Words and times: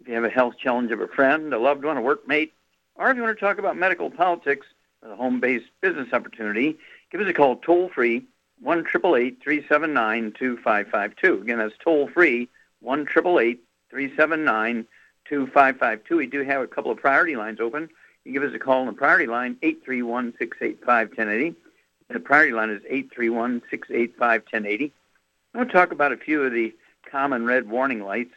if 0.00 0.08
you 0.08 0.14
have 0.14 0.24
a 0.24 0.30
health 0.30 0.54
challenge 0.58 0.92
of 0.92 1.00
a 1.00 1.08
friend, 1.08 1.52
a 1.52 1.58
loved 1.58 1.84
one, 1.84 1.96
a 1.96 2.02
workmate, 2.02 2.52
or 2.94 3.10
if 3.10 3.16
you 3.16 3.22
want 3.22 3.36
to 3.36 3.44
talk 3.44 3.58
about 3.58 3.76
medical 3.76 4.10
politics 4.10 4.66
or 5.02 5.08
the 5.08 5.16
home-based 5.16 5.66
business 5.80 6.12
opportunity, 6.12 6.78
give 7.10 7.20
us 7.20 7.28
a 7.28 7.32
call 7.32 7.56
toll-free, 7.56 8.24
1 8.60 8.84
379 8.84 10.32
2552 10.38 11.42
Again, 11.42 11.58
that's 11.58 11.74
toll-free, 11.82 12.48
1 12.80 13.06
379 13.06 14.86
2552. 15.28 16.16
We 16.16 16.26
do 16.26 16.44
have 16.44 16.62
a 16.62 16.66
couple 16.66 16.90
of 16.90 16.98
priority 16.98 17.36
lines 17.36 17.60
open. 17.60 17.88
You 18.24 18.32
give 18.32 18.42
us 18.42 18.54
a 18.54 18.58
call 18.58 18.80
on 18.80 18.86
the 18.86 18.92
priority 18.92 19.26
line, 19.26 19.56
831-685-1080. 19.62 21.54
The 22.08 22.20
priority 22.20 22.52
line 22.52 22.70
is 22.70 22.82
831-685-1080. 22.82 24.92
I 25.54 25.58
want 25.58 25.70
to 25.70 25.72
talk 25.72 25.92
about 25.92 26.12
a 26.12 26.16
few 26.16 26.42
of 26.42 26.52
the 26.52 26.74
common 27.10 27.46
red 27.46 27.68
warning 27.68 28.04
lights. 28.04 28.34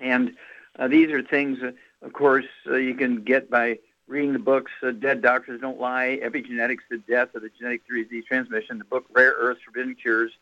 And 0.00 0.34
uh, 0.78 0.88
these 0.88 1.10
are 1.10 1.22
things, 1.22 1.58
uh, 1.62 1.72
of 2.02 2.12
course, 2.12 2.46
uh, 2.66 2.76
you 2.76 2.94
can 2.94 3.22
get 3.22 3.50
by 3.50 3.78
reading 4.06 4.32
the 4.32 4.38
books, 4.38 4.72
uh, 4.82 4.92
Dead 4.92 5.22
Doctors 5.22 5.60
Don't 5.60 5.80
Lie, 5.80 6.20
Epigenetics, 6.22 6.80
The 6.90 6.98
Death 6.98 7.34
of 7.34 7.42
the 7.42 7.50
Genetic 7.58 7.82
Disease 7.88 8.24
Transmission, 8.26 8.78
the 8.78 8.84
book 8.84 9.06
Rare 9.10 9.34
Earths, 9.36 9.62
Forbidden 9.64 9.94
Cures, 9.94 10.32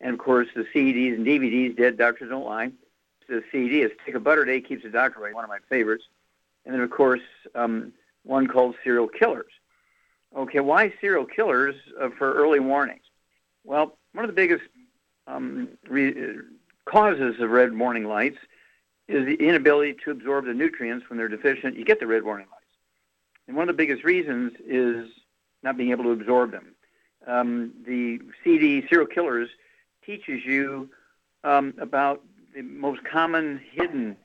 and, 0.00 0.14
of 0.14 0.20
course, 0.20 0.48
the 0.54 0.66
CDs 0.74 1.14
and 1.14 1.26
DVDs, 1.26 1.76
Dead 1.76 1.98
Doctors 1.98 2.30
Don't 2.30 2.44
Lie 2.44 2.70
the 3.28 3.44
CD 3.52 3.82
is 3.82 3.92
Take 4.04 4.14
a 4.14 4.20
Butter 4.20 4.44
Day 4.44 4.60
Keeps 4.60 4.82
the 4.82 4.90
Doctor 4.90 5.20
Away, 5.20 5.32
one 5.32 5.44
of 5.44 5.50
my 5.50 5.58
favorites. 5.68 6.04
And 6.64 6.74
then, 6.74 6.80
of 6.80 6.90
course, 6.90 7.20
um, 7.54 7.92
one 8.24 8.46
called 8.46 8.74
Serial 8.82 9.08
Killers. 9.08 9.52
Okay, 10.36 10.60
why 10.60 10.92
serial 11.00 11.24
killers 11.24 11.74
uh, 11.98 12.10
for 12.18 12.34
early 12.34 12.60
warnings? 12.60 13.04
Well, 13.64 13.96
one 14.12 14.24
of 14.24 14.28
the 14.28 14.34
biggest 14.34 14.64
um, 15.26 15.68
re- 15.88 16.36
causes 16.84 17.40
of 17.40 17.50
red 17.50 17.76
warning 17.76 18.04
lights 18.04 18.36
is 19.08 19.24
the 19.26 19.34
inability 19.34 19.96
to 20.04 20.10
absorb 20.10 20.44
the 20.44 20.54
nutrients 20.54 21.08
when 21.08 21.18
they're 21.18 21.28
deficient. 21.28 21.76
You 21.76 21.84
get 21.84 21.98
the 21.98 22.06
red 22.06 22.22
warning 22.22 22.46
lights. 22.50 22.64
And 23.46 23.56
one 23.56 23.68
of 23.68 23.74
the 23.74 23.82
biggest 23.82 24.04
reasons 24.04 24.52
is 24.66 25.08
not 25.62 25.76
being 25.76 25.90
able 25.90 26.04
to 26.04 26.10
absorb 26.10 26.52
them. 26.52 26.74
Um, 27.26 27.72
the 27.86 28.20
CD 28.44 28.86
Serial 28.88 29.06
Killers 29.06 29.48
teaches 30.04 30.44
you 30.44 30.90
um, 31.44 31.74
about 31.80 32.22
the 32.54 32.62
most 32.62 33.02
common 33.04 33.60
hidden 33.72 34.16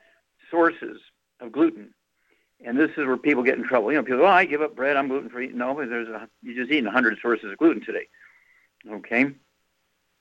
sources 0.51 0.99
of 1.39 1.51
gluten. 1.51 1.93
And 2.65 2.77
this 2.77 2.91
is 2.91 3.05
where 3.05 3.17
people 3.17 3.43
get 3.43 3.57
in 3.57 3.67
trouble. 3.67 3.91
You 3.91 3.97
know, 3.97 4.03
people 4.03 4.21
oh, 4.21 4.27
I 4.27 4.45
give 4.45 4.61
up 4.61 4.75
bread, 4.75 4.95
I'm 4.95 5.07
gluten 5.07 5.29
free. 5.29 5.49
No, 5.53 5.75
there's 5.75 6.07
a, 6.07 6.27
you're 6.41 6.55
just 6.55 6.71
eating 6.71 6.85
100 6.85 7.19
sources 7.21 7.51
of 7.51 7.57
gluten 7.57 7.83
today. 7.83 8.07
Okay? 8.89 9.25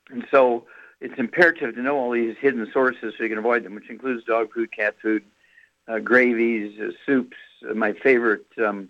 And 0.09 0.25
so 0.31 0.65
it's 1.03 1.19
imperative 1.19 1.75
to 1.75 1.81
know 1.81 1.97
all 1.97 2.11
these 2.11 2.35
hidden 2.39 2.67
sources 2.71 3.13
so 3.17 3.23
you 3.23 3.29
can 3.29 3.37
avoid 3.37 3.63
them, 3.63 3.75
which 3.75 3.89
includes 3.89 4.23
dog 4.23 4.53
food, 4.53 4.71
cat 4.71 4.95
food, 5.01 5.23
uh, 5.87 5.99
gravies, 5.99 6.79
uh, 6.79 6.91
soups. 7.05 7.37
Uh, 7.69 7.73
my 7.73 7.93
favorite, 7.93 8.45
um, 8.57 8.89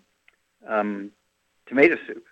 um, 0.66 1.10
tomato 1.66 1.96
soup. 2.06 2.24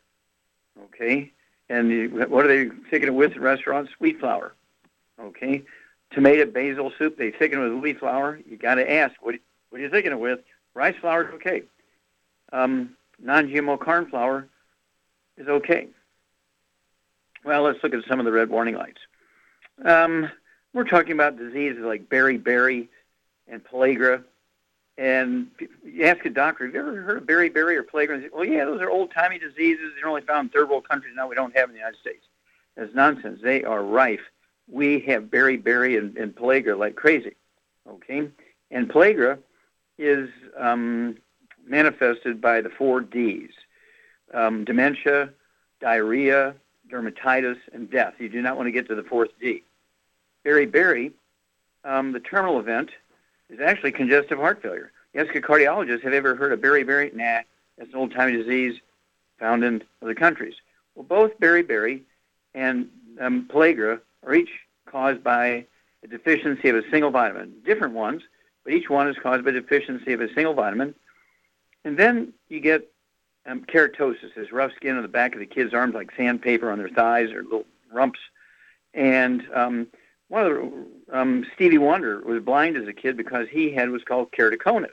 Okay? 0.85 1.33
And 1.69 1.91
you, 1.91 2.09
what 2.29 2.47
are 2.47 2.49
they 2.49 2.75
thicken 2.91 3.09
it 3.09 3.15
with 3.15 3.33
in 3.33 3.43
restaurants? 3.43 3.93
Wheat 3.99 4.21
flour. 4.21 4.55
Okay? 5.21 5.65
tomato 6.13 6.47
basil 6.47 6.93
soup. 6.99 7.17
They 7.17 7.31
thicken 7.31 7.61
it 7.61 7.69
with 7.69 7.83
wheat 7.83 7.99
flour. 7.99 8.39
You 8.49 8.57
got 8.57 8.77
to 8.77 8.91
ask, 8.91 9.15
what, 9.21 9.37
what 9.71 9.81
are 9.81 9.85
you 9.85 9.91
thicken 9.91 10.13
it 10.13 10.21
with? 10.21 10.41
Rice 10.75 10.95
flour 11.01 11.29
is 11.29 11.35
okay. 11.35 11.63
Um, 12.53 12.97
non-GMO 13.21 13.81
corn 13.81 14.09
flour 14.09 14.49
is 15.37 15.49
okay. 15.49 15.89
Well, 17.45 17.63
let's 17.63 17.83
look 17.83 17.95
at 17.95 18.05
some 18.09 18.21
of 18.21 18.27
the 18.27 18.33
red 18.33 18.51
warning 18.51 18.77
lights. 18.77 19.01
Um, 19.85 20.31
we're 20.73 20.85
talking 20.85 21.13
about 21.13 21.37
diseases 21.37 21.83
like 21.85 22.09
beriberi 22.09 22.89
and 23.49 23.63
pellagra. 23.65 24.25
And 24.99 25.49
you 25.85 26.05
ask 26.05 26.25
a 26.25 26.31
doctor, 26.31 26.67
have 26.67 26.75
you 26.75 26.81
ever 26.81 27.03
heard 27.03 27.19
of 27.19 27.25
beriberi 27.25 27.77
or 27.77 27.83
pellagra? 27.83 28.23
Say, 28.23 28.29
well, 28.33 28.45
yeah, 28.45 28.65
those 28.65 28.81
are 28.81 28.91
old-timey 28.91 29.39
diseases. 29.39 29.93
They're 29.97 30.09
only 30.09 30.23
found 30.23 30.47
in 30.47 30.53
third 30.53 30.69
world 30.69 30.89
countries. 30.89 31.15
Now 31.17 31.29
we 31.29 31.35
don't 31.35 31.57
have 31.57 31.69
in 31.69 31.73
the 31.73 31.79
United 31.79 31.99
States. 32.01 32.25
That's 32.77 32.95
nonsense. 32.95 33.41
They 33.43 33.65
are 33.65 33.83
rife 33.83 34.21
we 34.73 35.01
have 35.01 35.25
beriberi 35.25 35.99
and, 35.99 36.17
and 36.17 36.35
pellagra 36.35 36.79
like 36.79 36.97
crazy. 36.97 37.35
Okay? 37.89 38.29
And 38.71 38.89
pellagra 38.89 39.39
is 39.99 40.31
um, 40.59 41.17
manifested 41.67 42.41
by 42.41 42.61
the 42.61 42.71
four 42.71 43.01
Ds 43.01 43.51
um, 44.33 44.65
dementia, 44.65 45.31
diarrhea, 45.81 46.55
dermatitis, 46.91 47.59
and 47.73 47.91
death. 47.91 48.15
You 48.19 48.29
do 48.29 48.41
not 48.41 48.57
want 48.57 48.67
to 48.67 48.73
get 48.73 48.89
to 48.89 48.95
the 48.95 49.03
fourth 49.03 49.31
D. 49.41 49.63
Beriberi, 50.45 51.13
um, 51.85 52.13
the 52.13 52.21
terminal 52.21 52.59
event, 52.59 52.91
is 53.51 53.61
actually 53.61 53.93
congestive 53.93 54.39
heart 54.39 54.63
failure. 54.63 54.93
You 55.13 55.21
ask 55.21 55.35
a 55.35 55.41
cardiologist, 55.41 56.03
have 56.03 56.13
you 56.13 56.19
ever 56.19 56.35
heard 56.35 56.53
of 56.53 56.61
beriberi? 56.61 57.13
Nah, 57.15 57.43
that's 57.77 57.91
an 57.93 57.97
old-timey 57.97 58.33
disease 58.33 58.81
found 59.39 59.63
in 59.63 59.83
other 60.01 60.15
countries. 60.15 60.55
Well, 60.95 61.05
both 61.05 61.39
beriberi 61.39 62.03
and 62.55 62.89
um, 63.21 63.49
pellagra 63.53 64.01
are 64.27 64.35
each 64.35 64.51
caused 64.87 65.23
by 65.23 65.67
a 66.03 66.09
deficiency 66.09 66.69
of 66.69 66.77
a 66.77 66.91
single 66.91 67.11
vitamin. 67.11 67.53
Different 67.65 67.95
ones, 67.95 68.23
but 68.65 68.73
each 68.73 68.89
one 68.89 69.09
is 69.09 69.17
caused 69.23 69.45
by 69.45 69.51
a 69.51 69.55
deficiency 69.55 70.13
of 70.13 70.21
a 70.21 70.33
single 70.35 70.55
vitamin. 70.55 70.95
And 71.85 71.99
then 71.99 72.33
you 72.49 72.61
get 72.61 72.89
um, 73.47 73.65
keratosis, 73.65 74.35
this 74.35 74.53
rough 74.53 74.73
skin 74.77 74.97
on 74.97 75.03
the 75.03 75.09
back 75.09 75.35
of 75.35 75.41
the 75.41 75.47
kid's 75.47 75.75
arms, 75.75 75.95
like 75.95 76.11
sandpaper 76.17 76.71
on 76.71 76.79
their 76.79 76.89
thighs 76.89 77.33
or 77.33 77.43
little 77.43 77.67
rumps. 77.93 78.21
And 78.95 79.43
um, 79.55 79.89
one 80.33 80.47
of 80.47 80.55
the 80.55 81.19
um, 81.19 81.45
Stevie 81.55 81.77
Wonder 81.77 82.23
was 82.23 82.43
blind 82.43 82.79
as 82.79 82.89
a 82.89 82.93
kid 82.95 83.19
because 83.19 83.49
he 83.51 83.71
had 83.71 83.91
what's 83.91 84.03
called 84.03 84.33
keratoconus. 84.33 84.89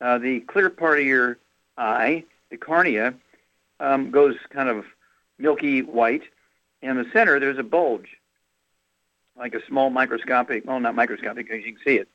Uh, 0.00 0.16
the 0.16 0.40
clear 0.40 0.70
part 0.70 0.98
of 0.98 1.04
your 1.04 1.36
eye, 1.76 2.24
the 2.48 2.56
cornea, 2.56 3.12
um, 3.80 4.10
goes 4.10 4.36
kind 4.48 4.70
of 4.70 4.86
milky 5.38 5.82
white, 5.82 6.22
in 6.80 6.96
the 6.96 7.04
center 7.12 7.38
there's 7.38 7.58
a 7.58 7.62
bulge 7.62 8.08
like 9.36 9.54
a 9.54 9.66
small 9.66 9.90
microscopic, 9.90 10.66
well, 10.66 10.80
not 10.80 10.94
microscopic 10.94 11.46
because 11.46 11.62
you 11.66 11.74
can 11.74 11.84
see 11.84 11.96
it, 11.96 12.08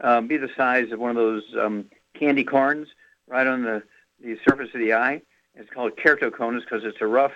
um, 0.00 0.28
be 0.28 0.36
the 0.36 0.50
size 0.56 0.92
of 0.92 1.00
one 1.00 1.10
of 1.10 1.16
those 1.16 1.42
um, 1.60 1.86
candy 2.14 2.44
corns 2.44 2.86
right 3.26 3.48
on 3.48 3.62
the, 3.64 3.82
the 4.22 4.38
surface 4.48 4.68
of 4.72 4.78
the 4.78 4.92
eye. 4.92 5.20
It's 5.56 5.70
called 5.70 5.96
keratoconus 5.96 6.60
because 6.60 6.84
it's 6.84 7.00
a 7.00 7.06
rough, 7.08 7.32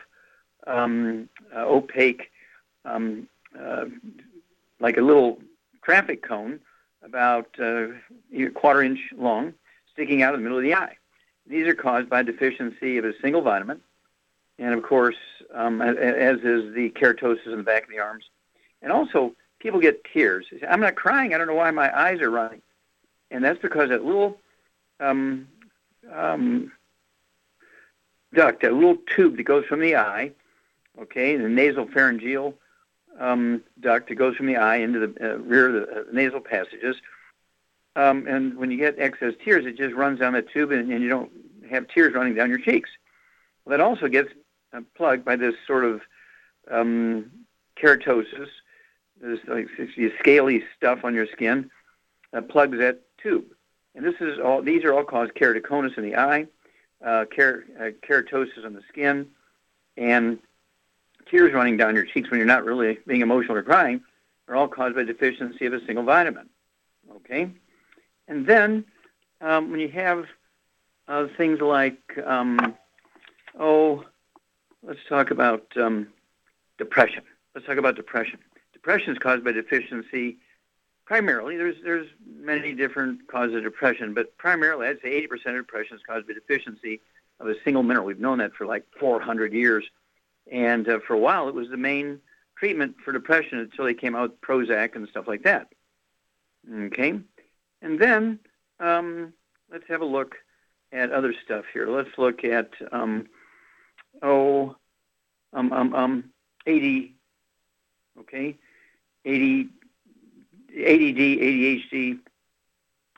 um, 0.68 1.28
uh, 1.52 1.66
opaque, 1.66 2.30
um, 2.84 3.26
uh, 3.58 3.86
like 4.80 4.96
a 4.96 5.02
little 5.02 5.38
traffic 5.82 6.22
cone 6.22 6.60
about 7.02 7.48
uh, 7.58 7.88
a 8.34 8.48
quarter 8.54 8.82
inch 8.82 9.00
long, 9.16 9.54
sticking 9.92 10.22
out 10.22 10.34
of 10.34 10.40
the 10.40 10.42
middle 10.42 10.58
of 10.58 10.64
the 10.64 10.74
eye. 10.74 10.96
These 11.46 11.66
are 11.66 11.74
caused 11.74 12.08
by 12.08 12.22
deficiency 12.22 12.98
of 12.98 13.04
a 13.04 13.12
single 13.20 13.42
vitamin, 13.42 13.80
and 14.58 14.74
of 14.74 14.82
course, 14.82 15.16
um, 15.54 15.80
as 15.80 16.38
is 16.38 16.74
the 16.74 16.90
keratosis 16.96 17.46
in 17.46 17.58
the 17.58 17.62
back 17.62 17.84
of 17.84 17.90
the 17.90 18.00
arms, 18.00 18.24
and 18.82 18.92
also, 18.92 19.34
people 19.58 19.80
get 19.80 20.04
tears. 20.04 20.46
Say, 20.50 20.66
I'm 20.66 20.80
not 20.80 20.94
crying. 20.94 21.34
I 21.34 21.38
don't 21.38 21.46
know 21.46 21.54
why 21.54 21.70
my 21.70 21.96
eyes 21.98 22.20
are 22.20 22.30
running. 22.30 22.62
And 23.30 23.44
that's 23.44 23.60
because 23.60 23.88
that 23.88 24.04
little 24.04 24.38
um, 25.00 25.48
um, 26.12 26.72
duct, 28.32 28.62
that 28.62 28.72
little 28.72 28.98
tube 29.14 29.36
that 29.36 29.42
goes 29.42 29.64
from 29.64 29.80
the 29.80 29.96
eye, 29.96 30.30
okay, 31.00 31.36
the 31.36 31.48
nasal 31.48 31.86
pharyngeal 31.86 32.54
um, 33.18 33.62
duct 33.80 34.08
that 34.08 34.14
goes 34.14 34.36
from 34.36 34.46
the 34.46 34.56
eye 34.56 34.76
into 34.76 34.98
the 34.98 35.34
uh, 35.34 35.36
rear 35.38 35.68
of 35.68 35.74
the 35.74 36.00
uh, 36.00 36.04
nasal 36.12 36.40
passages. 36.40 36.96
Um, 37.94 38.26
and 38.26 38.56
when 38.58 38.70
you 38.70 38.76
get 38.76 38.98
excess 38.98 39.34
tears, 39.42 39.64
it 39.64 39.76
just 39.76 39.94
runs 39.94 40.20
down 40.20 40.34
the 40.34 40.42
tube, 40.42 40.70
and, 40.70 40.92
and 40.92 41.02
you 41.02 41.08
don't 41.08 41.30
have 41.70 41.88
tears 41.88 42.14
running 42.14 42.34
down 42.34 42.50
your 42.50 42.58
cheeks. 42.58 42.90
Well, 43.64 43.76
that 43.76 43.82
also 43.82 44.08
gets 44.08 44.30
uh, 44.72 44.82
plugged 44.94 45.24
by 45.24 45.36
this 45.36 45.54
sort 45.66 45.84
of 45.84 46.02
um, 46.70 47.30
keratosis, 47.80 48.48
this 49.20 49.40
like 49.48 49.68
scaly 50.20 50.62
stuff 50.76 51.04
on 51.04 51.14
your 51.14 51.26
skin 51.26 51.70
that 52.32 52.48
plugs 52.48 52.78
that 52.78 53.00
tube. 53.22 53.46
And 53.94 54.04
this 54.04 54.16
is 54.20 54.38
all; 54.38 54.60
these 54.60 54.84
are 54.84 54.92
all 54.92 55.04
caused 55.04 55.32
keratoconus 55.34 55.96
in 55.96 56.04
the 56.04 56.16
eye, 56.16 56.46
uh, 57.04 57.24
ker- 57.34 57.64
uh, 57.80 58.06
keratosis 58.06 58.64
on 58.64 58.74
the 58.74 58.82
skin, 58.88 59.28
and 59.96 60.38
tears 61.30 61.52
running 61.52 61.76
down 61.76 61.94
your 61.94 62.04
cheeks 62.04 62.30
when 62.30 62.38
you're 62.38 62.46
not 62.46 62.64
really 62.64 62.98
being 63.06 63.20
emotional 63.20 63.56
or 63.56 63.62
crying 63.62 64.00
are 64.48 64.56
all 64.56 64.68
caused 64.68 64.94
by 64.94 65.02
deficiency 65.04 65.66
of 65.66 65.72
a 65.72 65.84
single 65.86 66.04
vitamin. 66.04 66.48
Okay, 67.16 67.50
and 68.28 68.46
then 68.46 68.84
um, 69.40 69.70
when 69.70 69.80
you 69.80 69.88
have 69.88 70.26
uh, 71.08 71.26
things 71.36 71.60
like 71.60 71.98
um, 72.24 72.76
oh, 73.58 74.04
let's 74.82 75.00
talk 75.08 75.30
about 75.30 75.66
um, 75.76 76.08
depression. 76.78 77.22
Let's 77.54 77.66
talk 77.66 77.78
about 77.78 77.96
depression. 77.96 78.38
Depression 78.72 79.12
is 79.12 79.18
caused 79.18 79.44
by 79.44 79.52
deficiency. 79.52 80.38
Primarily, 81.04 81.56
there's 81.56 81.76
there's 81.82 82.08
many 82.26 82.72
different 82.72 83.28
causes 83.28 83.56
of 83.56 83.62
depression, 83.62 84.14
but 84.14 84.36
primarily, 84.38 84.88
I'd 84.88 85.00
say 85.02 85.26
80% 85.26 85.32
of 85.32 85.66
depression 85.66 85.96
is 85.96 86.02
caused 86.06 86.26
by 86.26 86.34
deficiency 86.34 87.00
of 87.38 87.48
a 87.48 87.54
single 87.64 87.82
mineral. 87.82 88.06
We've 88.06 88.18
known 88.18 88.38
that 88.38 88.54
for 88.54 88.66
like 88.66 88.84
400 88.98 89.52
years, 89.52 89.84
and 90.50 90.88
uh, 90.88 90.98
for 91.06 91.14
a 91.14 91.18
while, 91.18 91.48
it 91.48 91.54
was 91.54 91.68
the 91.68 91.76
main 91.76 92.20
treatment 92.56 92.96
for 93.04 93.12
depression 93.12 93.58
until 93.58 93.84
they 93.84 93.94
came 93.94 94.14
out 94.14 94.30
with 94.30 94.40
Prozac 94.40 94.96
and 94.96 95.08
stuff 95.08 95.26
like 95.26 95.44
that. 95.44 95.68
Okay, 96.70 97.20
and 97.82 97.98
then 98.00 98.38
um, 98.80 99.32
let's 99.70 99.86
have 99.88 100.00
a 100.00 100.06
look 100.06 100.36
at 100.92 101.12
other 101.12 101.34
stuff 101.44 101.64
here. 101.72 101.88
Let's 101.88 102.16
look 102.18 102.44
at 102.44 102.70
um, 102.92 103.26
oh 104.22 104.76
um 105.52 105.72
um 105.72 105.94
um 105.94 106.24
80 106.66 107.14
okay 108.18 108.56
80 109.24 109.68
ADD, 110.76 111.16
ADHD, 111.16 112.18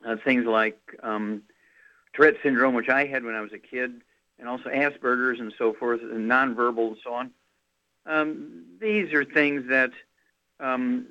uh, 0.07 0.17
things 0.25 0.45
like 0.47 0.79
um, 1.03 1.43
Tourette 2.13 2.37
syndrome, 2.43 2.75
which 2.75 2.89
I 2.89 3.07
had 3.07 3.25
when 3.25 3.35
I 3.35 3.41
was 3.41 3.53
a 3.53 3.59
kid, 3.59 4.01
and 4.39 4.49
also 4.49 4.69
Asperger's 4.69 5.41
and 5.41 5.53
so 5.59 5.73
forth, 5.73 6.01
and 6.01 6.31
nonverbal 6.31 6.89
and 6.89 6.97
so 7.03 7.13
on. 7.15 7.31
Um, 8.07 8.65
these 8.81 9.13
are 9.13 9.25
things 9.25 9.69
that 9.69 9.91
um, 10.61 11.07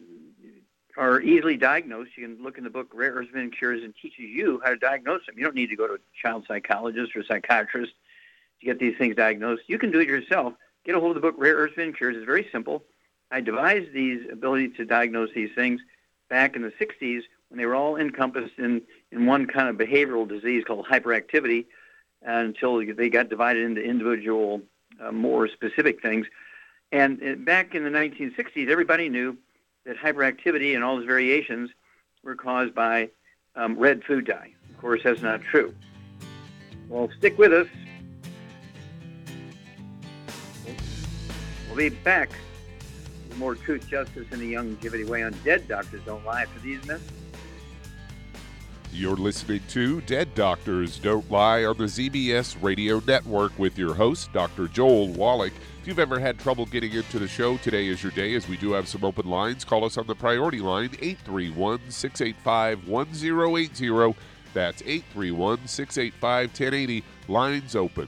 are 0.97 1.21
easily 1.21 1.57
diagnosed. 1.57 2.11
You 2.17 2.27
can 2.27 2.43
look 2.43 2.57
in 2.57 2.63
the 2.63 2.69
book 2.69 2.87
Rare 2.93 3.11
Earths 3.11 3.29
Forbidden 3.29 3.51
Cures 3.51 3.83
and 3.83 3.93
teaches 4.01 4.25
you 4.25 4.59
how 4.63 4.71
to 4.71 4.77
diagnose 4.77 5.25
them. 5.25 5.35
You 5.37 5.43
don't 5.43 5.55
need 5.55 5.69
to 5.69 5.75
go 5.75 5.87
to 5.87 5.93
a 5.93 5.97
child 6.21 6.45
psychologist 6.47 7.15
or 7.15 7.23
psychiatrist 7.23 7.93
to 8.59 8.65
get 8.65 8.79
these 8.79 8.97
things 8.97 9.15
diagnosed. 9.15 9.63
You 9.67 9.77
can 9.77 9.91
do 9.91 9.99
it 9.99 10.07
yourself. 10.07 10.53
Get 10.85 10.95
a 10.95 10.99
hold 10.99 11.15
of 11.15 11.21
the 11.21 11.27
book 11.27 11.35
Rare 11.37 11.55
Earths 11.55 11.75
Forbidden 11.75 11.93
Cures. 11.93 12.15
It's 12.15 12.25
very 12.25 12.47
simple. 12.51 12.83
I 13.29 13.41
devised 13.41 13.93
these 13.93 14.21
ability 14.31 14.69
to 14.69 14.85
diagnose 14.85 15.29
these 15.35 15.51
things 15.53 15.81
back 16.29 16.55
in 16.55 16.61
the 16.61 16.71
60s 16.71 17.21
when 17.49 17.57
they 17.57 17.65
were 17.65 17.75
all 17.75 17.97
encompassed 17.97 18.57
in, 18.57 18.81
in 19.11 19.25
one 19.25 19.45
kind 19.45 19.69
of 19.69 19.75
behavioral 19.75 20.27
disease 20.27 20.63
called 20.65 20.85
hyperactivity 20.87 21.65
until 22.21 22.77
they 22.95 23.09
got 23.09 23.29
divided 23.29 23.63
into 23.63 23.81
individual, 23.81 24.61
uh, 25.01 25.11
more 25.11 25.47
specific 25.47 26.01
things. 26.01 26.27
And 26.91 27.21
uh, 27.21 27.35
back 27.35 27.75
in 27.75 27.83
the 27.83 27.89
1960s, 27.89 28.69
everybody 28.69 29.09
knew 29.09 29.37
that 29.85 29.97
hyperactivity 29.97 30.75
and 30.75 30.83
all 30.83 30.97
its 30.97 31.05
variations 31.05 31.69
were 32.23 32.35
caused 32.35 32.73
by 32.73 33.09
um, 33.55 33.77
red 33.77 34.03
food 34.03 34.25
dye. 34.25 34.53
Of 34.69 34.77
course, 34.77 35.01
that's 35.03 35.21
not 35.21 35.41
true. 35.41 35.73
Well, 36.89 37.09
stick 37.17 37.37
with 37.37 37.53
us. 37.53 37.67
We'll 41.67 41.77
be 41.77 41.89
back 41.89 42.29
with 43.27 43.37
more 43.37 43.55
truth, 43.55 43.87
justice, 43.87 44.25
and 44.31 44.41
the 44.41 44.55
longevity 44.55 45.03
way 45.03 45.23
on 45.23 45.35
Dead 45.43 45.67
Doctors 45.67 46.01
Don't 46.05 46.25
Lie 46.25 46.45
for 46.45 46.59
these 46.59 46.83
myths. 46.85 47.03
You're 48.97 49.15
listening 49.15 49.61
to 49.69 50.01
Dead 50.01 50.33
Doctors 50.33 50.97
Don't 50.97 51.29
Lie 51.29 51.65
on 51.65 51.77
the 51.77 51.83
ZBS 51.83 52.57
Radio 52.63 52.99
Network 53.05 53.51
with 53.59 53.77
your 53.77 53.93
host, 53.93 54.33
Dr. 54.33 54.67
Joel 54.67 55.09
Wallach. 55.09 55.53
If 55.79 55.87
you've 55.87 55.99
ever 55.99 56.17
had 56.17 56.39
trouble 56.39 56.65
getting 56.65 56.91
into 56.93 57.19
the 57.19 57.27
show, 57.27 57.57
today 57.57 57.89
is 57.89 58.01
your 58.01 58.11
day 58.13 58.33
as 58.33 58.49
we 58.49 58.57
do 58.57 58.71
have 58.71 58.87
some 58.87 59.05
open 59.05 59.29
lines. 59.29 59.63
Call 59.63 59.85
us 59.85 59.99
on 59.99 60.07
the 60.07 60.15
priority 60.15 60.61
line, 60.61 60.89
831 60.99 61.79
685 61.89 62.87
1080. 62.87 64.19
That's 64.55 64.81
831 64.81 65.67
685 65.67 66.47
1080. 66.47 67.03
Lines 67.27 67.75
open. 67.75 68.07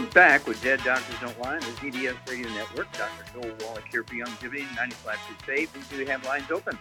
Back 0.00 0.46
with 0.46 0.60
Dead 0.62 0.80
Doctors 0.84 1.20
Don't 1.20 1.38
Lie 1.40 1.54
on 1.54 1.60
the 1.60 1.66
ZBS 1.66 2.16
Radio 2.28 2.48
Network. 2.50 2.90
Dr. 2.92 3.24
Joel 3.32 3.54
Wallach 3.60 3.84
here 3.90 4.02
for 4.02 4.14
Young 4.14 4.26
Youngevity, 4.28 4.74
95 4.74 5.14
to 5.14 5.44
save. 5.46 5.70
We 5.90 5.98
do 5.98 6.10
have 6.10 6.24
lines 6.24 6.50
open. 6.50 6.76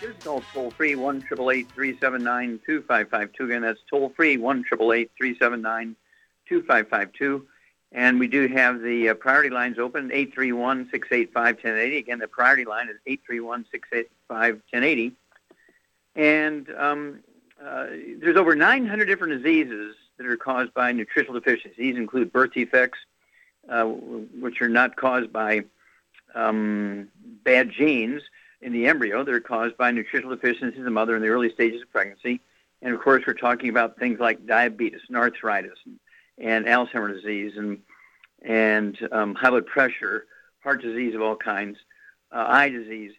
Give 0.00 0.10
us 0.10 0.16
a 0.20 0.24
call 0.24 0.42
toll 0.52 0.70
free, 0.72 0.94
1 0.94 1.22
379 1.22 2.60
2552. 2.66 3.44
Again, 3.44 3.62
that's 3.62 3.80
toll 3.88 4.10
free, 4.10 4.36
1 4.36 4.64
379 4.64 5.96
2552. 6.48 7.46
And 7.92 8.20
we 8.20 8.26
do 8.26 8.46
have 8.48 8.82
the 8.82 9.08
uh, 9.08 9.14
priority 9.14 9.50
lines 9.50 9.78
open, 9.78 10.10
831 10.12 10.88
685 10.90 11.54
1080. 11.54 11.96
Again, 11.96 12.18
the 12.18 12.28
priority 12.28 12.64
line 12.64 12.88
is 12.88 12.96
831 13.06 13.64
685 13.70 14.54
1080. 14.70 15.12
And 16.14 16.68
um, 16.76 17.20
uh, 17.64 17.86
there's 18.18 18.36
over 18.36 18.54
900 18.54 19.06
different 19.06 19.42
diseases 19.42 19.96
that 20.20 20.28
are 20.28 20.36
caused 20.36 20.74
by 20.74 20.92
nutritional 20.92 21.40
deficiencies. 21.40 21.78
These 21.78 21.96
include 21.96 22.30
birth 22.30 22.52
defects, 22.52 22.98
uh, 23.70 23.84
which 23.84 24.60
are 24.60 24.68
not 24.68 24.94
caused 24.96 25.32
by 25.32 25.64
um, 26.34 27.08
bad 27.42 27.70
genes 27.70 28.20
in 28.60 28.70
the 28.74 28.86
embryo. 28.86 29.24
They're 29.24 29.40
caused 29.40 29.78
by 29.78 29.90
nutritional 29.92 30.36
deficiencies 30.36 30.78
in 30.78 30.84
the 30.84 30.90
mother 30.90 31.16
in 31.16 31.22
the 31.22 31.28
early 31.28 31.50
stages 31.50 31.80
of 31.80 31.90
pregnancy. 31.90 32.42
And 32.82 32.94
of 32.94 33.00
course, 33.00 33.24
we're 33.26 33.32
talking 33.32 33.70
about 33.70 33.98
things 33.98 34.20
like 34.20 34.46
diabetes 34.46 35.00
and 35.08 35.16
arthritis 35.16 35.78
and, 35.86 35.98
and 36.38 36.66
Alzheimer's 36.66 37.22
disease 37.22 37.54
and 37.56 37.78
and 38.42 38.98
um, 39.12 39.34
high 39.34 39.50
blood 39.50 39.66
pressure, 39.66 40.26
heart 40.62 40.82
disease 40.82 41.14
of 41.14 41.22
all 41.22 41.36
kinds, 41.36 41.78
uh, 42.30 42.44
eye 42.46 42.68
disease, 42.68 43.12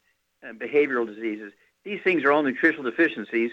uh, 0.48 0.53
behavioral 0.53 1.08
diseases. 1.08 1.51
These 1.84 2.01
things 2.03 2.24
are 2.24 2.31
all 2.31 2.43
nutritional 2.43 2.89
deficiencies 2.89 3.51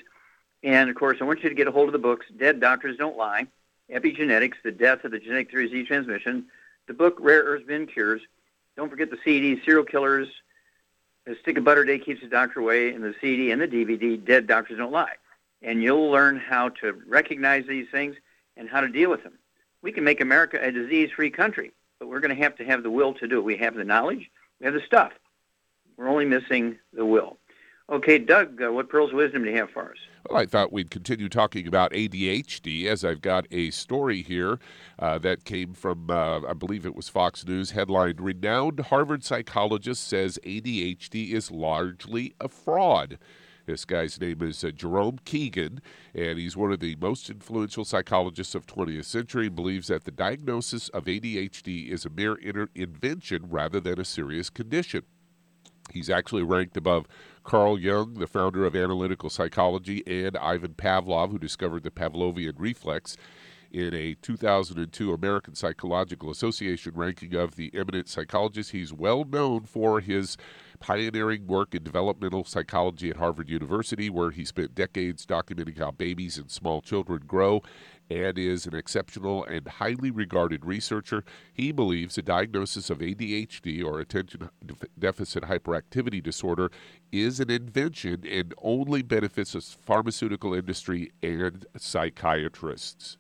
and 0.63 0.91
of 0.91 0.97
course, 0.97 1.19
I 1.21 1.25
want 1.25 1.43
you 1.43 1.49
to 1.49 1.55
get 1.55 1.69
a 1.69 1.73
hold 1.73 1.89
of 1.89 1.93
the 1.93 1.99
books 1.99 2.27
Dead 2.37 2.61
Doctors 2.61 2.97
Don't 2.97 3.17
Lie, 3.17 3.47
Epigenetics, 3.91 4.55
The 4.63 4.73
Death 4.73 5.05
of 5.05 5.13
the 5.13 5.19
Genetic 5.19 5.51
Theory 5.51 5.65
of 5.65 5.71
Disease 5.71 5.87
Transmission, 5.87 6.47
the 6.87 6.95
book 6.95 7.17
Rare 7.21 7.43
Earths 7.43 7.63
Forbidden 7.63 7.87
Cures. 7.87 8.23
Don't 8.77 8.91
forget 8.91 9.11
the 9.11 9.19
CD, 9.25 9.61
Serial 9.65 9.85
Killers, 9.85 10.29
A 11.27 11.37
Stick 11.37 11.59
of 11.59 11.65
Butter 11.65 11.85
Day 11.85 11.99
Keeps 11.99 12.21
the 12.21 12.29
Doctor 12.29 12.61
Away, 12.61 12.91
and 12.91 13.03
the 13.03 13.15
CD 13.21 13.51
and 13.51 13.61
the 13.61 13.69
DVD, 13.69 14.23
Dead 14.23 14.47
Doctors 14.47 14.79
Don't 14.79 14.93
Lie. 14.93 15.15
And 15.63 15.83
you'll 15.83 16.11
learn 16.11 16.39
how 16.39 16.69
to 16.81 16.93
recognize 17.07 17.67
these 17.67 17.89
things 17.91 18.17
and 18.57 18.69
how 18.69 18.81
to 18.81 18.89
deal 18.89 19.11
with 19.11 19.23
them. 19.23 19.35
We 19.83 19.93
can 19.93 20.05
make 20.05 20.21
America 20.21 20.59
a 20.61 20.71
disease-free 20.71 21.31
country, 21.31 21.73
but 21.99 22.09
we're 22.09 22.21
going 22.21 22.37
to 22.37 22.43
have 22.43 22.57
to 22.57 22.65
have 22.65 22.83
the 22.83 22.91
will 22.91 23.15
to 23.15 23.27
do 23.27 23.39
it. 23.39 23.45
We 23.45 23.57
have 23.57 23.75
the 23.75 23.85
knowledge, 23.85 24.31
we 24.61 24.67
have 24.67 24.75
the 24.75 24.81
stuff. 24.81 25.13
We're 25.97 26.09
only 26.09 26.27
missing 26.27 26.79
the 26.93 27.05
will. 27.05 27.39
Okay, 27.91 28.19
Doug, 28.19 28.61
uh, 28.61 28.71
what 28.71 28.91
pearls 28.91 29.13
of 29.13 29.17
wisdom 29.17 29.45
do 29.45 29.51
you 29.51 29.57
have 29.57 29.71
for 29.71 29.91
us? 29.91 29.97
Well, 30.29 30.39
I 30.39 30.45
thought 30.45 30.73
we'd 30.73 30.91
continue 30.91 31.31
talking 31.31 31.67
about 31.67 31.93
ADHD 31.93 32.85
as 32.85 33.03
I've 33.03 33.23
got 33.23 33.47
a 33.51 33.71
story 33.71 34.21
here 34.21 34.59
uh, 34.99 35.17
that 35.21 35.45
came 35.45 35.73
from, 35.73 36.11
uh, 36.11 36.41
I 36.47 36.53
believe 36.53 36.85
it 36.85 36.95
was 36.95 37.09
Fox 37.09 37.47
News, 37.47 37.71
headlined 37.71 38.21
Renowned 38.21 38.81
Harvard 38.81 39.25
psychologist 39.25 40.07
says 40.07 40.39
ADHD 40.45 41.33
is 41.33 41.51
largely 41.51 42.35
a 42.39 42.49
fraud. 42.49 43.19
This 43.65 43.87
guy's 43.87 44.21
name 44.21 44.43
is 44.43 44.63
uh, 44.63 44.71
Jerome 44.71 45.19
Kagan, 45.25 45.79
and 46.15 46.39
he's 46.39 46.59
one 46.59 46.73
of 46.73 46.81
the 46.81 46.97
most 47.01 47.31
influential 47.31 47.87
psychologists 47.87 48.55
of 48.55 48.67
20th 48.67 49.07
century. 49.07 49.49
Believes 49.49 49.89
that 49.89 50.05
the 50.05 50.11
diagnosis 50.11 50.91
of 50.91 51.07
ADHD 51.07 51.91
is 51.91 52.05
a 52.05 52.11
mere 52.11 52.35
invention 52.75 53.47
rather 53.49 53.81
than 53.81 53.99
a 53.99 54.05
serious 54.05 54.51
condition. 54.51 55.05
He's 55.93 56.11
actually 56.11 56.43
ranked 56.43 56.77
above 56.77 57.07
Carl 57.49 57.79
Jung, 57.79 58.13
the 58.19 58.27
founder 58.27 58.67
of 58.67 58.77
analytical 58.77 59.31
psychology, 59.31 60.03
and 60.07 60.37
Ivan 60.37 60.75
Pavlov, 60.75 61.31
who 61.31 61.39
discovered 61.39 61.83
the 61.83 61.91
Pavlovian 61.91 62.53
reflex 62.59 63.17
in 63.73 63.95
a 63.95 64.15
2002 64.15 65.13
American 65.13 65.55
Psychological 65.55 66.31
Association 66.31 66.93
ranking 66.95 67.35
of 67.35 67.57
the 67.57 67.71
eminent 67.75 68.09
psychologists. 68.09 68.73
He's 68.73 68.93
well 68.93 69.25
known 69.25 69.65
for 69.65 70.01
his 70.01 70.37
pioneering 70.81 71.47
work 71.47 71.75
in 71.75 71.83
developmental 71.83 72.45
psychology 72.45 73.11
at 73.11 73.17
Harvard 73.17 73.49
University, 73.49 74.09
where 74.09 74.31
he 74.31 74.45
spent 74.45 74.75
decades 74.75 75.27
documenting 75.27 75.79
how 75.79 75.91
babies 75.91 76.39
and 76.39 76.51
small 76.51 76.81
children 76.81 77.23
grow 77.27 77.63
and 78.11 78.39
is 78.39 78.67
an 78.67 78.75
exceptional 78.75 79.45
and 79.45 79.69
highly 79.69 80.11
regarded 80.11 80.65
researcher. 80.65 81.25
He 81.53 81.73
believes 81.73 82.17
a 82.17 82.23
diagnosis 82.23 82.91
of 82.91 82.99
ADHD 82.99 83.85
or 83.85 84.01
attention 84.01 84.49
deficit 84.99 85.45
hyperactivity 85.45 86.23
disorder 86.23 86.71
is 87.13 87.41
an 87.41 87.51
invention 87.51 88.25
and 88.27 88.55
only 88.63 89.03
benefits 89.03 89.53
the 89.53 89.61
pharmaceutical 89.61 90.55
industry 90.55 91.13
and 91.23 91.67
psychiatrists. 91.77 93.19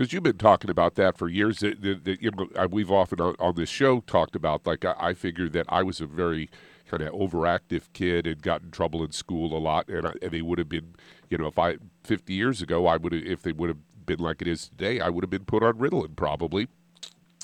Because 0.00 0.14
you've 0.14 0.22
been 0.22 0.38
talking 0.38 0.70
about 0.70 0.94
that 0.94 1.18
for 1.18 1.28
years. 1.28 1.58
That, 1.58 1.82
that, 1.82 2.04
that, 2.04 2.22
you 2.22 2.30
know, 2.30 2.48
we've 2.70 2.90
often 2.90 3.20
on, 3.20 3.34
on, 3.38 3.54
this 3.54 3.68
show 3.68 4.00
talked 4.00 4.34
about. 4.34 4.66
Like 4.66 4.82
I, 4.82 4.94
I 4.98 5.12
figured 5.12 5.52
that 5.52 5.66
I 5.68 5.82
was 5.82 6.00
a 6.00 6.06
very 6.06 6.48
kind 6.88 7.02
of 7.02 7.12
overactive 7.12 7.82
kid 7.92 8.26
and 8.26 8.40
got 8.40 8.62
in 8.62 8.70
trouble 8.70 9.04
in 9.04 9.12
school 9.12 9.54
a 9.54 9.60
lot, 9.60 9.90
and, 9.90 10.06
I, 10.06 10.14
and 10.22 10.30
they 10.30 10.40
would 10.40 10.58
have 10.58 10.70
been, 10.70 10.94
you 11.28 11.36
know, 11.36 11.48
if 11.48 11.58
I 11.58 11.76
50 12.04 12.32
years 12.32 12.62
ago, 12.62 12.86
I 12.86 12.96
would 12.96 13.12
have, 13.12 13.22
if 13.22 13.42
they 13.42 13.52
would 13.52 13.68
have 13.68 14.06
been 14.06 14.20
like 14.20 14.40
it 14.40 14.48
is 14.48 14.70
today, 14.70 15.00
I 15.00 15.10
would 15.10 15.22
have 15.22 15.30
been 15.30 15.44
put 15.44 15.62
on 15.62 15.74
Ritalin 15.74 16.16
probably. 16.16 16.68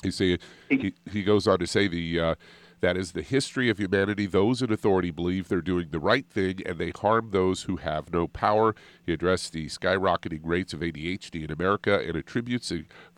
He 0.01 0.09
say 0.09 0.39
he, 0.67 0.95
he 1.11 1.21
goes 1.21 1.47
on 1.47 1.59
to 1.59 1.67
say 1.67 1.87
the 1.87 2.19
uh, 2.19 2.35
that 2.79 2.97
is 2.97 3.11
the 3.11 3.21
history 3.21 3.69
of 3.69 3.79
humanity. 3.79 4.25
Those 4.25 4.61
in 4.61 4.71
authority 4.71 5.11
believe 5.11 5.47
they're 5.47 5.61
doing 5.61 5.89
the 5.91 5.99
right 5.99 6.27
thing 6.29 6.61
and 6.65 6.77
they 6.77 6.91
harm 6.91 7.31
those 7.31 7.63
who 7.63 7.77
have 7.77 8.11
no 8.11 8.27
power. 8.27 8.75
He 9.05 9.13
addressed 9.13 9.53
the 9.53 9.67
skyrocketing 9.67 10.41
rates 10.43 10.73
of 10.73 10.81
ADHD 10.81 11.43
in 11.43 11.51
America 11.51 11.99
and 11.99 12.15
attributes 12.15 12.71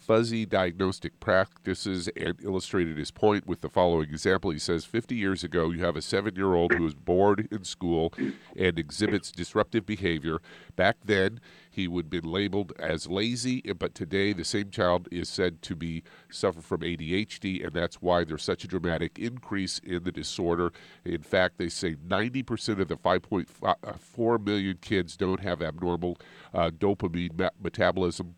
fuzzy 0.09 0.43
diagnostic 0.43 1.19
practices 1.19 2.09
and 2.17 2.33
illustrated 2.41 2.97
his 2.97 3.11
point 3.11 3.45
with 3.45 3.61
the 3.61 3.69
following 3.69 4.09
example. 4.09 4.49
He 4.49 4.57
says 4.57 4.83
50 4.83 5.13
years 5.13 5.43
ago, 5.43 5.69
you 5.69 5.85
have 5.85 5.95
a 5.95 6.01
seven 6.01 6.35
year 6.35 6.55
old 6.55 6.73
who 6.73 6.87
is 6.87 6.95
bored 6.95 7.47
in 7.51 7.63
school 7.63 8.11
and 8.57 8.79
exhibits 8.79 9.31
disruptive 9.31 9.85
behavior. 9.85 10.39
Back 10.75 10.97
then, 11.05 11.39
he 11.69 11.87
would 11.87 12.09
been 12.09 12.23
labeled 12.23 12.73
as 12.79 13.07
lazy, 13.07 13.61
but 13.77 13.93
today 13.93 14.33
the 14.33 14.43
same 14.43 14.71
child 14.71 15.07
is 15.11 15.29
said 15.29 15.61
to 15.61 15.75
be 15.75 16.01
suffer 16.31 16.59
from 16.59 16.81
ADHD, 16.81 17.63
and 17.63 17.71
that's 17.71 18.01
why 18.01 18.23
there's 18.23 18.43
such 18.43 18.63
a 18.63 18.67
dramatic 18.67 19.19
increase 19.19 19.77
in 19.77 20.03
the 20.05 20.11
disorder. 20.11 20.73
In 21.05 21.21
fact, 21.21 21.59
they 21.59 21.69
say 21.69 21.93
90% 21.95 22.81
of 22.81 22.87
the 22.87 22.97
5.4 22.97 24.43
million 24.43 24.77
kids 24.81 25.15
don't 25.15 25.41
have 25.41 25.61
abnormal 25.61 26.17
uh, 26.51 26.71
dopamine 26.71 27.51
metabolism 27.61 28.33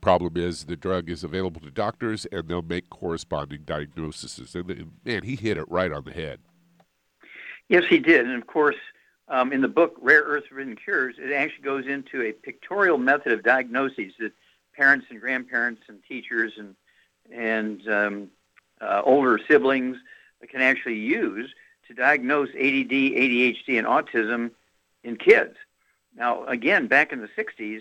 problem 0.00 0.36
is 0.36 0.64
the 0.64 0.76
drug 0.76 1.10
is 1.10 1.24
available 1.24 1.60
to 1.60 1.70
doctors 1.70 2.26
and 2.32 2.48
they'll 2.48 2.62
make 2.62 2.90
corresponding 2.90 3.62
diagnoses. 3.64 4.54
And 4.54 4.92
man, 5.04 5.22
he 5.24 5.36
hit 5.36 5.56
it 5.56 5.68
right 5.68 5.92
on 5.92 6.04
the 6.04 6.12
head. 6.12 6.40
Yes, 7.68 7.84
he 7.88 7.98
did. 7.98 8.26
And 8.26 8.40
of 8.40 8.46
course, 8.46 8.76
um, 9.28 9.52
in 9.52 9.60
the 9.60 9.68
book 9.68 9.96
Rare 10.00 10.22
Earth 10.22 10.44
Forbidden 10.48 10.76
Cures, 10.76 11.16
it 11.18 11.32
actually 11.32 11.62
goes 11.62 11.86
into 11.86 12.22
a 12.22 12.32
pictorial 12.32 12.98
method 12.98 13.32
of 13.32 13.42
diagnoses 13.42 14.12
that 14.20 14.32
parents 14.74 15.06
and 15.10 15.20
grandparents 15.20 15.82
and 15.88 15.98
teachers 16.08 16.52
and 16.56 16.74
and 17.30 17.86
um, 17.88 18.28
uh, 18.80 19.02
older 19.04 19.38
siblings 19.46 19.98
can 20.48 20.62
actually 20.62 20.96
use 20.96 21.52
to 21.86 21.94
diagnose 21.94 22.48
ADD, 22.50 22.90
ADHD, 22.90 23.78
and 23.78 23.86
autism 23.86 24.50
in 25.04 25.16
kids. 25.16 25.56
Now, 26.16 26.44
again, 26.46 26.86
back 26.86 27.12
in 27.12 27.20
the 27.20 27.28
60s, 27.36 27.80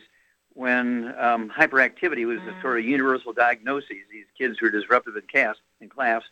when 0.58 1.14
um, 1.20 1.52
hyperactivity 1.56 2.26
was 2.26 2.40
a 2.40 2.62
sort 2.62 2.80
of 2.80 2.86
mm. 2.86 2.88
universal 2.88 3.32
diagnosis, 3.32 3.90
these 4.12 4.26
kids 4.36 4.58
who 4.60 4.66
are 4.66 4.72
disruptive 4.72 5.16
in 5.16 5.22
class, 5.32 5.56
in 5.82 5.88
class 5.88 6.24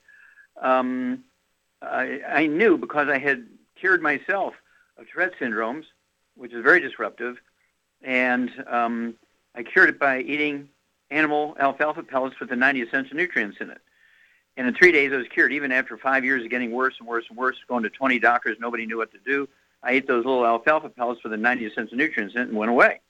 um, 0.60 1.24
I, 1.82 2.22
I 2.28 2.48
knew 2.48 2.76
because 2.76 3.08
I 3.08 3.20
had 3.20 3.46
cured 3.76 4.02
myself 4.02 4.56
of 4.98 5.06
Tourette 5.08 5.34
syndromes, 5.40 5.84
which 6.36 6.54
is 6.54 6.64
very 6.64 6.80
disruptive, 6.80 7.38
and 8.02 8.52
um, 8.66 9.14
I 9.54 9.62
cured 9.62 9.90
it 9.90 10.00
by 10.00 10.22
eating 10.22 10.70
animal 11.12 11.56
alfalfa 11.60 12.02
pellets 12.02 12.40
with 12.40 12.50
the 12.50 12.56
90 12.56 12.82
essential 12.82 13.16
nutrients 13.16 13.58
in 13.62 13.70
it. 13.70 13.82
And 14.58 14.68
in 14.68 14.74
three 14.74 14.92
days, 14.92 15.14
I 15.14 15.18
was 15.18 15.28
cured. 15.28 15.54
Even 15.54 15.72
after 15.72 15.98
five 15.98 16.26
years 16.26 16.44
of 16.44 16.50
getting 16.50 16.72
worse 16.72 16.96
and 16.98 17.08
worse 17.08 17.26
and 17.30 17.38
worse, 17.38 17.58
going 17.68 17.84
to 17.84 17.92
20 17.92 18.18
doctors, 18.18 18.58
nobody 18.60 18.88
knew 18.88 18.98
what 18.98 19.12
to 19.12 19.20
do. 19.24 19.48
I 19.84 19.92
ate 19.92 20.08
those 20.08 20.26
little 20.26 20.48
alfalfa 20.48 20.90
pellets 20.90 21.22
with 21.22 21.32
the 21.32 21.38
90 21.38 21.66
essential 21.66 21.98
nutrients 21.98 22.34
in 22.34 22.42
it 22.42 22.48
and 22.48 22.58
went 22.58 22.72
away 22.72 23.02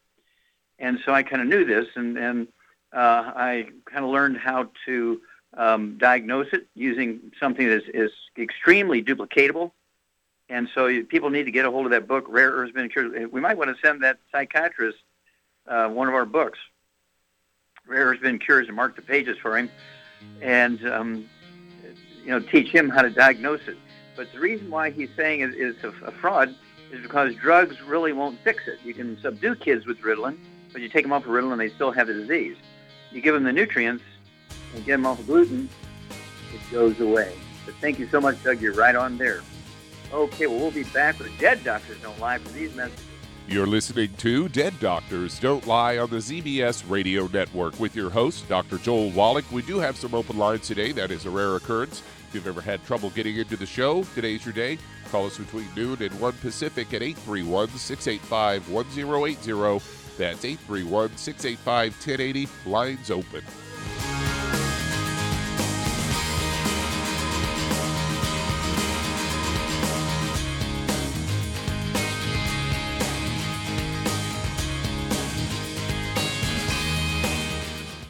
and 0.79 0.99
so 1.05 1.13
I 1.13 1.23
kind 1.23 1.41
of 1.41 1.47
knew 1.47 1.65
this, 1.65 1.87
and 1.95 2.17
and 2.17 2.47
uh, 2.93 3.31
I 3.35 3.67
kind 3.85 4.05
of 4.05 4.11
learned 4.11 4.37
how 4.37 4.69
to 4.85 5.21
um, 5.55 5.97
diagnose 5.97 6.47
it 6.53 6.67
using 6.75 7.31
something 7.39 7.67
that 7.67 7.83
is, 7.83 7.89
is 7.93 8.11
extremely 8.37 9.03
duplicatable. 9.03 9.71
And 10.49 10.69
so 10.75 11.03
people 11.03 11.29
need 11.29 11.45
to 11.45 11.51
get 11.51 11.65
a 11.65 11.71
hold 11.71 11.85
of 11.85 11.91
that 11.91 12.07
book, 12.07 12.25
Rare 12.27 12.51
Earths 12.51 12.71
Forbidden 12.71 12.91
Cures. 12.91 13.31
We 13.31 13.41
might 13.41 13.57
want 13.57 13.75
to 13.75 13.81
send 13.85 14.03
that 14.03 14.19
psychiatrist 14.31 14.99
uh, 15.67 15.89
one 15.89 16.07
of 16.07 16.13
our 16.13 16.25
books, 16.25 16.59
Rare 17.87 18.05
Earths 18.05 18.19
Forbidden 18.19 18.39
Cures, 18.39 18.67
and 18.67 18.75
mark 18.75 18.95
the 18.95 19.01
pages 19.01 19.37
for 19.41 19.57
him, 19.57 19.71
and 20.41 20.87
um, 20.87 21.29
you 22.23 22.29
know 22.29 22.39
teach 22.39 22.69
him 22.69 22.89
how 22.89 23.01
to 23.01 23.09
diagnose 23.09 23.61
it. 23.67 23.77
But 24.15 24.31
the 24.33 24.39
reason 24.39 24.69
why 24.69 24.91
he's 24.91 25.09
saying 25.17 25.41
it 25.41 25.55
is 25.55 25.75
a, 25.83 25.89
a 26.05 26.11
fraud 26.11 26.55
is 26.91 27.01
because 27.01 27.33
drugs 27.35 27.81
really 27.81 28.13
won't 28.13 28.39
fix 28.43 28.67
it. 28.67 28.79
You 28.83 28.93
can 28.93 29.19
subdue 29.21 29.55
kids 29.55 29.85
with 29.85 29.99
Ritalin, 30.01 30.37
but 30.75 30.81
you 30.81 30.89
take 30.89 31.05
them 31.05 31.13
off 31.13 31.23
of 31.23 31.29
Ritalin, 31.29 31.57
they 31.57 31.69
still 31.69 31.91
have 31.91 32.07
the 32.07 32.13
disease. 32.13 32.57
You 33.09 33.21
give 33.21 33.33
them 33.33 33.45
the 33.45 33.53
nutrients 33.53 34.03
and 34.75 34.83
get 34.83 34.91
them 34.91 35.05
off 35.05 35.17
of 35.19 35.25
gluten, 35.25 35.69
it 36.53 36.59
goes 36.69 36.99
away. 36.99 37.33
But 37.65 37.75
thank 37.75 37.97
you 37.97 38.09
so 38.09 38.19
much, 38.19 38.43
Doug. 38.43 38.61
You're 38.61 38.73
right 38.73 38.93
on 38.93 39.17
there. 39.17 39.41
Okay, 40.11 40.47
well, 40.47 40.59
we'll 40.59 40.71
be 40.71 40.83
back 40.83 41.17
with 41.17 41.31
Dead 41.39 41.63
Doctors 41.63 41.97
Don't 42.01 42.19
Lie 42.19 42.39
for 42.39 42.49
these 42.49 42.75
messages. 42.75 43.05
You're 43.47 43.65
listening 43.65 44.13
to 44.17 44.49
Dead 44.49 44.77
Doctors 44.81 45.39
Don't 45.39 45.65
Lie 45.65 45.97
on 45.97 46.09
the 46.09 46.17
ZBS 46.17 46.83
Radio 46.89 47.27
Network 47.27 47.79
with 47.79 47.95
your 47.95 48.09
host, 48.09 48.49
Dr. 48.49 48.77
Joel 48.77 49.11
Wallach. 49.11 49.49
We 49.53 49.61
do 49.61 49.79
have 49.79 49.95
some 49.95 50.13
open 50.13 50.37
lines 50.37 50.67
today. 50.67 50.91
That 50.91 51.09
is 51.09 51.25
a 51.25 51.29
rare 51.29 51.55
occurrence. 51.55 52.03
If 52.27 52.35
you've 52.35 52.47
ever 52.47 52.59
had 52.59 52.83
trouble 52.83 53.11
getting 53.11 53.37
into 53.37 53.55
the 53.55 53.65
show, 53.65 54.03
today's 54.13 54.43
your 54.43 54.53
day. 54.53 54.77
Call 55.09 55.27
us 55.27 55.37
between 55.37 55.69
noon 55.73 56.03
and 56.03 56.19
1 56.19 56.33
Pacific 56.33 56.93
at 56.93 57.01
831 57.01 57.69
685 57.69 58.69
1080. 58.69 60.04
That's 60.17 60.45
831 60.45 61.17
685 61.17 61.91
1080. 61.93 62.47
Lines 62.69 63.11
open. 63.11 63.43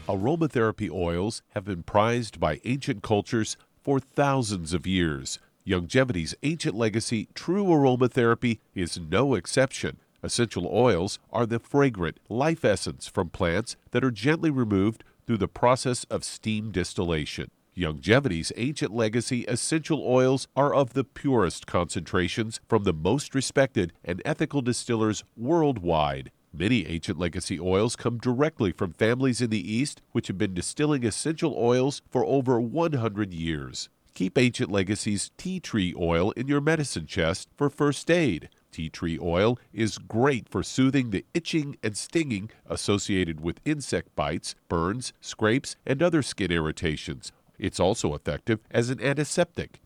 Aromatherapy 0.07 0.89
oils 0.89 1.41
have 1.49 1.65
been 1.65 1.81
prized 1.81 2.39
by 2.39 2.61
ancient 2.63 3.01
cultures 3.01 3.57
for 3.83 3.99
thousands 3.99 4.73
of 4.73 4.85
years. 4.85 5.39
Youngevity's 5.67 6.35
ancient 6.43 6.75
legacy, 6.75 7.27
true 7.33 7.65
aromatherapy, 7.65 8.59
is 8.75 8.99
no 8.99 9.33
exception. 9.33 9.97
Essential 10.25 10.67
oils 10.73 11.19
are 11.31 11.45
the 11.45 11.59
fragrant 11.59 12.19
life 12.29 12.65
essence 12.65 13.05
from 13.05 13.29
plants 13.29 13.75
that 13.91 14.03
are 14.03 14.09
gently 14.09 14.49
removed 14.49 15.03
through 15.27 15.37
the 15.37 15.47
process 15.47 16.03
of 16.05 16.23
steam 16.23 16.71
distillation. 16.71 17.51
Youngevity's 17.77 18.51
ancient 18.57 18.91
legacy 18.91 19.45
essential 19.47 20.01
oils 20.03 20.47
are 20.55 20.73
of 20.73 20.93
the 20.93 21.03
purest 21.03 21.67
concentrations 21.67 22.59
from 22.67 22.85
the 22.85 22.93
most 22.93 23.35
respected 23.35 23.93
and 24.03 24.19
ethical 24.25 24.63
distillers 24.63 25.23
worldwide. 25.37 26.31
Many 26.51 26.87
ancient 26.87 27.19
legacy 27.19 27.59
oils 27.59 27.95
come 27.95 28.17
directly 28.17 28.71
from 28.71 28.93
families 28.93 29.41
in 29.41 29.51
the 29.51 29.71
East 29.71 30.01
which 30.11 30.25
have 30.25 30.39
been 30.39 30.55
distilling 30.55 31.05
essential 31.05 31.53
oils 31.55 32.01
for 32.09 32.25
over 32.25 32.59
100 32.59 33.31
years. 33.31 33.89
Keep 34.15 34.37
Ancient 34.37 34.71
Legacy's 34.71 35.29
tea 35.37 35.59
tree 35.59 35.93
oil 35.99 36.31
in 36.31 36.47
your 36.47 36.61
medicine 36.61 37.05
chest 37.05 37.49
for 37.57 37.69
first 37.69 38.09
aid. 38.09 38.49
Tea 38.75 38.89
tree 38.89 39.17
oil 39.21 39.57
is 39.71 39.97
great 39.97 40.49
for 40.49 40.61
soothing 40.61 41.11
the 41.11 41.23
itching 41.33 41.77
and 41.81 41.95
stinging 41.95 42.51
associated 42.65 43.39
with 43.39 43.61
insect 43.63 44.13
bites, 44.17 44.53
burns, 44.67 45.13
scrapes, 45.21 45.77
and 45.85 46.03
other 46.03 46.21
skin 46.21 46.51
irritations. 46.51 47.31
It's 47.57 47.79
also 47.79 48.13
effective 48.13 48.59
as 48.69 48.89
an 48.89 49.01
antiseptic. 49.01 49.79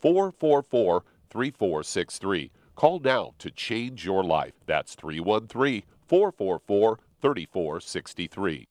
444 0.00 1.04
3463. 1.30 2.50
Call 2.74 2.98
now 3.00 3.34
to 3.38 3.50
change 3.50 4.04
your 4.04 4.24
life. 4.24 4.54
That's 4.66 4.94
313 4.94 5.82
444 6.06 6.98
3463. 7.20 8.66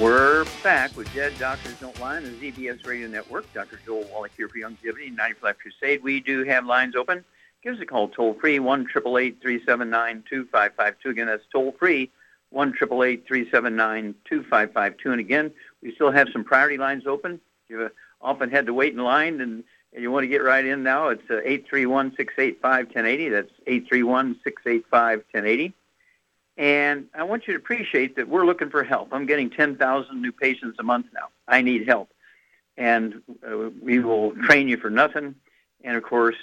We're 0.00 0.44
back 0.62 0.94
with 0.94 1.12
Dead 1.14 1.32
Doctors 1.38 1.74
Don't 1.80 1.98
Lie 1.98 2.18
on 2.18 2.24
the 2.24 2.30
ZBS 2.30 2.86
Radio 2.86 3.08
Network. 3.08 3.50
Dr. 3.54 3.80
Joel 3.86 4.04
Wallach 4.12 4.30
here 4.36 4.46
for 4.46 4.58
90 4.58 5.34
for 5.34 5.46
Life 5.46 5.58
Crusade. 5.58 6.02
We 6.02 6.20
do 6.20 6.44
have 6.44 6.66
lines 6.66 6.94
open. 6.94 7.24
Give 7.66 7.74
us 7.74 7.80
a 7.80 7.86
call 7.86 8.06
toll 8.06 8.34
free, 8.34 8.60
1 8.60 8.86
379 8.86 10.22
2552. 10.30 11.08
Again, 11.10 11.26
that's 11.26 11.42
toll 11.52 11.74
free, 11.76 12.12
1 12.50 12.72
379 12.74 14.14
2552. 14.24 15.10
And 15.10 15.18
again, 15.18 15.50
we 15.82 15.92
still 15.92 16.12
have 16.12 16.28
some 16.32 16.44
priority 16.44 16.78
lines 16.78 17.08
open. 17.08 17.40
You've 17.68 17.90
often 18.20 18.50
had 18.50 18.66
to 18.66 18.72
wait 18.72 18.92
in 18.92 19.00
line 19.00 19.40
and, 19.40 19.64
and 19.92 20.00
you 20.00 20.12
want 20.12 20.22
to 20.22 20.28
get 20.28 20.44
right 20.44 20.64
in 20.64 20.84
now. 20.84 21.08
It's 21.08 21.28
uh, 21.28 21.38
831 21.38 22.14
685 22.16 22.84
1080. 22.86 23.28
That's 23.30 23.50
831 23.66 24.36
685 24.44 25.18
1080. 25.32 25.74
And 26.58 27.06
I 27.16 27.24
want 27.24 27.48
you 27.48 27.54
to 27.54 27.58
appreciate 27.58 28.14
that 28.14 28.28
we're 28.28 28.46
looking 28.46 28.70
for 28.70 28.84
help. 28.84 29.08
I'm 29.10 29.26
getting 29.26 29.50
10,000 29.50 30.22
new 30.22 30.30
patients 30.30 30.76
a 30.78 30.84
month 30.84 31.06
now. 31.12 31.30
I 31.48 31.62
need 31.62 31.88
help. 31.88 32.10
And 32.76 33.22
uh, 33.44 33.70
we 33.82 33.98
will 33.98 34.36
train 34.36 34.68
you 34.68 34.76
for 34.76 34.88
nothing. 34.88 35.34
And 35.82 35.96
of 35.96 36.04
course, 36.04 36.36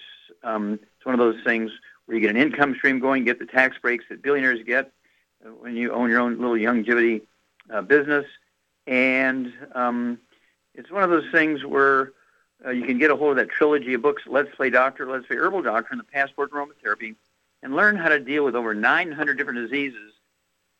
um, 0.43 0.79
it's 1.03 1.05
one 1.05 1.19
of 1.19 1.19
those 1.19 1.43
things 1.43 1.69
where 2.05 2.15
you 2.15 2.21
get 2.21 2.29
an 2.29 2.41
income 2.41 2.75
stream 2.75 2.97
going, 2.97 3.25
get 3.25 3.37
the 3.37 3.45
tax 3.45 3.77
breaks 3.77 4.05
that 4.09 4.21
billionaires 4.21 4.61
get 4.65 4.93
uh, 5.45 5.49
when 5.49 5.75
you 5.75 5.91
own 5.91 6.09
your 6.09 6.21
own 6.21 6.39
little 6.39 6.55
Youngevity 6.55 7.23
uh, 7.69 7.81
business. 7.81 8.25
And 8.87 9.51
um, 9.75 10.17
it's 10.73 10.89
one 10.89 11.03
of 11.03 11.09
those 11.09 11.29
things 11.29 11.65
where 11.65 12.13
uh, 12.65 12.69
you 12.69 12.85
can 12.85 12.99
get 12.99 13.11
a 13.11 13.17
hold 13.17 13.31
of 13.31 13.35
that 13.35 13.49
trilogy 13.49 13.95
of 13.95 14.01
books, 14.01 14.23
Let's 14.25 14.47
Play 14.55 14.69
Doctor, 14.69 15.05
Let's 15.05 15.27
Play 15.27 15.35
Herbal 15.35 15.63
Doctor, 15.63 15.89
and 15.91 15.99
the 15.99 16.05
Passport 16.05 16.51
Aromatherapy 16.51 17.15
and 17.63 17.75
learn 17.75 17.97
how 17.97 18.07
to 18.07 18.19
deal 18.19 18.45
with 18.45 18.55
over 18.55 18.73
900 18.73 19.37
different 19.37 19.59
diseases 19.59 20.13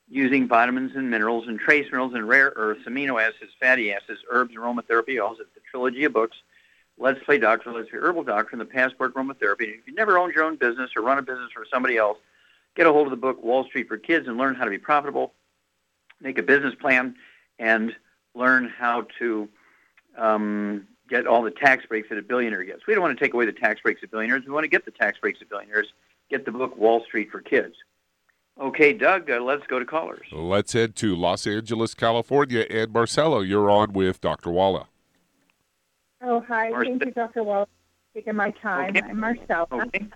using 0.08 0.48
vitamins 0.48 0.96
and 0.96 1.12
minerals 1.12 1.50
and 1.50 1.60
trace 1.60 1.86
minerals 1.92 2.14
and 2.14 2.30
rare 2.30 2.54
earths, 2.56 2.86
amino 2.88 3.22
acids, 3.22 3.52
fatty 3.60 3.92
acids, 3.92 4.22
herbs, 4.30 4.56
aromatherapy. 4.56 5.22
Also, 5.22 5.44
the 5.54 5.62
trilogy 5.70 6.06
of 6.06 6.14
books. 6.14 6.38
Let's 6.98 7.22
Play 7.24 7.38
Doctor, 7.38 7.72
Let's 7.72 7.90
Be 7.90 7.98
Herbal 7.98 8.24
Doctor, 8.24 8.50
and 8.54 8.62
the 8.62 8.66
Passport 8.66 9.14
Aromatherapy. 9.16 9.80
If 9.80 9.88
you've 9.88 9.96
never 9.96 10.18
owned 10.18 10.34
your 10.34 10.44
own 10.44 10.56
business 10.58 10.92
or 10.96 11.02
run 11.02 11.18
a 11.18 11.22
business 11.22 11.52
for 11.54 11.66
somebody 11.72 11.98
else, 11.98 12.18
get 12.76 12.86
a 12.86 12.92
hold 12.92 13.08
of 13.08 13.12
the 13.12 13.18
book 13.18 13.44
Wall 13.44 13.66
Street 13.66 13.88
for 13.88 13.98
Kids 13.98 14.28
and 14.28 14.38
learn 14.38 14.56
how 14.56 14.64
to 14.64 14.70
be 14.70 14.78
profitable, 14.78 15.34
make 16.22 16.38
a 16.38 16.44
business 16.44 16.76
plan, 16.76 17.16
and 17.60 17.96
learn 18.36 18.70
how 18.70 19.08
to 19.20 19.50
um, 20.18 20.88
get 21.10 21.28
all 21.28 21.42
the 21.42 21.52
tax 21.52 21.86
breaks 21.86 22.10
that 22.10 22.18
a 22.18 22.22
billionaire 22.22 22.64
gets. 22.64 22.86
We 22.88 22.94
don't 22.94 23.04
want 23.04 23.18
to 23.18 23.24
take 23.24 23.34
away 23.34 23.46
the 23.46 23.52
tax 23.52 23.82
breaks 23.82 24.04
of 24.04 24.12
billionaires. 24.12 24.44
We 24.46 24.52
want 24.52 24.64
to 24.64 24.70
get 24.70 24.86
the 24.86 24.92
tax 24.92 25.18
breaks 25.20 25.42
of 25.42 25.50
billionaires. 25.50 25.94
Get 26.30 26.46
the 26.46 26.52
book 26.52 26.78
Wall 26.78 27.04
Street 27.04 27.32
for 27.32 27.42
Kids. 27.42 27.76
Okay, 28.60 28.94
Doug, 28.94 29.32
uh, 29.32 29.42
let's 29.42 29.66
go 29.66 29.80
to 29.80 29.86
callers. 29.86 30.28
Let's 30.32 30.74
head 30.74 30.96
to 30.98 31.16
Los 31.16 31.48
Angeles, 31.48 31.96
California. 31.96 32.66
And 32.70 32.94
Marcelo, 32.94 33.40
you're 33.40 33.70
on 33.70 33.94
with 33.94 34.22
Dr. 34.22 34.52
Wallach. 34.52 34.88
Oh, 36.24 36.40
hi. 36.48 36.72
Thank 36.72 37.04
you, 37.04 37.12
Dr. 37.12 37.44
Wallach, 37.44 37.70
for 38.14 38.20
taking 38.20 38.36
my 38.36 38.52
time. 38.52 38.96
Okay. 38.96 39.02
I'm 39.02 39.20
Marcella. 39.20 39.68
Okay. 39.72 40.08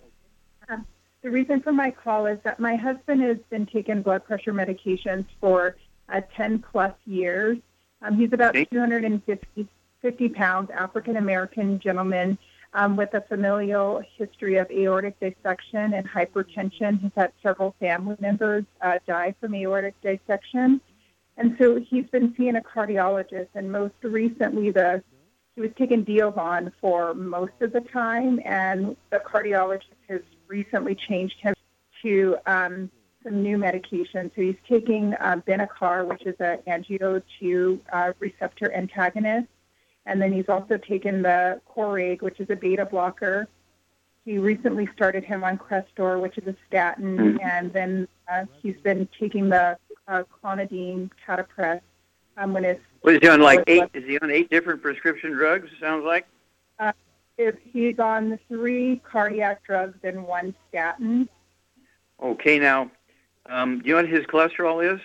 Uh, 0.70 0.78
the 1.22 1.30
reason 1.30 1.62
for 1.62 1.74
my 1.74 1.92
call 1.92 2.26
is 2.28 2.40
that 2.44 2.60
my 2.60 2.76
husband 2.76 3.22
has 3.22 3.38
been 3.50 3.66
taking 3.66 4.02
blood 4.02 4.24
pressure 4.24 4.54
medications 4.54 5.26
for 5.42 5.76
uh, 6.08 6.22
10 6.36 6.64
plus 6.72 6.94
years. 7.06 7.58
Um, 8.02 8.18
he's 8.18 8.32
about 8.32 8.56
okay. 8.56 8.66
250 8.66 9.68
50 10.02 10.30
pounds, 10.30 10.70
African 10.72 11.18
American 11.18 11.80
gentleman 11.80 12.38
um, 12.74 12.96
with 12.96 13.14
a 13.16 13.22
familial 13.22 14.02
history 14.16 14.58
of 14.58 14.70
aortic 14.72 15.20
dissection 15.20 15.94
and 15.94 16.08
hypertension. 16.08 17.02
He's 17.02 17.12
had 17.18 17.34
several 17.42 17.76
family 17.80 18.16
members 18.20 18.64
uh, 18.82 19.00
die 19.08 19.34
from 19.42 19.56
aortic 19.56 20.00
dissection. 20.02 20.80
And 21.36 21.56
so 21.60 21.80
he's 21.80 22.06
been 22.08 22.34
seeing 22.38 22.56
a 22.56 22.62
cardiologist, 22.62 23.50
and 23.56 23.72
most 23.72 23.96
recently, 24.02 24.72
the 24.72 25.04
he 25.58 25.62
was 25.62 25.72
taking 25.76 26.04
Diovan 26.04 26.72
for 26.80 27.16
most 27.16 27.54
of 27.62 27.74
the 27.74 27.82
time, 27.82 28.40
and 28.46 28.96
the 29.10 29.18
cardiologist 29.18 29.86
has 30.08 30.22
recently 30.48 30.94
changed 30.94 31.40
him 31.40 31.56
to 32.04 32.38
um, 32.46 32.92
some 33.24 33.42
new 33.42 33.58
medication. 33.58 34.32
So 34.36 34.44
he's 34.44 34.56
taking 34.70 35.16
uh, 35.16 35.42
Benicar, 35.48 36.06
which 36.06 36.28
is 36.28 36.36
an 36.40 36.60
angio-2 36.68 37.80
uh, 37.92 38.14
receptor 38.20 38.72
antagonist, 38.72 39.48
and 40.06 40.22
then 40.22 40.32
he's 40.32 40.48
also 40.48 40.78
taken 40.78 41.24
the 41.24 41.60
Coreg, 41.68 42.22
which 42.22 42.40
is 42.40 42.52
a 42.52 42.56
beta 42.56 42.86
blocker. 42.86 43.48
He 44.26 44.38
recently 44.38 44.88
started 44.96 45.24
him 45.24 45.44
on 45.44 45.58
Crestor, 45.58 46.22
which 46.22 46.38
is 46.38 46.46
a 46.46 46.56
statin, 46.68 47.18
mm-hmm. 47.18 47.38
and 47.42 47.74
then 47.74 48.08
uh, 48.32 48.46
he's 48.62 48.78
been 48.84 49.10
taking 49.20 49.50
the 49.50 49.76
uh, 50.08 50.22
clonidine 50.40 51.10
Catapres 51.28 51.82
um, 52.38 52.54
when 52.54 52.64
his. 52.64 52.78
What 53.02 53.16
is 53.16 53.20
he 53.22 53.28
on? 53.28 53.42
Like 53.42 53.64
eight? 53.68 53.84
Is 53.94 54.06
he 54.06 54.18
on 54.20 54.32
eight 54.32 54.50
different 54.50 54.82
prescription 54.82 55.32
drugs? 55.32 55.70
Sounds 55.80 56.04
like. 56.06 56.28
Uh, 56.80 56.92
if 57.38 57.56
he's 57.72 58.00
on 58.00 58.40
three 58.48 59.02
cardiac 59.04 59.64
drugs 59.64 59.98
and 60.04 60.26
one 60.26 60.56
statin. 60.70 61.30
Okay, 62.22 62.58
now, 62.58 62.92
um, 63.46 63.80
do 63.80 63.90
you 63.90 63.96
know 63.96 64.02
what 64.02 64.10
his 64.10 64.26
cholesterol 64.26 64.94
is? 64.96 65.00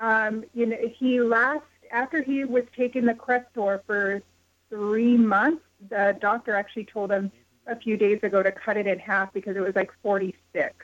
Um, 0.00 0.44
you 0.54 0.66
know, 0.66 0.76
he 0.98 1.20
last 1.20 1.64
after 1.92 2.22
he 2.22 2.44
was 2.44 2.64
taking 2.76 3.04
the 3.04 3.14
Crestor 3.14 3.80
for 3.86 4.22
three 4.68 5.16
months, 5.16 5.62
the 5.90 6.16
doctor 6.20 6.54
actually 6.54 6.86
told 6.86 7.12
him 7.12 7.30
a 7.66 7.76
few 7.76 7.96
days 7.96 8.18
ago 8.22 8.42
to 8.42 8.50
cut 8.50 8.76
it 8.76 8.86
in 8.86 8.98
half 8.98 9.32
because 9.32 9.56
it 9.56 9.60
was 9.60 9.76
like 9.76 9.92
46. 10.02 10.74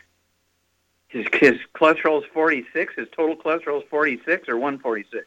His, 1.09 1.27
his 1.33 1.55
cholesterol 1.75 2.23
is 2.23 2.29
46. 2.33 2.95
His 2.95 3.09
total 3.17 3.35
cholesterol 3.35 3.83
is 3.83 3.89
46 3.89 4.49
or 4.49 4.57
146. 4.57 5.27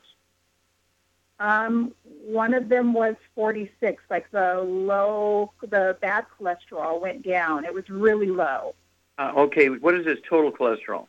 Um, 1.42 1.96
one 2.06 2.54
of 2.54 2.70
them 2.70 2.94
was 2.94 3.16
46. 3.34 4.04
Like 4.12 4.30
the 4.30 4.62
low, 4.62 5.52
the 5.62 5.98
bad 6.00 6.28
cholesterol 6.40 7.02
went 7.02 7.24
down. 7.24 7.66
It 7.66 7.74
was 7.74 7.90
really 7.90 8.28
low. 8.28 8.76
Uh, 9.18 9.34
okay, 9.36 9.68
what 9.68 9.96
is 9.96 10.06
his 10.06 10.20
total 10.30 10.52
cholesterol? 10.52 11.08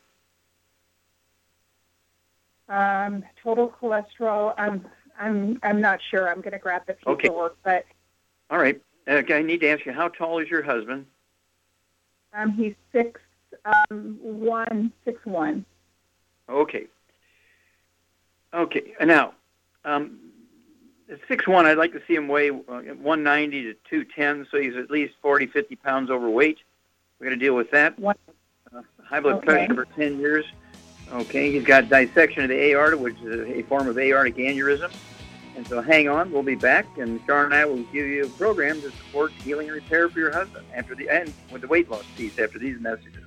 Um, 2.70 3.22
total 3.42 3.74
cholesterol. 3.80 4.54
I'm 4.56 4.86
I'm 5.20 5.58
I'm 5.62 5.82
not 5.82 6.00
sure. 6.10 6.30
I'm 6.30 6.40
going 6.40 6.52
to 6.52 6.58
grab 6.58 6.86
the 6.86 6.94
paperwork, 6.94 7.52
okay. 7.52 7.60
but. 7.62 7.84
All 8.50 8.58
right. 8.58 8.80
Okay, 9.06 9.34
I 9.34 9.42
need 9.42 9.60
to 9.60 9.68
ask 9.68 9.84
you, 9.84 9.92
how 9.92 10.08
tall 10.08 10.38
is 10.38 10.48
your 10.48 10.62
husband? 10.62 11.04
Um, 12.32 12.52
he's 12.52 12.74
six 12.90 13.20
um, 13.66 14.18
one 14.22 14.92
six 15.04 15.24
one. 15.26 15.66
Okay. 16.48 16.86
Okay. 18.54 18.92
Now, 19.04 19.34
um, 19.84 20.18
six 21.28 21.46
one. 21.46 21.66
I'd 21.66 21.78
like 21.78 21.92
to 21.92 22.02
see 22.06 22.14
him 22.14 22.28
weigh 22.28 22.50
uh, 22.50 22.54
190 22.60 23.62
to 23.62 23.74
210, 23.88 24.46
so 24.50 24.58
he's 24.58 24.76
at 24.76 24.90
least 24.90 25.14
40, 25.22 25.46
50 25.46 25.76
pounds 25.76 26.10
overweight. 26.10 26.58
We're 27.18 27.26
going 27.26 27.38
to 27.38 27.44
deal 27.44 27.54
with 27.54 27.70
that. 27.70 27.94
Uh, 28.74 28.82
high 29.04 29.20
blood 29.20 29.36
okay. 29.36 29.66
pressure 29.66 29.74
for 29.74 29.84
10 29.96 30.18
years. 30.18 30.44
Okay, 31.12 31.52
he's 31.52 31.64
got 31.64 31.88
dissection 31.88 32.44
of 32.44 32.48
the 32.48 32.70
aorta, 32.70 32.96
which 32.96 33.20
is 33.20 33.48
a 33.48 33.62
form 33.64 33.86
of 33.86 33.98
aortic 33.98 34.36
aneurysm. 34.36 34.90
And 35.54 35.66
so 35.68 35.82
hang 35.82 36.08
on, 36.08 36.32
we'll 36.32 36.42
be 36.42 36.54
back, 36.54 36.86
and 36.96 37.24
Char 37.26 37.44
and 37.44 37.52
I 37.52 37.66
will 37.66 37.82
give 37.84 38.06
you 38.06 38.24
a 38.24 38.28
program 38.30 38.80
to 38.80 38.90
support 38.90 39.32
healing 39.32 39.68
and 39.68 39.74
repair 39.74 40.08
for 40.08 40.18
your 40.18 40.32
husband 40.32 40.64
after 40.74 40.94
the 40.94 41.10
and 41.10 41.32
with 41.50 41.60
the 41.60 41.68
weight 41.68 41.90
loss 41.90 42.04
piece 42.16 42.38
after 42.38 42.58
these 42.58 42.80
messages. 42.80 43.21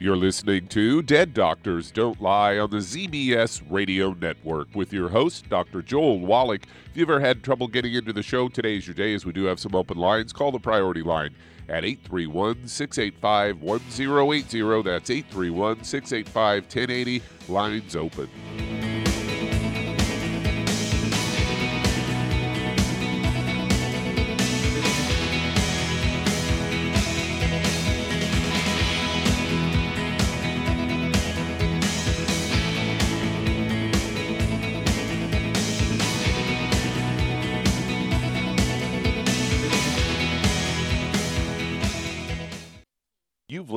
You're 0.00 0.16
listening 0.16 0.68
to 0.68 1.02
Dead 1.02 1.34
Doctors 1.34 1.90
Don't 1.90 2.22
Lie 2.22 2.56
on 2.56 2.70
the 2.70 2.76
ZBS 2.76 3.62
Radio 3.68 4.12
Network 4.12 4.68
with 4.72 4.92
your 4.92 5.08
host, 5.08 5.48
Dr. 5.48 5.82
Joel 5.82 6.20
Wallach. 6.20 6.62
If 6.86 6.96
you've 6.96 7.10
ever 7.10 7.18
had 7.18 7.42
trouble 7.42 7.66
getting 7.66 7.94
into 7.94 8.12
the 8.12 8.22
show, 8.22 8.48
today's 8.48 8.86
your 8.86 8.94
day 8.94 9.12
as 9.12 9.26
we 9.26 9.32
do 9.32 9.46
have 9.46 9.58
some 9.58 9.74
open 9.74 9.98
lines. 9.98 10.32
Call 10.32 10.52
the 10.52 10.60
priority 10.60 11.02
line 11.02 11.34
at 11.68 11.84
831 11.84 12.68
685 12.68 13.60
1080. 13.60 14.82
That's 14.82 15.10
831 15.10 15.82
685 15.82 16.62
1080. 16.62 17.22
Lines 17.48 17.96
open. 17.96 18.77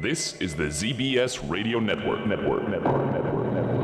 This 0.00 0.34
is 0.40 0.56
the 0.56 0.64
ZBS 0.64 1.48
Radio 1.48 1.78
Network. 1.78 2.26
Network. 2.26 2.68
Network. 2.68 3.12
Network. 3.12 3.52
Network. 3.52 3.74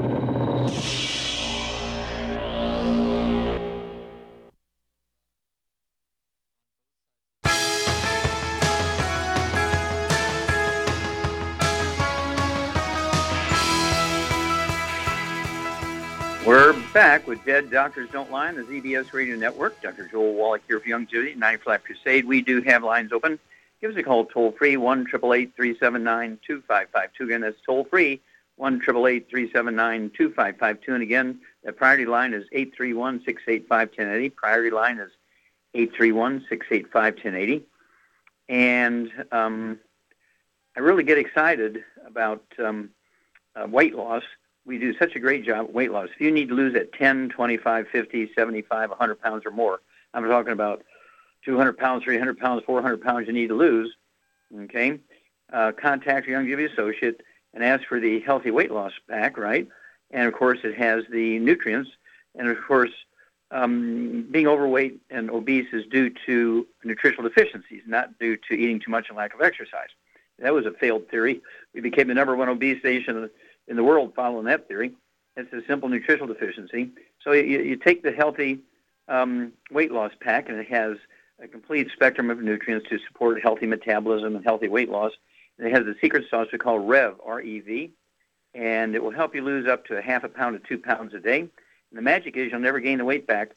We're 16.44 16.72
back 16.92 17.28
with 17.28 17.42
Dead 17.44 17.70
Doctors 17.70 18.10
Don't 18.10 18.32
Lie 18.32 18.48
on 18.48 18.56
the 18.56 18.62
ZBS 18.64 19.12
Radio 19.12 19.36
Network. 19.36 19.80
Dr. 19.80 20.08
Joel 20.08 20.34
Wallach 20.34 20.62
here 20.66 20.80
for 20.80 20.88
Youngevity, 20.88 21.36
95 21.36 21.84
Crusade. 21.84 22.24
We 22.24 22.42
do 22.42 22.60
have 22.62 22.82
lines 22.82 23.12
open. 23.12 23.38
Give 23.80 23.90
us 23.92 23.96
a 23.96 24.02
call 24.02 24.26
toll 24.26 24.52
free, 24.52 24.76
1 24.76 25.06
379 25.06 26.38
2552. 26.46 27.24
Again, 27.24 27.40
that's 27.40 27.56
toll 27.64 27.84
free, 27.84 28.20
1 28.56 28.80
379 28.80 30.10
2552. 30.16 30.94
And 30.94 31.02
again, 31.02 31.40
the 31.64 31.72
priority 31.72 32.04
line 32.04 32.34
is 32.34 32.44
831 32.52 33.22
685 33.24 33.88
1080. 33.88 34.28
Priority 34.30 34.70
line 34.70 34.98
is 34.98 35.10
831 35.74 36.44
685 36.48 37.14
1080. 37.14 37.64
And 38.50 39.10
um, 39.32 39.78
I 40.76 40.80
really 40.80 41.04
get 41.04 41.16
excited 41.16 41.82
about 42.06 42.44
um, 42.58 42.90
uh, 43.56 43.66
weight 43.66 43.94
loss. 43.94 44.24
We 44.66 44.78
do 44.78 44.96
such 44.98 45.16
a 45.16 45.20
great 45.20 45.44
job 45.44 45.68
at 45.68 45.72
weight 45.72 45.90
loss. 45.90 46.08
If 46.14 46.20
you 46.20 46.30
need 46.30 46.48
to 46.48 46.54
lose 46.54 46.74
at 46.74 46.92
10, 46.92 47.30
25, 47.30 47.88
50, 47.88 48.32
75, 48.36 48.90
100 48.90 49.20
pounds 49.22 49.46
or 49.46 49.52
more, 49.52 49.80
I'm 50.12 50.24
talking 50.24 50.52
about 50.52 50.82
200 51.44 51.78
pounds, 51.78 52.04
300 52.04 52.38
pounds, 52.38 52.62
400 52.66 53.02
pounds 53.02 53.26
you 53.26 53.32
need 53.32 53.48
to 53.48 53.54
lose, 53.54 53.94
okay, 54.64 54.98
uh, 55.52 55.72
contact 55.72 56.26
your 56.26 56.40
Youngevity 56.40 56.72
associate 56.72 57.22
and 57.54 57.64
ask 57.64 57.86
for 57.86 57.98
the 58.00 58.20
healthy 58.20 58.50
weight 58.50 58.70
loss 58.70 58.92
pack, 59.08 59.36
right? 59.36 59.66
And 60.10 60.26
of 60.26 60.34
course, 60.34 60.58
it 60.64 60.76
has 60.76 61.04
the 61.10 61.38
nutrients. 61.38 61.90
And 62.34 62.48
of 62.48 62.56
course, 62.66 62.92
um, 63.50 64.28
being 64.30 64.46
overweight 64.46 65.00
and 65.10 65.30
obese 65.30 65.66
is 65.72 65.84
due 65.86 66.10
to 66.26 66.66
nutritional 66.84 67.28
deficiencies, 67.28 67.82
not 67.86 68.18
due 68.18 68.36
to 68.36 68.54
eating 68.54 68.80
too 68.80 68.90
much 68.90 69.08
and 69.08 69.16
lack 69.16 69.34
of 69.34 69.40
exercise. 69.40 69.88
That 70.38 70.54
was 70.54 70.66
a 70.66 70.70
failed 70.70 71.08
theory. 71.10 71.42
We 71.74 71.80
became 71.80 72.08
the 72.08 72.14
number 72.14 72.34
one 72.34 72.48
obese 72.48 72.82
nation 72.82 73.28
in 73.68 73.76
the 73.76 73.84
world 73.84 74.14
following 74.14 74.46
that 74.46 74.68
theory. 74.68 74.92
It's 75.36 75.52
a 75.52 75.62
simple 75.66 75.88
nutritional 75.88 76.26
deficiency. 76.26 76.90
So 77.22 77.32
you, 77.32 77.60
you 77.60 77.76
take 77.76 78.02
the 78.02 78.12
healthy 78.12 78.60
um, 79.08 79.52
weight 79.70 79.92
loss 79.92 80.12
pack, 80.20 80.48
and 80.48 80.58
it 80.58 80.68
has 80.68 80.96
a 81.42 81.48
complete 81.48 81.88
spectrum 81.92 82.30
of 82.30 82.40
nutrients 82.40 82.88
to 82.88 82.98
support 83.06 83.42
healthy 83.42 83.66
metabolism 83.66 84.36
and 84.36 84.44
healthy 84.44 84.68
weight 84.68 84.90
loss. 84.90 85.12
And 85.58 85.66
it 85.66 85.74
has 85.74 85.84
the 85.84 85.94
secret 86.00 86.24
sauce 86.30 86.48
we 86.52 86.58
call 86.58 86.78
REV, 86.78 87.16
R-E-V, 87.24 87.90
and 88.54 88.94
it 88.94 89.02
will 89.02 89.10
help 89.10 89.34
you 89.34 89.42
lose 89.42 89.68
up 89.68 89.86
to 89.86 89.96
a 89.96 90.02
half 90.02 90.24
a 90.24 90.28
pound 90.28 90.60
to 90.60 90.68
two 90.68 90.78
pounds 90.78 91.14
a 91.14 91.20
day. 91.20 91.40
And 91.40 91.50
the 91.92 92.02
magic 92.02 92.36
is 92.36 92.50
you'll 92.50 92.60
never 92.60 92.80
gain 92.80 92.98
the 92.98 93.04
weight 93.04 93.26
back 93.26 93.52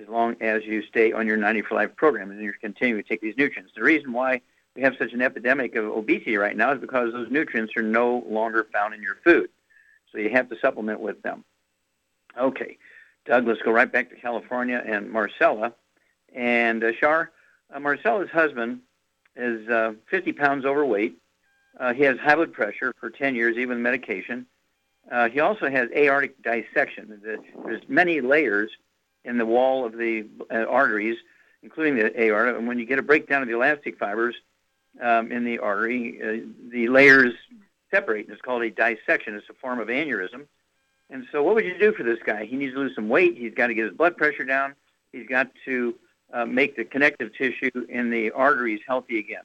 as 0.00 0.08
long 0.08 0.36
as 0.40 0.64
you 0.64 0.82
stay 0.82 1.12
on 1.12 1.26
your 1.26 1.36
90 1.36 1.62
for 1.62 1.74
Life 1.74 1.94
program 1.96 2.30
and 2.30 2.40
you're 2.40 2.54
continuing 2.60 3.02
to 3.02 3.08
take 3.08 3.20
these 3.20 3.36
nutrients. 3.36 3.72
The 3.74 3.82
reason 3.82 4.12
why 4.12 4.40
we 4.74 4.82
have 4.82 4.94
such 4.98 5.12
an 5.12 5.22
epidemic 5.22 5.76
of 5.76 5.84
obesity 5.84 6.36
right 6.36 6.56
now 6.56 6.72
is 6.72 6.80
because 6.80 7.12
those 7.12 7.30
nutrients 7.30 7.74
are 7.76 7.82
no 7.82 8.24
longer 8.28 8.66
found 8.72 8.94
in 8.94 9.02
your 9.02 9.16
food. 9.24 9.50
So 10.10 10.18
you 10.18 10.30
have 10.30 10.48
to 10.50 10.58
supplement 10.60 11.00
with 11.00 11.22
them. 11.22 11.44
Okay, 12.38 12.78
Doug, 13.24 13.46
let's 13.46 13.62
go 13.62 13.70
right 13.70 13.90
back 13.90 14.10
to 14.10 14.16
California 14.16 14.82
and 14.84 15.10
Marcella. 15.10 15.72
And 16.34 16.82
uh, 16.82 16.92
Char, 16.92 17.30
uh, 17.72 17.78
Marcella's 17.78 18.30
husband 18.30 18.80
is 19.36 19.68
uh, 19.68 19.94
50 20.10 20.32
pounds 20.32 20.64
overweight. 20.64 21.16
Uh, 21.78 21.92
he 21.92 22.02
has 22.02 22.18
high 22.18 22.34
blood 22.34 22.52
pressure 22.52 22.92
for 22.98 23.10
10 23.10 23.34
years, 23.34 23.56
even 23.56 23.82
medication. 23.82 24.46
Uh, 25.10 25.28
he 25.28 25.40
also 25.40 25.68
has 25.68 25.88
aortic 25.94 26.42
dissection. 26.42 27.20
There's 27.22 27.82
many 27.88 28.20
layers 28.20 28.70
in 29.24 29.38
the 29.38 29.46
wall 29.46 29.84
of 29.84 29.96
the 29.96 30.26
uh, 30.50 30.64
arteries, 30.64 31.18
including 31.62 31.96
the 31.96 32.20
aorta. 32.20 32.56
And 32.56 32.66
when 32.66 32.78
you 32.78 32.86
get 32.86 32.98
a 32.98 33.02
breakdown 33.02 33.42
of 33.42 33.48
the 33.48 33.54
elastic 33.54 33.98
fibers 33.98 34.34
um, 35.00 35.32
in 35.32 35.44
the 35.44 35.58
artery, 35.58 36.20
uh, 36.22 36.70
the 36.70 36.88
layers 36.88 37.34
separate. 37.90 38.26
and 38.26 38.32
It's 38.34 38.42
called 38.42 38.62
a 38.62 38.70
dissection. 38.70 39.34
It's 39.34 39.48
a 39.50 39.54
form 39.54 39.78
of 39.78 39.88
aneurysm. 39.88 40.46
And 41.10 41.26
so, 41.30 41.42
what 41.42 41.54
would 41.54 41.64
you 41.64 41.78
do 41.78 41.92
for 41.92 42.02
this 42.02 42.18
guy? 42.24 42.46
He 42.46 42.56
needs 42.56 42.72
to 42.74 42.80
lose 42.80 42.94
some 42.94 43.08
weight. 43.08 43.36
He's 43.36 43.52
got 43.52 43.66
to 43.66 43.74
get 43.74 43.84
his 43.84 43.94
blood 43.94 44.16
pressure 44.16 44.44
down. 44.44 44.74
He's 45.12 45.26
got 45.26 45.50
to 45.66 45.94
uh, 46.34 46.44
make 46.44 46.76
the 46.76 46.84
connective 46.84 47.32
tissue 47.34 47.70
in 47.88 48.10
the 48.10 48.30
arteries 48.32 48.80
healthy 48.86 49.18
again. 49.18 49.44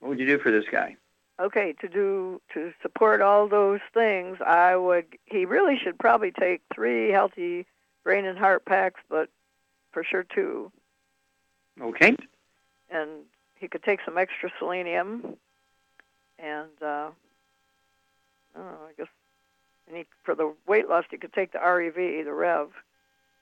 What 0.00 0.10
would 0.10 0.18
you 0.18 0.26
do 0.26 0.38
for 0.38 0.52
this 0.52 0.66
guy? 0.70 0.96
Okay, 1.40 1.74
to 1.80 1.88
do 1.88 2.40
to 2.54 2.72
support 2.82 3.20
all 3.20 3.48
those 3.48 3.80
things, 3.92 4.38
I 4.44 4.76
would. 4.76 5.06
He 5.24 5.44
really 5.44 5.78
should 5.82 5.98
probably 5.98 6.30
take 6.30 6.62
three 6.74 7.10
healthy 7.10 7.66
brain 8.04 8.24
and 8.24 8.38
heart 8.38 8.64
packs, 8.64 9.00
but 9.10 9.28
for 9.92 10.04
sure 10.04 10.24
two. 10.34 10.70
Okay. 11.80 12.14
And 12.90 13.10
he 13.58 13.68
could 13.68 13.82
take 13.82 14.00
some 14.04 14.16
extra 14.16 14.50
selenium, 14.58 15.36
and 16.38 16.70
uh, 16.80 17.10
oh, 18.56 18.78
I 18.88 18.92
guess, 18.96 19.08
and 19.88 19.96
he, 19.98 20.06
for 20.24 20.34
the 20.34 20.54
weight 20.66 20.88
loss, 20.88 21.04
he 21.10 21.18
could 21.18 21.34
take 21.34 21.52
the 21.52 21.58
REV, 21.58 22.24
the 22.24 22.32
Rev. 22.32 22.68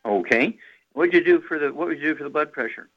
Okay. 0.05 0.59
What 0.95 1.09
would 1.09 1.13
you 1.13 1.25
do 1.25 1.41
for 1.41 1.59
the 1.59 1.73
What 1.73 1.89
would 1.89 1.99
you 1.99 2.15
do 2.15 2.17
for 2.17 2.25
the 2.25 2.31
blood 2.31 2.53
pressure? 2.53 2.89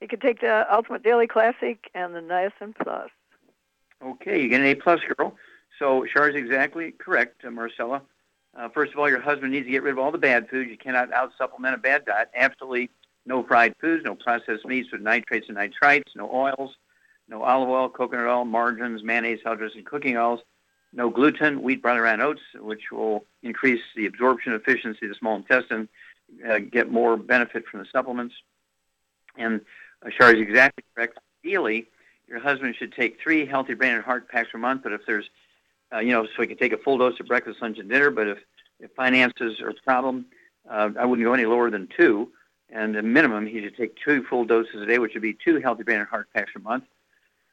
You 0.00 0.08
could 0.08 0.20
take 0.20 0.40
the 0.40 0.66
Ultimate 0.72 1.02
Daily 1.02 1.26
Classic 1.26 1.90
and 1.94 2.14
the 2.14 2.20
Niacin 2.20 2.74
Plus. 2.82 3.10
Okay, 4.02 4.42
you 4.42 4.48
get 4.48 4.60
an 4.60 4.66
A 4.66 4.74
plus, 4.74 5.00
girl. 5.16 5.36
So 5.78 6.06
Char 6.06 6.30
is 6.30 6.36
exactly 6.36 6.92
correct, 6.92 7.44
uh, 7.44 7.50
Marcella. 7.50 8.02
Uh, 8.56 8.68
first 8.68 8.92
of 8.92 8.98
all, 8.98 9.08
your 9.08 9.20
husband 9.20 9.52
needs 9.52 9.66
to 9.66 9.70
get 9.70 9.82
rid 9.82 9.92
of 9.92 9.98
all 9.98 10.10
the 10.10 10.18
bad 10.18 10.48
foods. 10.48 10.70
You 10.70 10.78
cannot 10.78 11.12
out 11.12 11.32
supplement 11.36 11.74
a 11.74 11.78
bad 11.78 12.04
diet. 12.04 12.30
Absolutely 12.34 12.90
no 13.26 13.42
fried 13.42 13.74
foods, 13.80 14.04
no 14.04 14.14
processed 14.14 14.64
meats 14.64 14.90
with 14.90 15.02
nitrates 15.02 15.48
and 15.48 15.58
nitrites, 15.58 16.16
no 16.16 16.30
oils, 16.32 16.76
no 17.28 17.42
olive 17.42 17.68
oil, 17.68 17.88
coconut 17.88 18.26
oil, 18.26 18.44
margarines, 18.44 19.02
mayonnaise, 19.02 19.40
hydrogen, 19.44 19.84
cooking 19.84 20.16
oils, 20.16 20.40
no 20.94 21.10
gluten, 21.10 21.60
wheat, 21.62 21.82
barley, 21.82 22.00
rye, 22.00 22.14
and 22.14 22.22
oats, 22.22 22.40
which 22.54 22.90
will 22.90 23.26
increase 23.42 23.82
the 23.94 24.06
absorption 24.06 24.54
efficiency 24.54 25.06
of 25.06 25.10
the 25.10 25.14
small 25.14 25.36
intestine, 25.36 25.88
uh, 26.48 26.58
get 26.58 26.90
more 26.90 27.16
benefit 27.16 27.66
from 27.66 27.80
the 27.80 27.86
supplements. 27.92 28.34
And 29.36 29.60
uh, 30.04 30.10
Char 30.10 30.34
is 30.34 30.40
exactly 30.40 30.84
correct. 30.94 31.18
Ideally, 31.44 31.86
your 32.26 32.40
husband 32.40 32.74
should 32.76 32.92
take 32.92 33.20
three 33.22 33.46
healthy 33.46 33.74
brain 33.74 33.94
and 33.94 34.04
heart 34.04 34.28
packs 34.28 34.50
per 34.50 34.58
month. 34.58 34.82
But 34.82 34.92
if 34.92 35.06
there's, 35.06 35.28
uh, 35.92 36.00
you 36.00 36.12
know, 36.12 36.26
so 36.26 36.42
he 36.42 36.48
can 36.48 36.58
take 36.58 36.72
a 36.72 36.78
full 36.78 36.98
dose 36.98 37.18
of 37.20 37.26
breakfast, 37.26 37.62
lunch, 37.62 37.78
and 37.78 37.88
dinner. 37.88 38.10
But 38.10 38.28
if, 38.28 38.38
if 38.80 38.90
finances 38.92 39.60
are 39.60 39.70
a 39.70 39.74
problem, 39.74 40.26
uh, 40.68 40.90
I 40.98 41.04
wouldn't 41.04 41.24
go 41.24 41.32
any 41.32 41.46
lower 41.46 41.70
than 41.70 41.88
two. 41.96 42.30
And 42.70 42.94
the 42.94 43.02
minimum, 43.02 43.46
he 43.46 43.62
should 43.62 43.76
take 43.76 43.96
two 43.96 44.22
full 44.24 44.44
doses 44.44 44.82
a 44.82 44.86
day, 44.86 44.98
which 44.98 45.14
would 45.14 45.22
be 45.22 45.32
two 45.32 45.58
healthy 45.60 45.84
brain 45.84 46.00
and 46.00 46.08
heart 46.08 46.28
packs 46.34 46.52
per 46.52 46.60
month. 46.60 46.84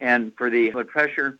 And 0.01 0.33
for 0.35 0.49
the 0.49 0.71
blood 0.71 0.89
pressure, 0.89 1.39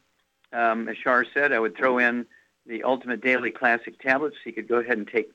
um, 0.54 0.88
as 0.88 0.96
Char 0.98 1.26
said, 1.34 1.52
I 1.52 1.60
would 1.60 1.76
throw 1.76 1.98
in 1.98 2.26
the 2.66 2.84
Ultimate 2.84 3.22
Daily 3.22 3.52
Classic 3.52 4.00
tablets. 4.00 4.38
He 4.46 4.54
could 4.54 4.70
go 4.70 4.78
ahead 4.78 4.98
and 4.98 5.08
take, 5.08 5.34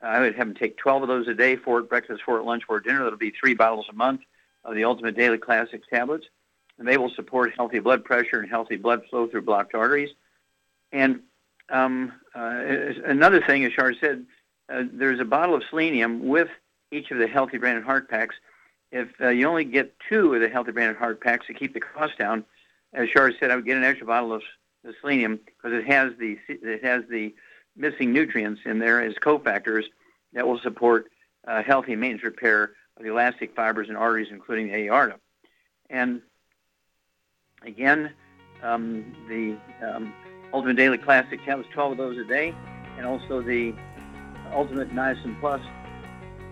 I 0.00 0.20
would 0.20 0.36
have 0.36 0.48
them 0.48 0.54
take 0.54 0.76
12 0.76 1.02
of 1.02 1.08
those 1.08 1.28
a 1.28 1.34
day, 1.34 1.56
four 1.56 1.80
at 1.80 1.88
breakfast, 1.88 2.22
four 2.24 2.38
at 2.38 2.44
lunch, 2.44 2.64
four 2.64 2.78
at 2.78 2.84
dinner. 2.84 3.02
That'll 3.02 3.18
be 3.18 3.30
three 3.32 3.54
bottles 3.54 3.86
a 3.90 3.92
month 3.92 4.20
of 4.64 4.74
the 4.74 4.84
Ultimate 4.84 5.16
Daily 5.16 5.38
Classic 5.38 5.82
tablets. 5.88 6.26
And 6.78 6.86
they 6.86 6.96
will 6.96 7.10
support 7.10 7.54
healthy 7.56 7.80
blood 7.80 8.04
pressure 8.04 8.38
and 8.38 8.48
healthy 8.48 8.76
blood 8.76 9.02
flow 9.10 9.26
through 9.26 9.42
blocked 9.42 9.74
arteries. 9.74 10.10
And 10.92 11.20
um, 11.68 12.12
uh, 12.34 12.62
another 13.04 13.42
thing, 13.42 13.64
as 13.64 13.72
Char 13.72 13.94
said, 14.00 14.24
uh, 14.68 14.84
there's 14.92 15.20
a 15.20 15.24
bottle 15.24 15.54
of 15.54 15.62
selenium 15.68 16.28
with 16.28 16.48
each 16.92 17.10
of 17.10 17.18
the 17.18 17.26
Healthy 17.26 17.58
Brain 17.58 17.76
and 17.76 17.84
Heart 17.84 18.08
packs. 18.08 18.36
If 18.92 19.08
uh, 19.20 19.28
you 19.28 19.46
only 19.46 19.64
get 19.64 19.94
two 20.08 20.34
of 20.34 20.40
the 20.40 20.48
Healthy 20.48 20.72
Brain 20.72 20.88
and 20.88 20.96
Heart 20.96 21.20
packs 21.20 21.46
to 21.48 21.54
keep 21.54 21.74
the 21.74 21.80
cost 21.80 22.16
down, 22.16 22.44
as 22.92 23.08
Char 23.10 23.32
said, 23.38 23.50
I 23.50 23.56
would 23.56 23.66
get 23.66 23.76
an 23.76 23.84
extra 23.84 24.06
bottle 24.06 24.32
of 24.32 24.42
selenium 25.00 25.40
because 25.44 25.72
it 25.72 25.86
has 25.86 26.12
the 26.18 26.38
it 26.48 26.82
has 26.84 27.02
the 27.10 27.34
missing 27.78 28.12
nutrients 28.12 28.60
in 28.64 28.78
there 28.78 29.00
as 29.00 29.14
cofactors 29.14 29.84
that 30.32 30.46
will 30.46 30.58
support 30.58 31.06
uh, 31.46 31.62
healthy 31.62 31.96
maintenance 31.96 32.24
repair 32.24 32.72
of 32.96 33.04
the 33.04 33.10
elastic 33.10 33.54
fibers 33.54 33.88
and 33.88 33.96
arteries, 33.96 34.28
including 34.30 34.66
the 34.66 34.74
aorta. 34.74 35.18
And 35.88 36.20
again, 37.62 38.12
um, 38.62 39.14
the 39.28 39.56
um, 39.86 40.12
Ultimate 40.52 40.76
Daily 40.76 40.98
Classic 40.98 41.42
tablets, 41.44 41.70
12 41.72 41.92
of 41.92 41.98
those 41.98 42.18
a 42.18 42.24
day, 42.24 42.54
and 42.96 43.06
also 43.06 43.40
the 43.40 43.74
Ultimate 44.52 44.90
Niacin 44.90 45.38
Plus, 45.40 45.60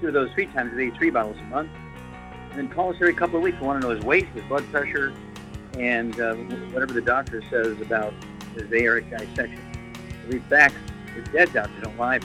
two 0.01 0.09
of 0.09 0.15
those 0.15 0.31
three 0.33 0.47
times 0.47 0.73
a 0.73 0.77
day, 0.77 0.91
three 0.97 1.11
bottles 1.11 1.37
a 1.39 1.45
month. 1.45 1.71
And 2.51 2.59
then 2.59 2.69
call 2.69 2.91
us 2.91 2.97
every 3.01 3.15
couple 3.15 3.37
of 3.37 3.43
weeks. 3.43 3.59
We 3.61 3.67
want 3.67 3.83
to 3.83 3.89
know 3.89 3.95
his 3.95 4.05
weight, 4.05 4.27
his 4.29 4.45
blood 4.45 4.65
pressure, 4.71 5.13
and 5.75 6.19
uh, 6.21 6.35
whatever 6.73 6.93
the 6.93 7.03
doctor 7.03 7.43
says 7.51 7.81
about 7.81 8.15
his 8.55 8.73
aortic 8.73 9.11
dissection. 9.11 9.61
We'll 10.23 10.33
be 10.33 10.39
back 10.39 10.73
Don't 11.83 11.99
Lie. 11.99 12.19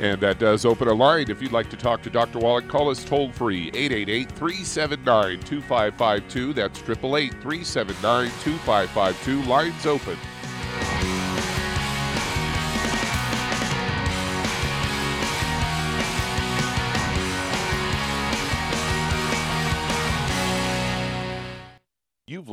And 0.00 0.20
that 0.20 0.38
does 0.38 0.64
open 0.64 0.88
a 0.88 0.92
line. 0.92 1.30
If 1.30 1.42
you'd 1.42 1.52
like 1.52 1.68
to 1.70 1.76
talk 1.76 2.02
to 2.02 2.10
Dr. 2.10 2.38
Wallach, 2.38 2.66
call 2.66 2.90
us 2.90 3.04
toll 3.04 3.30
free 3.30 3.68
888 3.68 4.32
379 4.32 5.40
2552. 5.40 6.52
That's 6.54 6.80
888 6.80 7.30
379 7.42 8.30
2552. 8.42 9.42
Lines 9.48 9.86
open. 9.86 10.16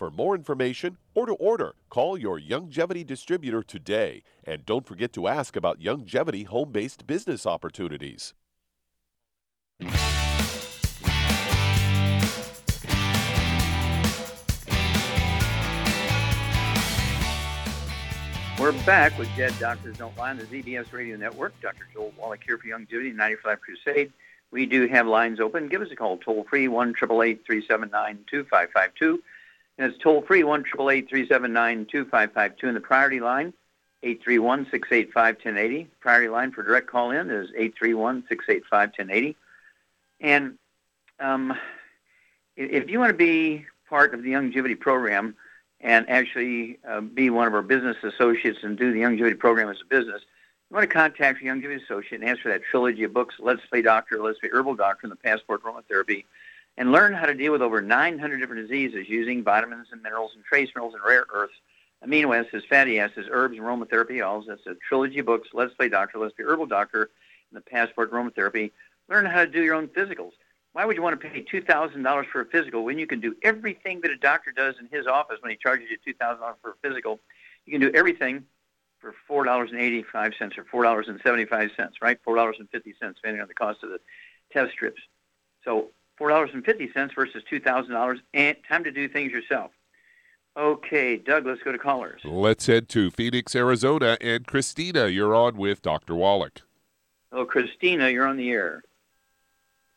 For 0.00 0.10
more 0.10 0.34
information 0.34 0.96
or 1.14 1.26
to 1.26 1.34
order, 1.34 1.74
call 1.90 2.16
your 2.16 2.40
Youngevity 2.40 3.06
distributor 3.06 3.62
today. 3.62 4.22
And 4.44 4.64
don't 4.64 4.86
forget 4.86 5.12
to 5.12 5.28
ask 5.28 5.56
about 5.56 5.78
Youngevity 5.78 6.46
home 6.46 6.72
based 6.72 7.06
business 7.06 7.44
opportunities. 7.44 8.32
We're 18.58 18.72
back 18.86 19.18
with 19.18 19.28
Dead 19.36 19.52
Doctors 19.60 19.98
Don't 19.98 20.16
Lie 20.16 20.30
on 20.30 20.38
the 20.38 20.44
ZBS 20.44 20.94
Radio 20.94 21.18
Network. 21.18 21.52
Dr. 21.60 21.86
Joel 21.92 22.14
Wallach 22.16 22.40
here 22.42 22.56
for 22.56 22.68
Youngevity 22.68 23.14
95 23.14 23.60
Crusade. 23.60 24.10
We 24.50 24.64
do 24.64 24.86
have 24.88 25.06
lines 25.06 25.40
open. 25.40 25.68
Give 25.68 25.82
us 25.82 25.90
a 25.90 25.96
call 25.96 26.16
toll 26.16 26.46
free, 26.48 26.68
1 26.68 26.94
379 26.94 28.24
2552. 28.30 29.22
And 29.80 29.90
it's 29.90 30.02
toll 30.02 30.20
free, 30.20 30.44
1 30.44 30.64
379 30.64 31.86
2552. 31.90 32.66
And 32.66 32.76
the 32.76 32.82
priority 32.82 33.18
line, 33.18 33.54
831 34.02 34.66
685 34.70 35.34
1080. 35.36 35.88
Priority 36.00 36.28
line 36.28 36.52
for 36.52 36.62
direct 36.62 36.86
call 36.86 37.12
in 37.12 37.30
is 37.30 37.48
831 37.56 38.24
685 38.28 38.88
1080. 38.98 39.36
And 40.20 40.58
um, 41.18 41.56
if 42.58 42.90
you 42.90 42.98
want 42.98 43.08
to 43.08 43.16
be 43.16 43.64
part 43.88 44.12
of 44.12 44.22
the 44.22 44.32
Youngevity 44.32 44.78
program 44.78 45.34
and 45.80 46.06
actually 46.10 46.78
uh, 46.86 47.00
be 47.00 47.30
one 47.30 47.46
of 47.46 47.54
our 47.54 47.62
business 47.62 47.96
associates 48.02 48.58
and 48.62 48.76
do 48.76 48.92
the 48.92 49.00
Youngevity 49.00 49.38
program 49.38 49.70
as 49.70 49.78
a 49.80 49.86
business, 49.86 50.20
you 50.68 50.74
want 50.74 50.86
to 50.86 50.94
contact 50.94 51.40
your 51.40 51.54
Youngevity 51.54 51.82
associate 51.82 52.22
and 52.22 52.38
for 52.38 52.50
that 52.50 52.64
trilogy 52.70 53.04
of 53.04 53.14
books, 53.14 53.36
Let's 53.38 53.64
Play 53.70 53.80
Doctor, 53.80 54.22
Let's 54.22 54.40
Play 54.40 54.50
Herbal 54.52 54.74
Doctor, 54.74 55.06
and 55.06 55.12
the 55.12 55.16
Passport 55.16 55.62
Aromatherapy, 55.62 56.26
and 56.76 56.92
learn 56.92 57.12
how 57.12 57.26
to 57.26 57.34
deal 57.34 57.52
with 57.52 57.62
over 57.62 57.80
900 57.80 58.38
different 58.38 58.68
diseases 58.68 59.08
using 59.08 59.42
vitamins 59.42 59.88
and 59.92 60.02
minerals 60.02 60.32
and 60.34 60.44
trace 60.44 60.70
minerals 60.74 60.94
and 60.94 61.02
rare 61.04 61.26
earths, 61.32 61.54
amino 62.06 62.38
acids, 62.38 62.64
fatty 62.68 62.98
acids, 62.98 63.28
herbs, 63.30 63.56
and 63.56 63.66
aromatherapy 63.66 64.24
oils. 64.26 64.46
That's 64.48 64.66
a 64.66 64.74
trilogy 64.88 65.18
of 65.18 65.26
books, 65.26 65.48
Let's 65.52 65.74
Play 65.74 65.88
Doctor, 65.88 66.18
Let's 66.18 66.34
Play 66.34 66.44
Herbal 66.44 66.66
Doctor, 66.66 67.10
and 67.50 67.56
the 67.56 67.60
Passport 67.60 68.12
Aromatherapy. 68.12 68.70
Learn 69.08 69.26
how 69.26 69.44
to 69.44 69.50
do 69.50 69.62
your 69.62 69.74
own 69.74 69.88
physicals. 69.88 70.32
why 70.72 70.84
would 70.84 70.96
you 70.96 71.02
want 71.02 71.20
to 71.20 71.28
pay 71.28 71.42
$2,000 71.42 72.26
for 72.26 72.40
a 72.42 72.46
physical 72.46 72.84
when 72.84 72.98
you 72.98 73.06
can 73.06 73.20
do 73.20 73.34
everything 73.42 74.00
that 74.02 74.10
a 74.10 74.16
doctor 74.16 74.52
does 74.52 74.76
in 74.78 74.86
his 74.86 75.06
office 75.06 75.38
when 75.40 75.50
he 75.50 75.56
charges 75.56 75.88
you 75.90 76.14
$2,000 76.14 76.38
for 76.62 76.70
a 76.70 76.74
physical? 76.88 77.18
You 77.66 77.72
can 77.72 77.80
do 77.80 77.90
everything 77.94 78.44
for 79.00 79.14
$4.85 79.28 80.04
or 80.72 80.84
$4.75, 80.84 81.90
right? 82.00 82.18
$4.50 82.24 83.14
depending 83.14 83.42
on 83.42 83.48
the 83.48 83.54
cost 83.54 83.82
of 83.82 83.90
the 83.90 83.98
test 84.52 84.72
strips. 84.72 85.00
So 85.64 85.90
$4.50 86.20 87.14
versus 87.14 87.42
$2,000 87.50 88.20
and 88.34 88.56
time 88.68 88.84
to 88.84 88.90
do 88.92 89.08
things 89.08 89.32
yourself. 89.32 89.70
Okay, 90.56 91.16
Doug, 91.16 91.46
let's 91.46 91.62
go 91.62 91.72
to 91.72 91.78
callers. 91.78 92.20
Let's 92.24 92.66
head 92.66 92.88
to 92.90 93.10
Phoenix, 93.10 93.54
Arizona. 93.54 94.18
And 94.20 94.46
Christina, 94.46 95.06
you're 95.06 95.34
on 95.34 95.56
with 95.56 95.80
Dr. 95.80 96.14
Wallach. 96.14 96.60
Hello, 97.30 97.44
Christina, 97.44 98.10
you're 98.10 98.26
on 98.26 98.36
the 98.36 98.50
air. 98.50 98.82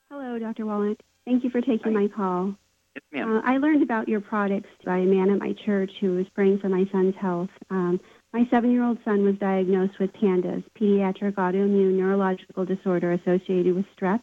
Hello, 0.09 0.37
Dr. 0.37 0.65
Wallach. 0.65 0.99
Thank 1.25 1.43
you 1.43 1.49
for 1.49 1.59
taking 1.59 1.93
Hi. 1.93 2.01
my 2.01 2.07
call. 2.07 2.55
Yes, 2.95 3.03
ma'am. 3.11 3.37
Uh, 3.37 3.41
I 3.43 3.57
learned 3.57 3.81
about 3.81 4.07
your 4.07 4.21
products 4.21 4.69
by 4.85 4.99
a 4.99 5.05
man 5.05 5.31
at 5.31 5.39
my 5.39 5.53
church 5.65 5.91
who 5.99 6.15
was 6.15 6.27
praying 6.35 6.59
for 6.59 6.69
my 6.69 6.87
son's 6.91 7.15
health. 7.15 7.49
Um, 7.71 7.99
my 8.31 8.47
seven-year-old 8.51 8.99
son 9.03 9.23
was 9.23 9.35
diagnosed 9.35 9.99
with 9.99 10.13
PANDAS, 10.13 10.63
pediatric 10.79 11.33
autoimmune 11.33 11.97
neurological 11.97 12.65
disorder 12.65 13.13
associated 13.13 13.75
with 13.75 13.85
strep, 13.97 14.21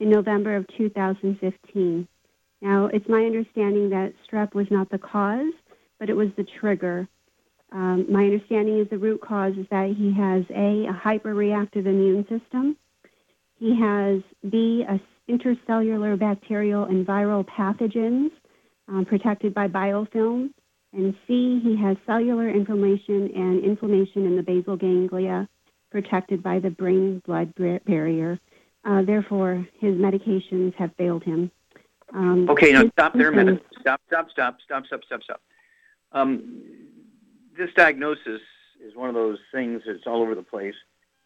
in 0.00 0.10
November 0.10 0.56
of 0.56 0.66
2015. 0.76 2.08
Now, 2.62 2.86
it's 2.86 3.08
my 3.08 3.22
understanding 3.24 3.90
that 3.90 4.14
strep 4.26 4.54
was 4.54 4.66
not 4.70 4.90
the 4.90 4.98
cause, 4.98 5.52
but 5.98 6.10
it 6.10 6.16
was 6.16 6.28
the 6.36 6.46
trigger. 6.60 7.08
Um, 7.72 8.06
my 8.10 8.24
understanding 8.24 8.78
is 8.78 8.88
the 8.88 8.98
root 8.98 9.20
cause 9.20 9.54
is 9.58 9.66
that 9.70 9.94
he 9.96 10.12
has 10.12 10.44
A, 10.50 10.86
a 10.88 10.92
hyperreactive 10.92 11.86
immune 11.86 12.26
system. 12.28 12.76
He 13.58 13.78
has 13.80 14.22
B, 14.50 14.84
a 14.88 15.00
intercellular 15.28 16.18
bacterial 16.18 16.84
and 16.84 17.06
viral 17.06 17.44
pathogens 17.44 18.30
um, 18.88 19.04
protected 19.04 19.52
by 19.54 19.68
biofilm. 19.68 20.50
And 20.92 21.14
C, 21.26 21.60
he 21.62 21.76
has 21.82 21.96
cellular 22.06 22.48
inflammation 22.48 23.30
and 23.34 23.64
inflammation 23.64 24.24
in 24.24 24.36
the 24.36 24.42
basal 24.42 24.76
ganglia 24.76 25.48
protected 25.90 26.42
by 26.42 26.58
the 26.58 26.70
brain-blood 26.70 27.54
barrier. 27.84 28.38
Uh, 28.86 29.02
therefore, 29.02 29.66
his 29.80 29.94
medications 29.96 30.72
have 30.74 30.94
failed 30.96 31.24
him. 31.24 31.50
Um, 32.14 32.48
Okay, 32.48 32.72
now 32.72 32.84
stop 32.92 33.14
there 33.14 33.30
a 33.30 33.34
minute. 33.34 33.64
Stop, 33.80 34.00
stop, 34.06 34.30
stop, 34.30 34.58
stop, 34.64 34.86
stop, 34.86 35.00
stop, 35.04 35.22
stop. 35.24 35.40
Um, 36.12 36.62
this 37.58 37.70
diagnosis 37.74 38.40
is 38.80 38.94
one 38.94 39.08
of 39.08 39.14
those 39.14 39.38
things 39.52 39.82
that's 39.84 40.06
all 40.06 40.22
over 40.22 40.36
the 40.36 40.42
place. 40.42 40.74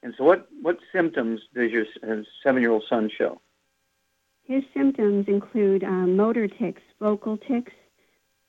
And 0.03 0.15
so, 0.17 0.25
what, 0.25 0.49
what 0.63 0.79
symptoms 0.91 1.41
does 1.55 1.71
your 1.71 1.85
seven-year-old 2.43 2.85
son 2.89 3.11
show? 3.17 3.41
His 4.45 4.63
symptoms 4.75 5.27
include 5.29 5.85
um, 5.85 6.17
motor 6.17 6.49
tics, 6.49 6.83
vocal 6.99 7.37
tics, 7.37 7.73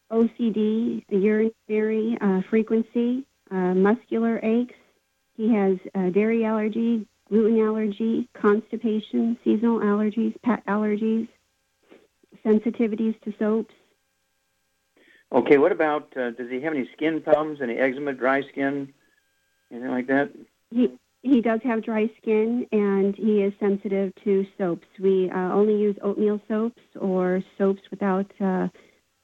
OCD, 0.10 1.04
urinary 1.10 2.18
uh, 2.22 2.42
frequency, 2.50 3.26
uh, 3.52 3.74
muscular 3.76 4.40
aches. 4.42 4.76
He 5.36 5.54
has 5.54 5.78
uh, 5.96 6.10
dairy 6.12 6.46
allergy, 6.46 7.06
gluten 7.32 7.60
allergy, 7.62 8.28
constipation, 8.34 9.38
seasonal 9.44 9.80
allergies, 9.80 10.36
pet 10.44 10.64
allergies, 10.68 11.30
sensitivities 12.46 13.20
to 13.22 13.34
soaps. 13.40 13.74
Okay, 15.32 15.58
what 15.58 15.72
about, 15.72 16.16
uh, 16.18 16.32
does 16.32 16.50
he 16.50 16.60
have 16.62 16.74
any 16.74 16.90
skin 16.94 17.22
problems, 17.22 17.62
any 17.62 17.78
eczema, 17.78 18.12
dry 18.12 18.42
skin, 18.42 18.94
anything 19.72 19.90
like 19.90 20.08
that? 20.08 20.30
He 20.70 20.92
he 21.24 21.40
does 21.40 21.60
have 21.64 21.84
dry 21.84 22.10
skin 22.20 22.66
and 22.72 23.16
he 23.16 23.44
is 23.44 23.54
sensitive 23.60 24.12
to 24.24 24.46
soaps. 24.58 24.88
We 25.00 25.30
uh, 25.30 25.54
only 25.54 25.80
use 25.80 25.96
oatmeal 26.02 26.42
soaps 26.48 26.82
or 27.00 27.44
soaps 27.60 27.82
without 27.92 28.30
uh, 28.42 28.68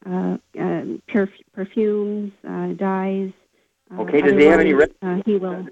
uh, 0.06 0.38
um, 0.60 1.02
perf- 1.10 1.44
perfumes, 1.54 2.32
uh, 2.48 2.74
dyes. 2.74 3.32
Uh, 3.92 4.02
Okay, 4.02 4.22
does 4.22 4.38
he 4.38 4.46
have 4.46 4.60
any 4.60 4.74
uh, 4.76 5.22
he 5.26 5.38
will. 5.38 5.68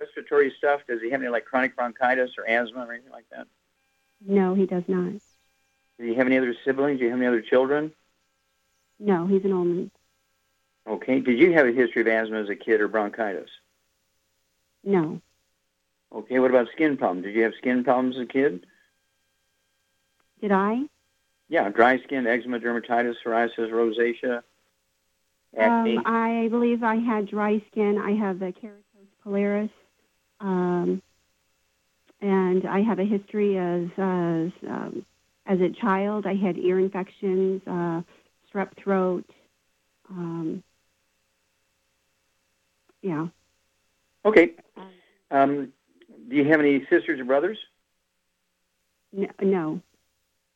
Respiratory 0.00 0.52
stuff? 0.58 0.80
Does 0.88 1.00
he 1.00 1.10
have 1.10 1.20
any 1.20 1.30
like 1.30 1.44
chronic 1.44 1.76
bronchitis 1.76 2.32
or 2.36 2.48
asthma 2.48 2.84
or 2.86 2.92
anything 2.92 3.12
like 3.12 3.28
that? 3.30 3.46
No, 4.26 4.54
he 4.54 4.66
does 4.66 4.84
not. 4.88 5.12
Does 5.12 5.20
he 6.08 6.14
have 6.14 6.26
any 6.26 6.36
other 6.38 6.54
siblings? 6.64 6.98
Do 6.98 7.04
you 7.04 7.10
have 7.10 7.18
any 7.18 7.26
other 7.28 7.40
children? 7.42 7.92
No, 8.98 9.26
he's 9.26 9.44
an 9.44 9.52
only. 9.52 9.90
Okay, 10.86 11.20
did 11.20 11.38
you 11.38 11.52
have 11.52 11.66
a 11.66 11.72
history 11.72 12.02
of 12.02 12.08
asthma 12.08 12.42
as 12.42 12.48
a 12.48 12.56
kid 12.56 12.80
or 12.80 12.88
bronchitis? 12.88 13.48
No, 14.82 15.20
Okay, 16.14 16.38
what 16.38 16.50
about 16.50 16.68
skin 16.72 16.96
problems? 16.96 17.24
Did 17.24 17.34
you 17.34 17.42
have 17.42 17.54
skin 17.58 17.82
problems 17.82 18.16
as 18.16 18.22
a 18.22 18.26
kid? 18.26 18.66
did 20.40 20.52
I? 20.52 20.82
Yeah, 21.48 21.68
dry 21.70 21.98
skin, 22.02 22.26
eczema, 22.26 22.60
dermatitis, 22.60 23.14
psoriasis, 23.24 23.70
rosacea, 23.70 24.42
acne. 25.56 25.96
Um, 25.98 26.02
I 26.06 26.48
believe 26.50 26.82
I 26.82 26.96
had 26.96 27.26
dry 27.28 27.62
skin. 27.70 27.98
I 27.98 28.12
have 28.12 28.38
the 28.38 28.52
keratosis 28.52 29.08
pilaris, 29.24 29.70
um, 30.40 31.02
and 32.20 32.66
I 32.66 32.80
have 32.80 32.98
a 32.98 33.04
history 33.04 33.58
as 33.58 33.88
as, 33.98 34.50
um, 34.68 35.04
as 35.46 35.60
a 35.60 35.70
child. 35.70 36.26
I 36.26 36.34
had 36.34 36.56
ear 36.58 36.78
infections, 36.78 37.62
uh, 37.66 38.02
strep 38.52 38.74
throat. 38.76 39.24
Um, 40.10 40.62
yeah, 43.02 43.26
okay. 44.24 44.52
Um, 45.30 45.72
do 46.28 46.36
you 46.36 46.44
have 46.44 46.60
any 46.60 46.80
sisters 46.90 47.20
or 47.20 47.24
brothers? 47.24 47.58
no, 49.12 49.28
no. 49.42 49.80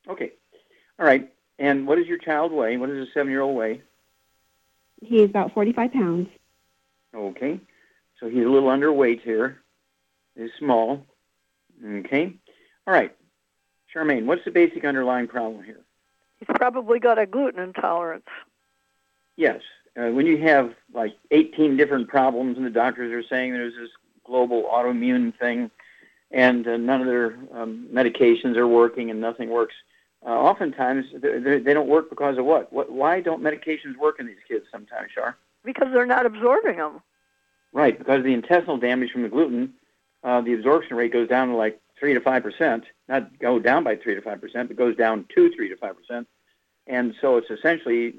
Okay. 0.08 0.32
All 0.98 1.06
right. 1.06 1.30
And 1.58 1.86
what 1.86 1.96
does 1.96 2.06
your 2.06 2.18
child 2.18 2.52
weigh? 2.52 2.76
What 2.76 2.88
does 2.88 3.08
a 3.08 3.10
seven-year-old 3.12 3.56
weigh? 3.56 3.82
He's 5.02 5.28
about 5.28 5.52
forty-five 5.52 5.92
pounds. 5.92 6.28
Okay. 7.14 7.60
So 8.20 8.28
he's 8.28 8.44
a 8.44 8.48
little 8.48 8.68
underweight 8.68 9.22
here. 9.22 9.60
He's 10.38 10.50
small. 10.58 11.04
Okay. 11.84 12.34
All 12.86 12.94
right. 12.94 13.14
Charmaine, 13.94 14.26
what's 14.26 14.44
the 14.44 14.50
basic 14.50 14.84
underlying 14.84 15.26
problem 15.26 15.64
here? 15.64 15.80
He's 16.38 16.48
probably 16.54 17.00
got 17.00 17.18
a 17.18 17.26
gluten 17.26 17.60
intolerance. 17.62 18.28
Yes. 19.36 19.60
Uh, 19.96 20.10
when 20.10 20.26
you 20.26 20.38
have 20.38 20.74
like 20.94 21.16
18 21.30 21.76
different 21.76 22.08
problems 22.08 22.56
and 22.56 22.64
the 22.64 22.70
doctors 22.70 23.12
are 23.12 23.26
saying 23.26 23.52
there's 23.52 23.74
this 23.74 23.90
global 24.24 24.64
autoimmune 24.64 25.36
thing 25.38 25.70
and 26.30 26.68
uh, 26.68 26.76
none 26.76 27.00
of 27.00 27.06
their 27.06 27.36
um, 27.52 27.88
medications 27.92 28.56
are 28.56 28.68
working 28.68 29.10
and 29.10 29.20
nothing 29.20 29.48
works, 29.48 29.74
uh, 30.24 30.30
oftentimes 30.30 31.06
they, 31.14 31.38
they 31.38 31.58
they 31.58 31.74
don't 31.74 31.88
work 31.88 32.10
because 32.10 32.38
of 32.38 32.44
what? 32.44 32.72
what? 32.72 32.90
Why 32.90 33.20
don't 33.20 33.42
medications 33.42 33.96
work 33.96 34.18
in 34.18 34.26
these 34.26 34.36
kids 34.46 34.66
sometimes, 34.70 35.12
Char? 35.14 35.36
Because 35.64 35.88
they're 35.92 36.06
not 36.06 36.26
absorbing 36.26 36.76
them. 36.76 37.00
Right, 37.72 37.96
because 37.96 38.18
of 38.18 38.24
the 38.24 38.32
intestinal 38.32 38.78
damage 38.78 39.12
from 39.12 39.22
the 39.22 39.28
gluten, 39.28 39.74
uh, 40.24 40.40
the 40.40 40.54
absorption 40.54 40.96
rate 40.96 41.12
goes 41.12 41.28
down 41.28 41.48
to 41.48 41.54
like 41.54 41.80
three 41.98 42.14
to 42.14 42.20
five 42.20 42.42
percent. 42.42 42.84
Not 43.08 43.38
go 43.38 43.58
down 43.58 43.84
by 43.84 43.96
three 43.96 44.14
to 44.14 44.22
five 44.22 44.40
percent, 44.40 44.68
but 44.68 44.76
goes 44.76 44.96
down 44.96 45.26
to 45.34 45.50
three 45.54 45.68
to 45.68 45.76
five 45.76 45.96
percent. 45.96 46.26
And 46.86 47.14
so 47.20 47.36
it's 47.36 47.50
essentially 47.50 48.14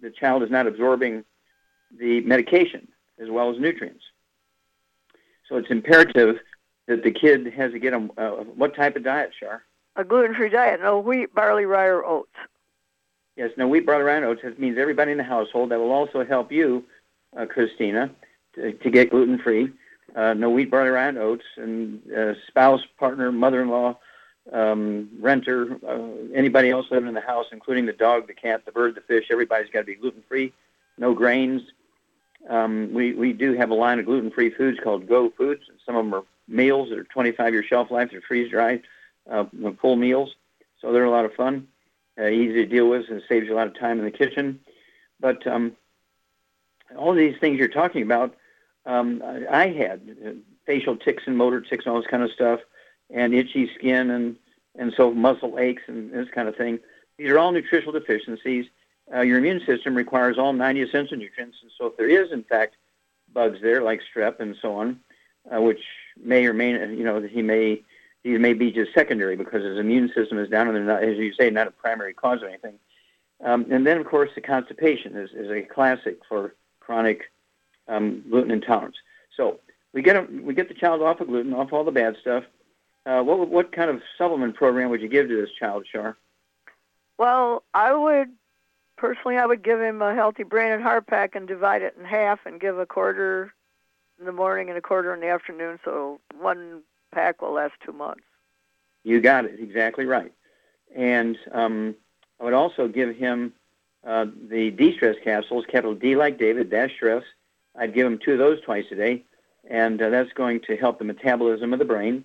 the 0.00 0.10
child 0.10 0.42
is 0.42 0.50
not 0.50 0.66
absorbing 0.66 1.24
the 1.98 2.20
medication 2.22 2.88
as 3.18 3.30
well 3.30 3.50
as 3.50 3.58
nutrients. 3.58 4.04
So 5.48 5.56
it's 5.56 5.70
imperative 5.70 6.36
that 6.86 7.02
the 7.02 7.10
kid 7.10 7.52
has 7.54 7.72
to 7.72 7.78
get 7.78 7.92
a 7.92 8.08
uh, 8.18 8.30
what 8.44 8.74
type 8.74 8.96
of 8.96 9.04
diet, 9.04 9.32
Char? 9.38 9.62
A 9.96 10.04
gluten-free 10.04 10.48
diet, 10.48 10.80
no 10.80 10.98
wheat, 10.98 11.34
barley, 11.34 11.66
rye, 11.66 11.86
or 11.86 12.04
oats. 12.04 12.34
Yes, 13.36 13.50
no 13.56 13.68
wheat, 13.68 13.86
barley, 13.86 14.02
rye, 14.02 14.16
and 14.16 14.24
oats 14.24 14.40
that 14.42 14.58
means 14.58 14.78
everybody 14.78 15.12
in 15.12 15.18
the 15.18 15.24
household. 15.24 15.70
That 15.70 15.78
will 15.78 15.92
also 15.92 16.24
help 16.24 16.50
you, 16.50 16.84
uh, 17.36 17.46
Christina, 17.46 18.10
to, 18.54 18.72
to 18.72 18.90
get 18.90 19.10
gluten 19.10 19.38
free. 19.38 19.70
Uh, 20.14 20.34
no 20.34 20.50
wheat, 20.50 20.70
barley, 20.70 20.90
rye, 20.90 21.08
and 21.08 21.18
oats, 21.18 21.44
and 21.56 22.00
uh, 22.12 22.34
spouse, 22.46 22.80
partner, 22.98 23.32
mother-in-law, 23.32 23.96
um, 24.52 25.08
renter, 25.20 25.78
uh, 25.86 26.34
anybody 26.34 26.70
else 26.70 26.86
living 26.90 27.08
in 27.08 27.14
the 27.14 27.20
house, 27.20 27.46
including 27.50 27.86
the 27.86 27.92
dog, 27.92 28.26
the 28.26 28.34
cat, 28.34 28.64
the 28.64 28.72
bird, 28.72 28.94
the 28.94 29.00
fish. 29.00 29.26
Everybody's 29.30 29.70
got 29.70 29.80
to 29.80 29.86
be 29.86 29.94
gluten 29.94 30.22
free. 30.28 30.52
No 30.98 31.14
grains. 31.14 31.62
Um, 32.48 32.92
we 32.92 33.14
we 33.14 33.32
do 33.32 33.54
have 33.54 33.70
a 33.70 33.74
line 33.74 33.98
of 33.98 34.04
gluten 34.04 34.30
free 34.30 34.50
foods 34.50 34.78
called 34.82 35.08
Go 35.08 35.30
Foods. 35.30 35.62
Some 35.84 35.96
of 35.96 36.04
them 36.04 36.14
are 36.14 36.24
meals 36.46 36.90
that 36.90 36.98
are 36.98 37.04
25 37.04 37.54
year 37.54 37.62
shelf 37.62 37.90
life. 37.90 38.10
They're 38.10 38.20
freeze 38.20 38.50
dried, 38.50 38.82
uh, 39.28 39.46
full 39.80 39.96
meals, 39.96 40.34
so 40.80 40.92
they're 40.92 41.04
a 41.04 41.10
lot 41.10 41.24
of 41.24 41.32
fun 41.34 41.66
uh, 42.18 42.28
easy 42.28 42.54
to 42.54 42.66
deal 42.66 42.88
with 42.88 43.08
and 43.10 43.22
saves 43.28 43.46
you 43.46 43.54
a 43.54 43.56
lot 43.56 43.66
of 43.66 43.78
time 43.78 43.98
in 43.98 44.04
the 44.04 44.10
kitchen. 44.10 44.60
But 45.20 45.46
um, 45.46 45.72
all 46.96 47.14
these 47.14 47.36
things 47.40 47.58
you're 47.58 47.68
talking 47.68 48.02
about, 48.02 48.34
um, 48.86 49.22
I, 49.50 49.68
had 49.68 50.16
uh, 50.24 50.30
facial 50.66 50.96
tics 50.96 51.24
and 51.26 51.36
motor 51.36 51.60
tics 51.60 51.86
and 51.86 51.94
all 51.94 52.00
this 52.00 52.10
kind 52.10 52.22
of 52.22 52.30
stuff, 52.32 52.60
and 53.10 53.34
itchy 53.34 53.70
skin 53.74 54.10
and 54.10 54.36
and 54.76 54.92
so 54.96 55.12
muscle 55.12 55.58
aches 55.58 55.82
and 55.86 56.12
this 56.12 56.28
kind 56.34 56.48
of 56.48 56.56
thing. 56.56 56.80
These 57.16 57.30
are 57.30 57.38
all 57.38 57.52
nutritional 57.52 57.92
deficiencies. 57.92 58.66
Uh, 59.14 59.20
your 59.20 59.38
immune 59.38 59.62
system 59.64 59.94
requires 59.94 60.38
all 60.38 60.52
90 60.52 60.82
essential 60.82 61.16
nutrients, 61.16 61.58
and 61.62 61.70
so 61.78 61.86
if 61.86 61.96
there 61.96 62.08
is 62.08 62.32
in 62.32 62.42
fact 62.42 62.76
bugs 63.32 63.58
there 63.62 63.82
like 63.82 64.00
strep 64.14 64.40
and 64.40 64.56
so 64.60 64.74
on, 64.74 65.00
uh, 65.54 65.60
which 65.60 65.80
may 66.22 66.46
or 66.46 66.52
may 66.52 66.72
not, 66.72 66.90
you 66.90 67.04
know, 67.04 67.20
he 67.20 67.42
may 67.42 67.82
he 68.22 68.38
may 68.38 68.54
be 68.54 68.72
just 68.72 68.94
secondary 68.94 69.36
because 69.36 69.62
his 69.62 69.78
immune 69.78 70.10
system 70.14 70.38
is 70.38 70.48
down 70.48 70.66
and 70.66 70.76
they're 70.76 70.84
not, 70.84 71.02
as 71.02 71.18
you 71.18 71.32
say, 71.34 71.50
not 71.50 71.68
a 71.68 71.70
primary 71.70 72.14
cause 72.14 72.42
of 72.42 72.48
anything. 72.48 72.78
Um, 73.44 73.66
and 73.70 73.86
then, 73.86 73.98
of 73.98 74.06
course, 74.06 74.30
the 74.34 74.40
constipation 74.40 75.14
is, 75.14 75.30
is 75.32 75.50
a 75.50 75.60
classic 75.60 76.20
for 76.26 76.54
chronic 76.80 77.30
um, 77.88 78.22
gluten 78.28 78.50
intolerance. 78.50 78.96
So 79.36 79.60
we 79.92 80.02
get 80.02 80.16
a, 80.16 80.26
we 80.42 80.54
get 80.54 80.68
the 80.68 80.74
child 80.74 81.02
off 81.02 81.20
of 81.20 81.28
gluten, 81.28 81.52
off 81.52 81.72
all 81.72 81.84
the 81.84 81.92
bad 81.92 82.16
stuff. 82.20 82.44
Uh, 83.06 83.22
what 83.22 83.48
what 83.48 83.72
kind 83.72 83.90
of 83.90 84.00
supplement 84.16 84.54
program 84.56 84.90
would 84.90 85.02
you 85.02 85.08
give 85.08 85.28
to 85.28 85.36
this 85.36 85.50
child, 85.58 85.86
Char? 85.90 86.16
Well, 87.18 87.62
I 87.74 87.92
would 87.94 88.30
personally, 88.96 89.36
I 89.36 89.46
would 89.46 89.62
give 89.62 89.80
him 89.80 90.02
a 90.02 90.14
healthy 90.14 90.42
brain 90.42 90.72
and 90.72 90.82
heart 90.82 91.06
pack 91.06 91.34
and 91.34 91.46
divide 91.46 91.82
it 91.82 91.94
in 91.98 92.04
half 92.04 92.40
and 92.46 92.60
give 92.60 92.78
a 92.78 92.86
quarter 92.86 93.52
in 94.18 94.26
the 94.26 94.32
morning 94.32 94.68
and 94.68 94.78
a 94.78 94.80
quarter 94.80 95.12
in 95.14 95.20
the 95.20 95.28
afternoon. 95.28 95.78
So 95.84 96.20
one 96.40 96.82
pack 97.12 97.42
will 97.42 97.52
last 97.52 97.74
two 97.84 97.92
months. 97.92 98.22
You 99.02 99.20
got 99.20 99.44
it 99.44 99.60
exactly 99.60 100.06
right. 100.06 100.32
And 100.96 101.36
um, 101.52 101.94
I 102.40 102.44
would 102.44 102.54
also 102.54 102.88
give 102.88 103.14
him 103.14 103.52
uh, 104.06 104.26
the 104.48 104.70
D-Stress 104.70 105.16
capsules, 105.22 105.64
capital 105.66 105.94
D 105.94 106.16
like 106.16 106.38
David, 106.38 106.70
dash 106.70 106.94
stress. 106.94 107.24
I'd 107.76 107.94
give 107.94 108.06
him 108.06 108.18
two 108.18 108.32
of 108.32 108.38
those 108.38 108.60
twice 108.62 108.84
a 108.90 108.94
day, 108.94 109.24
and 109.68 110.00
uh, 110.00 110.10
that's 110.10 110.32
going 110.32 110.60
to 110.66 110.76
help 110.76 110.98
the 110.98 111.04
metabolism 111.04 111.72
of 111.72 111.78
the 111.78 111.84
brain. 111.84 112.24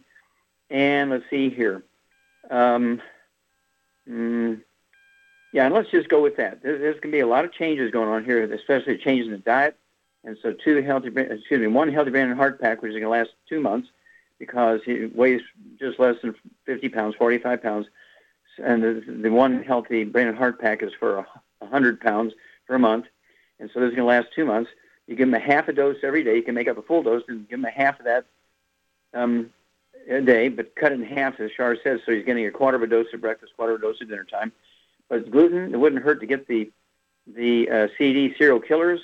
And 0.69 1.09
let's 1.09 1.23
see 1.29 1.49
here. 1.49 1.83
Um, 2.51 3.01
mm, 4.07 4.61
yeah, 5.51 5.65
and 5.65 5.73
let's 5.73 5.89
just 5.89 6.09
go 6.09 6.21
with 6.21 6.37
that. 6.37 6.61
There's, 6.61 6.79
there's 6.79 6.99
going 6.99 7.11
to 7.11 7.17
be 7.17 7.21
a 7.21 7.27
lot 7.27 7.45
of 7.45 7.53
changes 7.53 7.91
going 7.91 8.09
on 8.09 8.23
here, 8.23 8.43
especially 8.53 8.97
changes 8.97 9.27
in 9.27 9.31
the 9.31 9.39
diet. 9.39 9.75
And 10.23 10.37
so, 10.43 10.53
two 10.53 10.81
healthy, 10.81 11.07
excuse 11.07 11.59
me, 11.59 11.67
one 11.67 11.91
healthy 11.91 12.11
brain 12.11 12.29
and 12.29 12.37
heart 12.37 12.59
pack, 12.61 12.81
which 12.81 12.89
is 12.89 12.99
going 12.99 13.03
to 13.03 13.09
last 13.09 13.29
two 13.47 13.61
months, 13.61 13.87
because 14.37 14.81
he 14.85 15.05
weighs 15.05 15.41
just 15.79 15.97
less 15.97 16.15
than 16.21 16.35
50 16.65 16.89
pounds, 16.89 17.15
45 17.15 17.63
pounds, 17.63 17.87
and 18.61 18.83
the, 18.83 19.03
the 19.21 19.29
one 19.29 19.63
healthy 19.63 20.03
brain 20.03 20.27
and 20.27 20.37
heart 20.37 20.59
pack 20.59 20.83
is 20.83 20.91
for 20.99 21.25
100 21.59 22.01
pounds 22.01 22.33
a 22.69 22.77
month, 22.77 23.05
and 23.59 23.69
so 23.73 23.79
this 23.79 23.89
is 23.89 23.95
going 23.95 24.05
to 24.05 24.05
last 24.05 24.27
two 24.35 24.45
months. 24.45 24.69
You 25.09 25.15
give 25.15 25.27
him 25.27 25.33
a 25.33 25.39
half 25.39 25.67
a 25.67 25.73
dose 25.73 25.97
every 26.03 26.23
day. 26.23 26.35
You 26.35 26.43
can 26.43 26.53
make 26.53 26.67
up 26.67 26.77
a 26.77 26.83
full 26.83 27.01
dose 27.01 27.23
and 27.27 27.49
give 27.49 27.57
him 27.57 27.65
a 27.65 27.71
half 27.71 27.97
of 27.99 28.05
that 28.05 28.25
um, 29.11 29.49
a 30.07 30.21
day, 30.21 30.49
but 30.49 30.75
cut 30.75 30.91
it 30.91 30.99
in 30.99 31.03
half, 31.03 31.39
as 31.39 31.49
Char 31.57 31.75
says, 31.83 32.01
so 32.05 32.11
he's 32.11 32.23
getting 32.23 32.45
a 32.45 32.51
quarter 32.51 32.77
of 32.77 32.83
a 32.83 32.87
dose 32.87 33.07
at 33.11 33.19
breakfast, 33.19 33.53
quarter 33.57 33.73
of 33.73 33.79
a 33.79 33.81
dose 33.81 33.97
at 34.01 34.07
dinner 34.07 34.23
time. 34.23 34.51
But 35.09 35.31
gluten, 35.31 35.73
it 35.73 35.77
wouldn't 35.77 36.03
hurt 36.03 36.19
to 36.19 36.27
get 36.27 36.47
the 36.47 36.71
the 37.25 37.69
uh, 37.69 37.87
CD 37.97 38.35
Cereal 38.37 38.59
Killers 38.59 38.99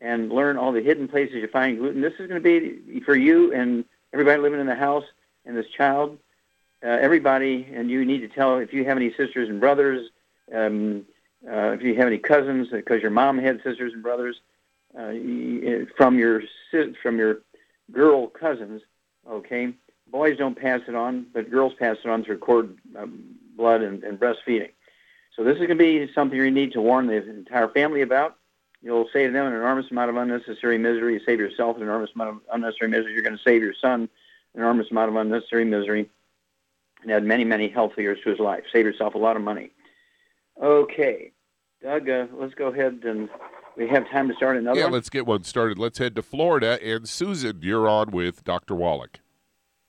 and 0.00 0.32
learn 0.32 0.56
all 0.56 0.72
the 0.72 0.80
hidden 0.80 1.08
places 1.08 1.36
you 1.36 1.48
find 1.48 1.78
gluten. 1.78 2.00
This 2.00 2.14
is 2.18 2.26
going 2.26 2.42
to 2.42 2.80
be 2.90 3.00
for 3.00 3.14
you 3.14 3.52
and 3.52 3.84
everybody 4.14 4.40
living 4.40 4.60
in 4.60 4.66
the 4.66 4.74
house 4.74 5.04
and 5.44 5.54
this 5.54 5.68
child. 5.68 6.18
Uh, 6.82 6.88
everybody, 6.88 7.68
and 7.74 7.90
you 7.90 8.04
need 8.06 8.20
to 8.20 8.28
tell 8.28 8.56
if 8.56 8.72
you 8.72 8.86
have 8.86 8.96
any 8.96 9.12
sisters 9.14 9.50
and 9.50 9.60
brothers, 9.60 10.08
um, 10.54 11.04
uh, 11.46 11.72
if 11.72 11.82
you 11.82 11.94
have 11.96 12.06
any 12.06 12.18
cousins, 12.18 12.68
because 12.70 13.02
your 13.02 13.10
mom 13.10 13.38
had 13.38 13.62
sisters 13.62 13.92
and 13.92 14.02
brothers, 14.02 14.40
uh, 14.98 15.12
from 15.96 16.18
your 16.18 16.42
from 17.02 17.18
your 17.18 17.42
girl 17.90 18.28
cousins. 18.28 18.82
Okay, 19.28 19.72
boys 20.10 20.36
don't 20.38 20.58
pass 20.58 20.80
it 20.88 20.94
on, 20.94 21.26
but 21.32 21.50
girls 21.50 21.72
pass 21.78 21.96
it 22.04 22.10
on 22.10 22.24
through 22.24 22.38
cord 22.38 22.76
um, 22.96 23.36
blood 23.56 23.82
and, 23.82 24.02
and 24.02 24.18
breastfeeding. 24.18 24.70
So 25.36 25.44
this 25.44 25.54
is 25.54 25.58
going 25.58 25.70
to 25.70 25.74
be 25.76 26.10
something 26.14 26.36
you 26.36 26.50
need 26.50 26.72
to 26.72 26.80
warn 26.80 27.06
the 27.06 27.28
entire 27.28 27.68
family 27.68 28.02
about. 28.02 28.36
You'll 28.82 29.08
save 29.12 29.32
them 29.32 29.46
an 29.46 29.52
enormous 29.52 29.90
amount 29.90 30.10
of 30.10 30.16
unnecessary 30.16 30.78
misery. 30.78 31.14
You 31.14 31.20
save 31.24 31.38
yourself 31.38 31.76
an 31.76 31.82
enormous 31.82 32.10
amount 32.14 32.30
of 32.30 32.40
unnecessary 32.52 32.90
misery. 32.90 33.12
You're 33.12 33.22
going 33.22 33.36
to 33.36 33.42
save 33.42 33.62
your 33.62 33.74
son 33.80 34.08
an 34.54 34.60
enormous 34.60 34.90
amount 34.90 35.10
of 35.10 35.16
unnecessary 35.16 35.64
misery 35.64 36.08
and 37.02 37.12
add 37.12 37.24
many, 37.24 37.44
many 37.44 37.68
health 37.68 37.92
years 37.96 38.18
to 38.24 38.30
his 38.30 38.38
life. 38.38 38.64
Save 38.72 38.86
yourself 38.86 39.14
a 39.14 39.18
lot 39.18 39.36
of 39.36 39.42
money. 39.42 39.70
Okay. 40.60 41.32
Doug, 41.82 42.08
uh, 42.08 42.26
let's 42.32 42.54
go 42.54 42.66
ahead 42.66 43.00
and 43.04 43.28
we 43.80 43.88
have 43.88 44.08
time 44.10 44.28
to 44.28 44.34
start 44.34 44.58
another 44.58 44.78
yeah, 44.78 44.84
one. 44.84 44.92
let's 44.92 45.08
get 45.08 45.24
one 45.26 45.42
started. 45.42 45.78
Let's 45.78 45.98
head 45.98 46.14
to 46.16 46.22
Florida. 46.22 46.78
And 46.84 47.08
Susan, 47.08 47.60
you're 47.62 47.88
on 47.88 48.10
with 48.10 48.44
Dr. 48.44 48.74
Wallach. 48.74 49.20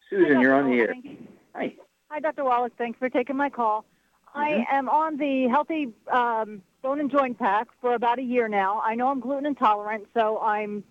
Susan, 0.10 0.40
you're 0.40 0.54
on 0.54 0.70
the 0.72 0.78
air. 0.78 0.94
Hi. 1.56 1.76
Hi, 2.10 2.20
Dr. 2.22 2.46
Wallach. 2.46 2.72
Thanks 2.78 2.98
for 2.98 3.10
taking 3.10 3.36
my 3.36 3.50
call. 3.50 3.86
I 4.34 4.52
Mm-hmm. 4.52 4.76
am 4.76 4.90
on 4.90 5.18
the 5.18 5.50
healthy 5.50 5.90
um, 6.10 6.62
bone 6.82 7.02
and 7.02 7.12
joint 7.12 7.38
pack 7.38 7.68
for 7.82 7.94
about 7.96 8.18
a 8.18 8.22
year 8.22 8.48
now. 8.48 8.82
I 8.82 8.96
know 8.96 9.10
I'm 9.10 9.20
gluten 9.20 9.46
intolerant, 9.46 10.08
so 10.14 10.40
I'm 10.40 10.86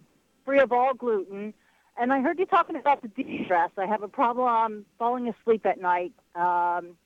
free 0.44 0.61
of 0.61 0.70
all 0.72 0.92
gluten. 0.92 1.55
And 1.98 2.12
I 2.12 2.20
heard 2.20 2.38
you 2.38 2.44
talking 2.44 2.76
about 2.76 3.01
the 3.01 3.09
D-Stress. 3.09 3.70
I 3.78 3.86
have 3.86 4.03
a 4.03 4.09
problem 4.09 4.84
falling 4.98 5.26
asleep 5.28 5.64
at 5.64 5.80
night. 5.80 6.12
Um, 6.34 6.96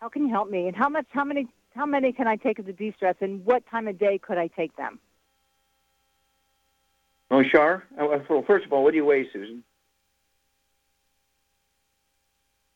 how 0.00 0.08
can 0.12 0.22
you 0.22 0.28
help 0.30 0.48
me? 0.48 0.68
And 0.68 0.76
how 0.76 0.88
much? 0.88 1.06
How 1.10 1.24
many? 1.24 1.48
How 1.74 1.86
many 1.86 2.12
can 2.12 2.26
I 2.28 2.36
take 2.36 2.58
of 2.60 2.66
the 2.66 2.72
D-Stress? 2.72 3.16
And 3.20 3.44
what 3.44 3.64
time 3.68 3.88
of 3.88 3.98
day 3.98 4.18
could 4.18 4.38
I 4.38 4.46
take 4.46 4.76
them? 4.76 5.00
Oh, 7.30 7.42
Char? 7.42 7.84
Uh, 8.00 8.18
well, 8.28 8.42
first 8.46 8.64
of 8.64 8.72
all, 8.72 8.82
what 8.82 8.92
do 8.92 8.96
you 8.96 9.04
weigh, 9.04 9.28
Susan? 9.32 9.62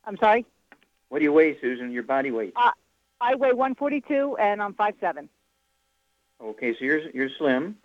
I'm 0.04 0.16
sorry. 0.18 0.44
What 1.08 1.18
do 1.18 1.24
you 1.24 1.32
weigh, 1.32 1.58
Susan? 1.60 1.90
Your 1.90 2.02
body 2.02 2.30
weight? 2.30 2.52
Uh, 2.56 2.70
I 3.20 3.34
weigh 3.34 3.52
142 3.52 4.36
and 4.38 4.62
I'm 4.62 4.74
5'7". 4.74 5.28
Okay, 6.42 6.72
so 6.76 6.84
you're 6.84 7.10
you're 7.10 7.28
slim. 7.38 7.76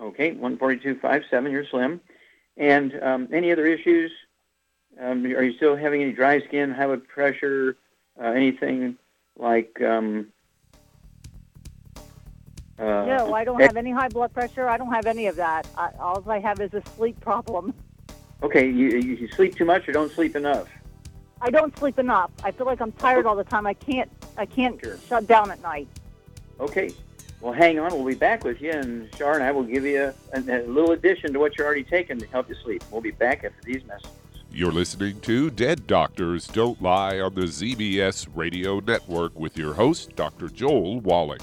Okay, 0.00 0.30
142, 0.30 1.00
57, 1.00 1.52
you're 1.52 1.66
slim. 1.66 2.00
And 2.56 3.02
um, 3.02 3.28
any 3.32 3.50
other 3.50 3.66
issues? 3.66 4.12
Um, 5.00 5.24
are 5.24 5.42
you 5.42 5.56
still 5.56 5.76
having 5.76 6.02
any 6.02 6.12
dry 6.12 6.40
skin, 6.40 6.70
high 6.70 6.86
blood 6.86 7.08
pressure, 7.08 7.76
uh, 8.20 8.28
anything 8.28 8.96
like? 9.36 9.80
Um, 9.82 10.28
uh, 12.78 12.82
no, 13.04 13.34
I 13.34 13.44
don't 13.44 13.60
have 13.60 13.76
any 13.76 13.90
high 13.90 14.08
blood 14.08 14.32
pressure. 14.32 14.68
I 14.68 14.76
don't 14.76 14.92
have 14.92 15.06
any 15.06 15.26
of 15.26 15.36
that. 15.36 15.66
I, 15.76 15.90
all 16.00 16.22
I 16.28 16.38
have 16.40 16.60
is 16.60 16.72
a 16.74 16.82
sleep 16.96 17.20
problem. 17.20 17.74
Okay, 18.42 18.68
you, 18.68 18.88
you 18.98 19.28
sleep 19.28 19.54
too 19.54 19.64
much 19.64 19.88
or 19.88 19.92
don't 19.92 20.10
sleep 20.10 20.34
enough? 20.34 20.68
I 21.40 21.50
don't 21.50 21.76
sleep 21.78 21.98
enough. 21.98 22.30
I 22.42 22.50
feel 22.50 22.66
like 22.66 22.80
I'm 22.80 22.92
tired 22.92 23.26
all 23.26 23.36
the 23.36 23.44
time. 23.44 23.66
I 23.66 23.74
can't. 23.74 24.10
I 24.36 24.46
can't 24.46 24.80
Sure. 24.82 24.96
shut 25.08 25.26
down 25.26 25.50
at 25.50 25.60
night. 25.62 25.88
Okay. 26.60 26.90
Well, 27.40 27.52
hang 27.52 27.78
on. 27.80 27.92
We'll 27.92 28.06
be 28.06 28.14
back 28.14 28.44
with 28.44 28.60
you, 28.60 28.70
and 28.70 29.10
Char 29.12 29.34
and 29.34 29.42
I 29.42 29.50
will 29.50 29.64
give 29.64 29.84
you 29.84 30.12
a, 30.32 30.38
a 30.38 30.62
little 30.66 30.92
addition 30.92 31.32
to 31.32 31.40
what 31.40 31.58
you're 31.58 31.66
already 31.66 31.82
taking 31.82 32.18
to 32.18 32.26
help 32.28 32.48
you 32.48 32.54
sleep. 32.62 32.84
We'll 32.90 33.00
be 33.00 33.10
back 33.10 33.42
after 33.44 33.60
these 33.64 33.84
messages. 33.84 34.12
You're 34.52 34.70
listening 34.70 35.20
to 35.22 35.50
Dead 35.50 35.86
Doctors 35.86 36.46
Don't 36.46 36.80
Lie 36.80 37.18
on 37.20 37.34
the 37.34 37.42
ZBS 37.42 38.28
Radio 38.34 38.80
Network 38.80 39.36
with 39.38 39.56
your 39.56 39.74
host, 39.74 40.14
Dr. 40.14 40.48
Joel 40.48 41.00
Wallach. 41.00 41.42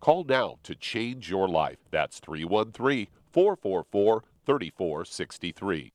Call 0.00 0.24
now 0.24 0.58
to 0.62 0.74
change 0.74 1.30
your 1.30 1.46
life. 1.48 1.78
That's 1.90 2.18
313 2.20 3.06
444 3.32 4.24
3463. 4.46 5.92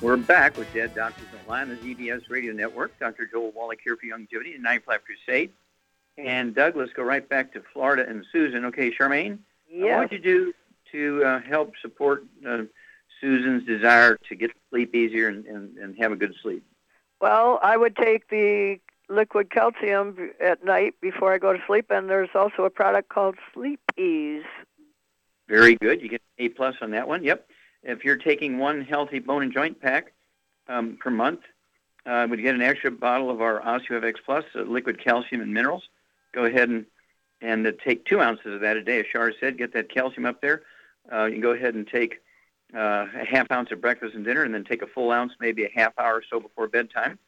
We're 0.00 0.16
back 0.16 0.56
with 0.56 0.72
Dead 0.74 0.94
Doctors 0.94 1.26
Don't 1.30 1.48
Lie, 1.48 1.64
the 1.64 1.76
ZBS 1.76 2.28
Radio 2.28 2.52
Network. 2.52 2.98
Dr. 2.98 3.26
Joel 3.26 3.52
Wallach 3.52 3.78
here 3.84 3.96
for 3.96 4.06
Youngevity 4.06 4.54
and 4.54 4.62
Nine 4.62 4.80
Flat 4.80 5.02
Crusade. 5.04 5.52
And 6.18 6.54
Doug, 6.54 6.76
let's 6.76 6.92
go 6.92 7.04
right 7.04 7.26
back 7.26 7.52
to 7.52 7.62
Florida 7.72 8.04
and 8.08 8.24
Susan. 8.32 8.64
Okay, 8.66 8.90
Charmaine, 8.90 9.38
Yes. 9.70 9.84
what 9.90 10.10
would 10.10 10.12
you 10.12 10.18
do 10.18 10.52
to 10.90 11.24
uh, 11.24 11.40
help 11.40 11.74
support 11.80 12.24
uh, 12.46 12.62
Susan's 13.22 13.64
desire 13.64 14.18
to 14.28 14.34
get 14.34 14.48
to 14.48 14.56
sleep 14.70 14.94
easier 14.94 15.28
and, 15.28 15.46
and, 15.46 15.78
and 15.78 15.96
have 15.98 16.12
a 16.12 16.16
good 16.16 16.34
sleep? 16.42 16.64
Well, 17.20 17.60
I 17.62 17.76
would 17.76 17.96
take 17.96 18.28
the 18.28 18.78
liquid 19.08 19.50
calcium 19.50 20.32
at 20.40 20.64
night 20.64 20.94
before 21.00 21.32
I 21.32 21.38
go 21.38 21.52
to 21.52 21.58
sleep, 21.66 21.86
and 21.90 22.10
there's 22.10 22.30
also 22.34 22.64
a 22.64 22.70
product 22.70 23.08
called 23.08 23.36
Sleep 23.54 23.80
Ease. 23.96 24.42
Very 25.48 25.76
good. 25.76 26.02
You 26.02 26.08
get 26.08 26.22
A 26.38 26.48
plus 26.48 26.74
on 26.82 26.90
that 26.90 27.06
one. 27.06 27.22
Yep. 27.22 27.46
If 27.84 28.04
you're 28.04 28.16
taking 28.16 28.58
one 28.58 28.82
healthy 28.82 29.20
bone 29.20 29.42
and 29.42 29.52
joint 29.52 29.80
pack 29.80 30.12
um, 30.68 30.98
per 31.00 31.10
month, 31.10 31.40
uh, 32.06 32.26
would 32.28 32.42
get 32.42 32.54
an 32.54 32.62
extra 32.62 32.90
bottle 32.90 33.30
of 33.30 33.40
our 33.40 33.60
OsteoFX 33.60 34.14
Plus, 34.24 34.44
uh, 34.56 34.62
liquid 34.62 35.02
calcium 35.02 35.40
and 35.40 35.54
minerals. 35.54 35.84
Go 36.32 36.44
ahead 36.44 36.68
and 36.68 36.86
and 37.40 37.66
uh, 37.66 37.72
take 37.84 38.04
two 38.04 38.20
ounces 38.20 38.54
of 38.54 38.60
that 38.60 38.76
a 38.76 38.82
day. 38.82 39.00
As 39.00 39.06
Char 39.12 39.32
said, 39.38 39.58
get 39.58 39.72
that 39.74 39.92
calcium 39.92 40.26
up 40.26 40.40
there. 40.40 40.62
Uh, 41.12 41.24
you 41.24 41.32
can 41.32 41.40
go 41.40 41.50
ahead 41.50 41.74
and 41.74 41.86
take 41.86 42.20
uh, 42.74 43.06
a 43.20 43.24
half 43.24 43.50
ounce 43.50 43.70
of 43.70 43.80
breakfast 43.80 44.14
and 44.14 44.24
dinner, 44.24 44.44
and 44.44 44.54
then 44.54 44.64
take 44.64 44.82
a 44.82 44.86
full 44.86 45.10
ounce, 45.10 45.32
maybe 45.40 45.64
a 45.64 45.70
half 45.74 45.92
hour 45.98 46.14
or 46.14 46.24
so 46.28 46.40
before 46.40 46.68
bedtime, 46.68 47.18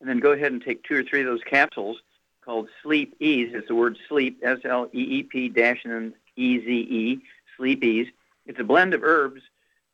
and 0.00 0.08
then 0.08 0.18
go 0.20 0.32
ahead 0.32 0.52
and 0.52 0.62
take 0.62 0.82
two 0.84 0.96
or 0.96 1.02
three 1.02 1.20
of 1.20 1.26
those 1.26 1.42
capsules 1.44 1.98
called 2.44 2.68
Sleep-EZE. 2.82 3.54
It's 3.54 3.68
the 3.68 3.74
word 3.74 3.98
sleep, 4.08 4.40
S 4.42 4.58
L 4.64 4.88
E 4.92 5.00
E 5.18 5.22
P 5.22 5.48
dash 5.48 5.80
and 5.84 5.92
then 5.92 6.14
E 6.36 6.58
Z 6.58 6.66
E, 6.70 7.20
Sleep-EZE. 7.56 8.08
It's 8.46 8.60
a 8.60 8.64
blend 8.64 8.94
of 8.94 9.02
herbs 9.02 9.42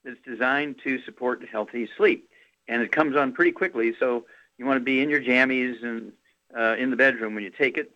that's 0.05 0.19
designed 0.27 0.77
to 0.85 1.01
support 1.03 1.45
healthy 1.51 1.89
sleep, 1.97 2.29
and 2.69 2.83
it 2.83 2.91
comes 2.91 3.17
on 3.17 3.33
pretty 3.33 3.53
quickly. 3.53 3.95
So 3.99 4.27
you 4.59 4.67
want 4.67 4.77
to 4.77 4.85
be 4.85 5.01
in 5.01 5.11
your 5.11 5.21
jammies 5.21 5.83
and 5.83 6.13
uh, 6.57 6.77
in 6.79 6.91
the 6.91 6.97
bedroom 6.97 7.35
when 7.35 7.45
you 7.45 7.51
take 7.51 7.79
it. 7.79 7.93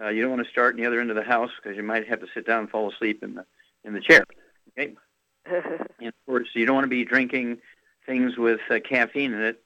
Uh, 0.00 0.08
you 0.08 0.22
don't 0.22 0.30
want 0.30 0.42
to 0.42 0.50
start 0.50 0.74
in 0.74 0.80
the 0.80 0.86
other 0.86 1.00
end 1.00 1.10
of 1.10 1.16
the 1.16 1.22
house 1.22 1.50
because 1.62 1.76
you 1.76 1.82
might 1.82 2.08
have 2.08 2.20
to 2.20 2.26
sit 2.32 2.46
down 2.46 2.60
and 2.60 2.70
fall 2.70 2.90
asleep 2.90 3.22
in 3.22 3.34
the 3.34 3.44
in 3.84 3.92
the 3.92 4.00
chair. 4.00 4.24
Okay, 4.78 4.94
and 5.50 6.08
of 6.08 6.14
course 6.26 6.48
you 6.54 6.66
don't 6.66 6.74
want 6.74 6.84
to 6.84 6.88
be 6.88 7.04
drinking 7.04 7.58
things 8.06 8.36
with 8.36 8.60
uh, 8.70 8.78
caffeine 8.80 9.32
in 9.32 9.42
it. 9.42 9.62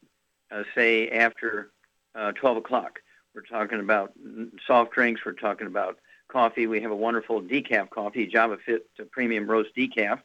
Uh, 0.51 0.62
say 0.74 1.09
after 1.09 1.70
uh, 2.14 2.32
12 2.32 2.59
o'clock. 2.59 3.01
We're 3.35 3.43
talking 3.43 3.80
about 3.80 4.12
soft 4.66 4.93
drinks. 4.93 5.22
We're 5.24 5.32
talking 5.32 5.66
about 5.66 5.99
coffee. 6.28 6.66
We 6.66 6.80
have 6.82 6.93
a 6.93 6.97
wonderful 6.97 7.43
decaf 7.43 7.91
coffee, 7.91 8.26
Java 8.26 8.59
Fit 8.64 8.87
uh, 9.01 9.05
Premium 9.11 9.49
Roast 9.49 9.70
Decaf, 9.76 10.20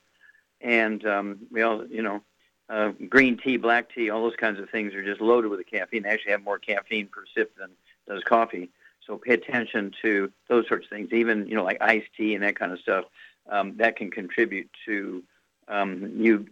and 0.61 1.03
um, 1.05 1.39
we 1.51 1.61
all, 1.61 1.85
you 1.87 2.03
know, 2.03 2.21
uh, 2.69 2.91
green 3.09 3.37
tea, 3.37 3.57
black 3.57 3.91
tea, 3.93 4.11
all 4.11 4.21
those 4.21 4.35
kinds 4.35 4.59
of 4.59 4.69
things 4.69 4.93
are 4.93 5.03
just 5.03 5.21
loaded 5.21 5.49
with 5.49 5.59
the 5.59 5.63
caffeine. 5.63 6.03
They 6.03 6.09
actually 6.09 6.33
have 6.33 6.43
more 6.43 6.59
caffeine 6.59 7.07
per 7.07 7.23
sip 7.35 7.57
than 7.57 7.71
does 8.07 8.23
coffee. 8.23 8.69
So 9.07 9.17
pay 9.17 9.33
attention 9.33 9.91
to 10.03 10.31
those 10.47 10.67
sorts 10.67 10.85
of 10.85 10.91
things. 10.91 11.11
Even 11.11 11.47
you 11.47 11.55
know, 11.55 11.63
like 11.63 11.81
iced 11.81 12.13
tea 12.15 12.35
and 12.35 12.43
that 12.43 12.59
kind 12.59 12.71
of 12.71 12.79
stuff, 12.79 13.05
um, 13.49 13.77
that 13.77 13.95
can 13.95 14.11
contribute 14.11 14.69
to 14.85 15.23
um, 15.69 16.11
you 16.15 16.45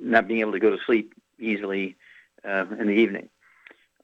not 0.00 0.28
being 0.28 0.40
able 0.40 0.52
to 0.52 0.58
go 0.58 0.70
to 0.70 0.78
sleep 0.84 1.14
easily 1.38 1.96
uh, 2.44 2.66
in 2.78 2.86
the 2.88 2.92
evening. 2.94 3.28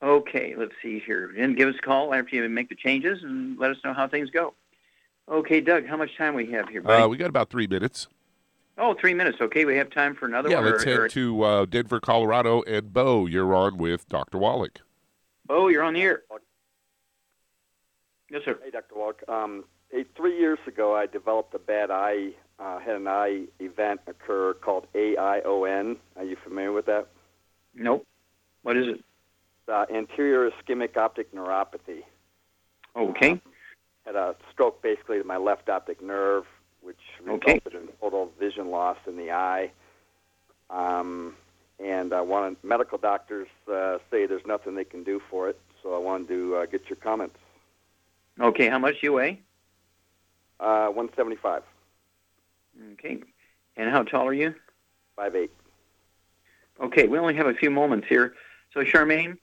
Okay, 0.02 0.54
let's 0.56 0.72
see 0.82 0.98
here. 0.98 1.32
And 1.38 1.56
give 1.56 1.68
us 1.68 1.76
a 1.78 1.82
call 1.82 2.12
after 2.14 2.34
you 2.34 2.48
make 2.48 2.68
the 2.68 2.74
changes 2.74 3.22
and 3.22 3.58
let 3.58 3.70
us 3.70 3.76
know 3.84 3.92
how 3.94 4.08
things 4.08 4.30
go. 4.30 4.54
Okay, 5.28 5.60
Doug, 5.60 5.86
how 5.86 5.96
much 5.96 6.16
time 6.16 6.34
we 6.34 6.50
have 6.52 6.68
here, 6.68 6.80
buddy? 6.82 7.02
Uh, 7.04 7.08
we 7.08 7.16
got 7.16 7.28
about 7.28 7.50
three 7.50 7.68
minutes. 7.68 8.08
oh, 8.78 8.94
three 8.94 9.14
minutes. 9.14 9.38
Okay, 9.40 9.64
we 9.64 9.76
have 9.76 9.90
time 9.90 10.14
for 10.16 10.26
another 10.26 10.48
Yeah, 10.50 10.56
one. 10.60 10.72
let's 10.72 10.84
or- 10.84 10.88
or- 10.90 11.02
head 11.02 11.10
to 11.12 11.42
uh, 11.42 11.64
Denver, 11.66 12.00
Colorado. 12.00 12.62
And 12.62 12.92
Bo, 12.92 13.26
you're 13.26 13.54
on 13.54 13.76
with 13.78 14.08
Dr. 14.08 14.38
Wallach. 14.38 14.80
Oh, 15.48 15.68
you're 15.68 15.82
on 15.84 15.94
the 15.94 16.02
air. 16.02 16.22
Yes, 18.30 18.42
sir. 18.44 18.58
Hey, 18.64 18.70
Dr. 18.70 18.94
Walk. 18.96 19.22
Um, 19.28 19.64
eight, 19.92 20.08
three 20.16 20.38
years 20.38 20.58
ago, 20.66 20.94
I 20.96 21.06
developed 21.06 21.54
a 21.54 21.58
bad 21.58 21.90
eye, 21.90 22.30
uh, 22.58 22.78
had 22.78 22.96
an 22.96 23.08
eye 23.08 23.44
event 23.60 24.00
occur 24.06 24.54
called 24.54 24.86
AION. 24.94 25.96
Are 26.16 26.24
you 26.24 26.36
familiar 26.42 26.72
with 26.72 26.86
that? 26.86 27.08
Nope. 27.74 28.06
What 28.62 28.76
is 28.76 28.88
it? 28.88 29.04
Uh, 29.68 29.86
anterior 29.94 30.50
ischemic 30.50 30.96
optic 30.96 31.32
neuropathy. 31.34 32.02
Okay. 32.96 33.40
Had 34.04 34.16
a 34.16 34.34
stroke 34.52 34.82
basically 34.82 35.18
to 35.18 35.24
my 35.24 35.36
left 35.36 35.68
optic 35.68 36.02
nerve, 36.02 36.44
which 36.82 36.98
Okay. 37.28 37.54
resulted 37.54 37.74
in 37.74 37.88
total 38.00 38.30
vision 38.38 38.70
loss 38.70 38.98
in 39.06 39.16
the 39.16 39.30
eye. 39.30 39.70
Um, 40.70 41.36
and 41.78 42.12
I 42.12 42.20
one 42.20 42.44
of 42.44 42.64
medical 42.64 42.98
doctors 42.98 43.48
uh, 43.72 43.98
say 44.10 44.26
there's 44.26 44.46
nothing 44.46 44.74
they 44.74 44.84
can 44.84 45.04
do 45.04 45.20
for 45.30 45.48
it. 45.48 45.58
So 45.82 45.94
I 45.94 45.98
wanted 45.98 46.28
to 46.28 46.56
uh, 46.56 46.66
get 46.66 46.88
your 46.88 46.96
comments. 46.96 47.36
Okay, 48.40 48.68
how 48.68 48.78
much 48.78 48.96
you 49.02 49.12
weigh? 49.14 49.40
Uh, 50.60 50.86
175. 50.88 51.62
Okay. 52.92 53.18
And 53.76 53.90
how 53.90 54.02
tall 54.02 54.26
are 54.26 54.34
you? 54.34 54.54
Five 55.16 55.34
eight. 55.34 55.50
Okay, 56.80 57.06
we 57.06 57.18
only 57.18 57.34
have 57.34 57.46
a 57.46 57.54
few 57.54 57.70
moments 57.70 58.06
here. 58.08 58.34
So, 58.72 58.80
Charmaine, 58.80 59.36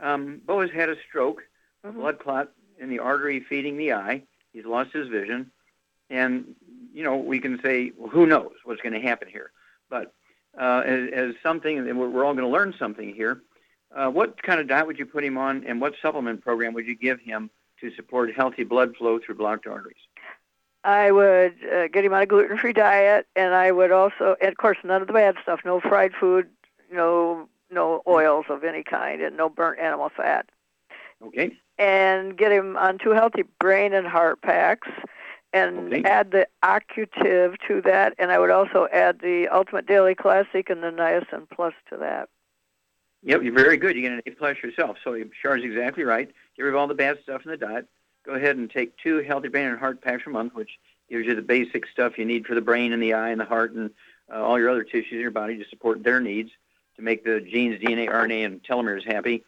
um, 0.00 0.40
Bo 0.44 0.60
has 0.60 0.70
had 0.70 0.88
a 0.88 0.96
stroke, 1.08 1.42
a 1.84 1.92
blood 1.92 2.18
clot 2.18 2.50
in 2.78 2.90
the 2.90 2.98
artery 2.98 3.40
feeding 3.40 3.76
the 3.76 3.92
eye. 3.92 4.22
He's 4.52 4.64
lost 4.64 4.92
his 4.92 5.08
vision. 5.08 5.50
And, 6.10 6.54
you 6.92 7.02
know, 7.02 7.16
we 7.16 7.38
can 7.38 7.60
say, 7.62 7.92
well, 7.96 8.10
who 8.10 8.26
knows 8.26 8.52
what's 8.64 8.82
going 8.82 8.92
to 8.92 9.00
happen 9.00 9.28
here? 9.28 9.50
But 9.88 10.12
uh, 10.60 10.82
as, 10.84 11.10
as 11.12 11.34
something, 11.42 11.78
and 11.78 11.98
we're, 11.98 12.08
we're 12.08 12.24
all 12.24 12.34
going 12.34 12.44
to 12.44 12.52
learn 12.52 12.74
something 12.78 13.14
here, 13.14 13.42
uh, 13.94 14.10
what 14.10 14.42
kind 14.42 14.60
of 14.60 14.68
diet 14.68 14.86
would 14.86 14.98
you 14.98 15.06
put 15.06 15.24
him 15.24 15.38
on, 15.38 15.64
and 15.64 15.80
what 15.80 15.94
supplement 16.02 16.42
program 16.42 16.74
would 16.74 16.86
you 16.86 16.96
give 16.96 17.20
him 17.20 17.50
to 17.80 17.94
support 17.94 18.34
healthy 18.34 18.64
blood 18.64 18.96
flow 18.96 19.18
through 19.18 19.36
blocked 19.36 19.66
arteries? 19.66 19.96
I 20.84 21.10
would 21.10 21.54
uh, 21.72 21.88
get 21.88 22.04
him 22.04 22.12
on 22.12 22.22
a 22.22 22.26
gluten-free 22.26 22.74
diet, 22.74 23.26
and 23.34 23.54
I 23.54 23.72
would 23.72 23.90
also, 23.90 24.36
and 24.40 24.50
of 24.50 24.58
course, 24.58 24.76
none 24.84 25.00
of 25.00 25.06
the 25.06 25.14
bad 25.14 25.36
stuff. 25.42 25.60
No 25.64 25.80
fried 25.80 26.12
food, 26.18 26.48
no 26.92 27.48
no 27.70 28.02
oils 28.06 28.44
of 28.50 28.62
any 28.62 28.82
kind, 28.84 29.20
and 29.22 29.36
no 29.36 29.48
burnt 29.48 29.80
animal 29.80 30.10
fat. 30.14 30.46
Okay. 31.22 31.56
And 31.78 32.36
get 32.36 32.52
him 32.52 32.76
on 32.76 32.98
two 32.98 33.10
healthy 33.10 33.42
brain 33.58 33.94
and 33.94 34.06
heart 34.06 34.42
packs, 34.42 34.88
and 35.52 35.92
Okay. 35.92 36.02
add 36.04 36.30
the 36.30 36.46
Occutive 36.62 37.56
to 37.66 37.80
that. 37.82 38.14
And 38.18 38.30
I 38.30 38.38
would 38.38 38.50
also 38.50 38.86
add 38.92 39.20
the 39.20 39.48
Ultimate 39.48 39.86
Daily 39.86 40.14
Classic 40.14 40.68
and 40.68 40.82
the 40.82 40.90
Niacin 40.90 41.48
Plus 41.50 41.72
to 41.90 41.96
that. 41.96 42.28
Yep, 43.22 43.42
you're 43.42 43.54
very 43.54 43.78
good. 43.78 43.96
You 43.96 44.02
get 44.02 44.12
an 44.12 44.22
A 44.26 44.30
plus 44.32 44.58
yourself. 44.62 44.98
So 45.02 45.16
Char's 45.40 45.64
exactly 45.64 46.04
right. 46.04 46.30
Get 46.56 46.62
rid 46.62 46.74
of 46.74 46.76
all 46.78 46.86
the 46.86 46.94
bad 46.94 47.18
stuff 47.22 47.40
in 47.46 47.50
the 47.50 47.56
diet. 47.56 47.88
Go 48.24 48.32
ahead 48.32 48.56
and 48.56 48.70
take 48.70 48.96
two 48.98 49.18
healthy 49.18 49.48
brain 49.48 49.66
and 49.66 49.78
heart 49.78 50.00
packs 50.00 50.24
a 50.26 50.30
month, 50.30 50.54
which 50.54 50.78
gives 51.08 51.26
you 51.26 51.34
the 51.34 51.42
basic 51.42 51.86
stuff 51.86 52.18
you 52.18 52.24
need 52.24 52.46
for 52.46 52.54
the 52.54 52.60
brain 52.60 52.92
and 52.92 53.02
the 53.02 53.14
eye 53.14 53.30
and 53.30 53.40
the 53.40 53.44
heart 53.44 53.72
and 53.72 53.90
uh, 54.32 54.42
all 54.42 54.58
your 54.58 54.70
other 54.70 54.84
tissues 54.84 55.12
in 55.12 55.20
your 55.20 55.30
body 55.30 55.56
to 55.58 55.68
support 55.68 56.02
their 56.02 56.20
needs 56.20 56.50
to 56.96 57.02
make 57.02 57.24
the 57.24 57.40
genes, 57.40 57.80
DNA, 57.80 58.08
RNA, 58.08 58.46
and 58.46 58.62
telomeres 58.62 59.04
happy. 59.04 59.44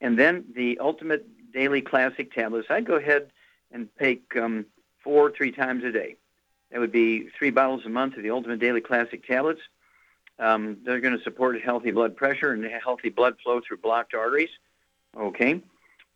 And 0.00 0.18
then 0.18 0.44
the 0.54 0.78
ultimate 0.78 1.26
daily 1.52 1.80
classic 1.80 2.32
tablets. 2.32 2.68
I'd 2.70 2.86
go 2.86 2.94
ahead 2.94 3.30
and 3.72 3.88
take 3.98 4.36
um, 4.36 4.66
four, 5.02 5.30
three 5.30 5.52
times 5.52 5.84
a 5.84 5.92
day. 5.92 6.16
That 6.70 6.80
would 6.80 6.92
be 6.92 7.28
three 7.38 7.50
bottles 7.50 7.84
a 7.84 7.88
month 7.88 8.16
of 8.16 8.22
the 8.22 8.30
ultimate 8.30 8.60
daily 8.60 8.80
classic 8.80 9.26
tablets. 9.26 9.60
Um, 10.38 10.78
they're 10.84 11.00
going 11.00 11.16
to 11.16 11.22
support 11.22 11.60
healthy 11.60 11.90
blood 11.90 12.16
pressure 12.16 12.52
and 12.52 12.64
healthy 12.64 13.10
blood 13.10 13.36
flow 13.42 13.60
through 13.66 13.78
blocked 13.78 14.14
arteries. 14.14 14.50
Okay. 15.16 15.60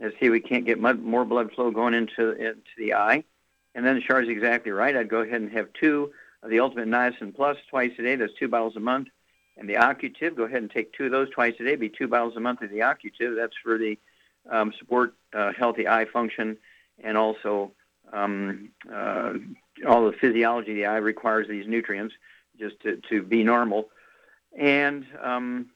Let's 0.05 0.21
see, 0.21 0.29
we 0.29 0.41
can't 0.41 0.67
get 0.67 0.79
more 0.79 1.25
blood 1.25 1.53
flow 1.53 1.71
going 1.71 1.95
into 1.95 2.33
into 2.33 2.61
the 2.77 2.93
eye. 2.93 3.25
And 3.75 3.87
then 3.87 4.03
Char's 4.07 4.29
exactly 4.29 4.71
right. 4.71 4.95
I'd 4.95 5.09
go 5.09 5.23
ahead 5.23 5.41
and 5.41 5.51
have 5.53 5.69
two 5.73 6.13
of 6.43 6.51
the 6.51 6.61
Ultimate 6.61 6.89
Niacin 6.89 7.35
Plus 7.35 7.57
twice 7.71 7.93
a 7.99 8.03
day. 8.03 8.15
That's 8.17 8.35
two 8.39 8.49
bottles 8.49 8.77
a 8.77 8.81
month. 8.81 9.09
And 9.57 9.67
the 9.67 9.79
Occutive, 9.79 10.37
go 10.37 10.45
ahead 10.45 10.61
and 10.61 10.71
take 10.71 10.93
two 10.93 11.07
of 11.07 11.11
those 11.11 11.31
twice 11.31 11.55
a 11.59 11.65
day. 11.65 11.77
Be 11.77 11.89
two 11.89 12.07
bottles 12.07 12.37
a 12.37 12.41
month 12.41 12.61
of 12.61 12.69
the 12.69 12.83
Occutive. 12.83 13.35
That's 13.35 13.57
for 13.63 13.79
the 13.79 13.99
um, 14.51 14.75
support 14.79 15.15
uh, 15.33 15.53
healthy 15.57 15.89
eye 15.89 16.05
function 16.05 16.59
and 17.03 17.17
also 17.17 17.73
um, 18.13 18.69
uh, 18.93 19.33
all 19.89 20.05
the 20.05 20.17
physiology 20.21 20.73
of 20.73 20.77
the 20.77 20.87
eye 20.87 20.99
requires 20.99 21.49
these 21.49 21.67
nutrients 21.67 22.15
just 22.59 22.79
to, 22.81 23.01
to 23.09 23.23
be 23.23 23.43
normal. 23.43 23.89
And 24.57 25.07
um, 25.23 25.71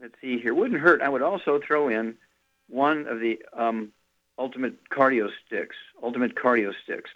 let's 0.00 0.14
see 0.20 0.38
here, 0.38 0.52
wouldn't 0.52 0.80
hurt. 0.80 1.00
I 1.00 1.08
would 1.08 1.22
also 1.22 1.60
throw 1.66 1.88
in 1.88 2.16
one 2.70 3.06
of 3.06 3.20
the 3.20 3.40
um, 3.52 3.92
ultimate 4.38 4.88
cardio 4.90 5.28
sticks, 5.46 5.76
ultimate 6.02 6.34
cardio 6.34 6.72
sticks. 6.82 7.10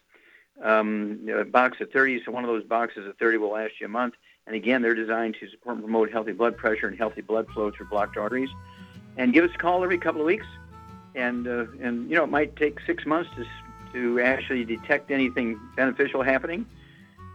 Um, 0.63 1.29
a 1.37 1.45
box 1.45 1.81
of 1.81 1.91
30, 1.91 2.23
so 2.25 2.31
one 2.31 2.45
of 2.45 2.49
those 2.49 2.65
boxes 2.65 3.07
of 3.09 3.17
30 3.17 3.39
will 3.39 3.53
last 3.53 3.73
you 3.81 3.87
a 3.87 3.89
month. 3.89 4.15
And 4.47 4.55
again, 4.55 4.83
they're 4.83 4.95
designed 4.95 5.37
to 5.41 5.49
support 5.49 5.77
and 5.77 5.85
promote 5.85 6.13
healthy 6.13 6.33
blood 6.33 6.57
pressure 6.57 6.87
and 6.87 6.97
healthy 6.97 7.23
blood 7.23 7.49
flow 7.49 7.71
through 7.71 7.89
blocked 7.89 8.17
arteries. 8.17 8.51
And 9.17 9.33
give 9.33 9.45
us 9.45 9.51
a 9.55 9.59
call 9.59 9.83
every 9.83 9.99
couple 9.99 10.21
of 10.21 10.27
weeks. 10.27 10.47
And, 11.15 11.49
uh, 11.49 11.67
and 11.81 12.09
you 12.09 12.17
know, 12.17 12.25
it 12.25 12.31
might 12.31 12.57
take 12.57 12.79
six 12.87 13.07
months 13.07 13.31
to, 13.37 13.45
to 13.93 14.21
actually 14.21 14.65
detect 14.65 15.11
anything 15.11 15.59
beneficial 15.77 16.23
happening. 16.23 16.67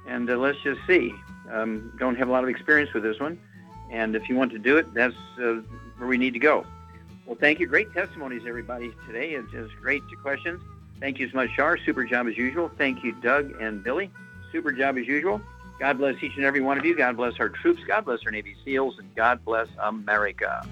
And 0.07 0.29
uh, 0.29 0.37
let's 0.37 0.59
just 0.63 0.79
see. 0.87 1.13
Um, 1.51 1.93
don't 1.99 2.15
have 2.15 2.29
a 2.29 2.31
lot 2.31 2.43
of 2.43 2.49
experience 2.49 2.93
with 2.93 3.03
this 3.03 3.19
one. 3.19 3.39
And 3.89 4.15
if 4.15 4.29
you 4.29 4.35
want 4.35 4.51
to 4.51 4.59
do 4.59 4.77
it, 4.77 4.93
that's 4.93 5.15
uh, 5.41 5.61
where 5.97 6.07
we 6.07 6.17
need 6.17 6.33
to 6.33 6.39
go. 6.39 6.65
Well, 7.29 7.37
thank 7.39 7.59
you. 7.59 7.67
Great 7.67 7.93
testimonies, 7.93 8.41
everybody, 8.47 8.91
today. 9.05 9.35
It's 9.35 9.51
just 9.51 9.71
great 9.79 10.01
questions. 10.19 10.59
Thank 10.99 11.19
you 11.19 11.29
so 11.29 11.35
much, 11.35 11.51
Char. 11.55 11.77
Super 11.77 12.03
job 12.03 12.27
as 12.27 12.35
usual. 12.35 12.71
Thank 12.75 13.03
you, 13.03 13.11
Doug 13.21 13.53
and 13.61 13.83
Billy. 13.83 14.09
Super 14.51 14.71
job 14.71 14.97
as 14.97 15.05
usual. 15.05 15.39
God 15.79 15.99
bless 15.99 16.15
each 16.23 16.35
and 16.37 16.43
every 16.43 16.59
one 16.59 16.79
of 16.79 16.85
you. 16.85 16.97
God 16.97 17.17
bless 17.17 17.39
our 17.39 17.49
troops. 17.49 17.83
God 17.87 18.05
bless 18.05 18.21
our 18.25 18.31
Navy 18.31 18.55
SEALs. 18.65 18.97
And 18.97 19.13
God 19.13 19.45
bless 19.45 19.67
America. 19.77 20.67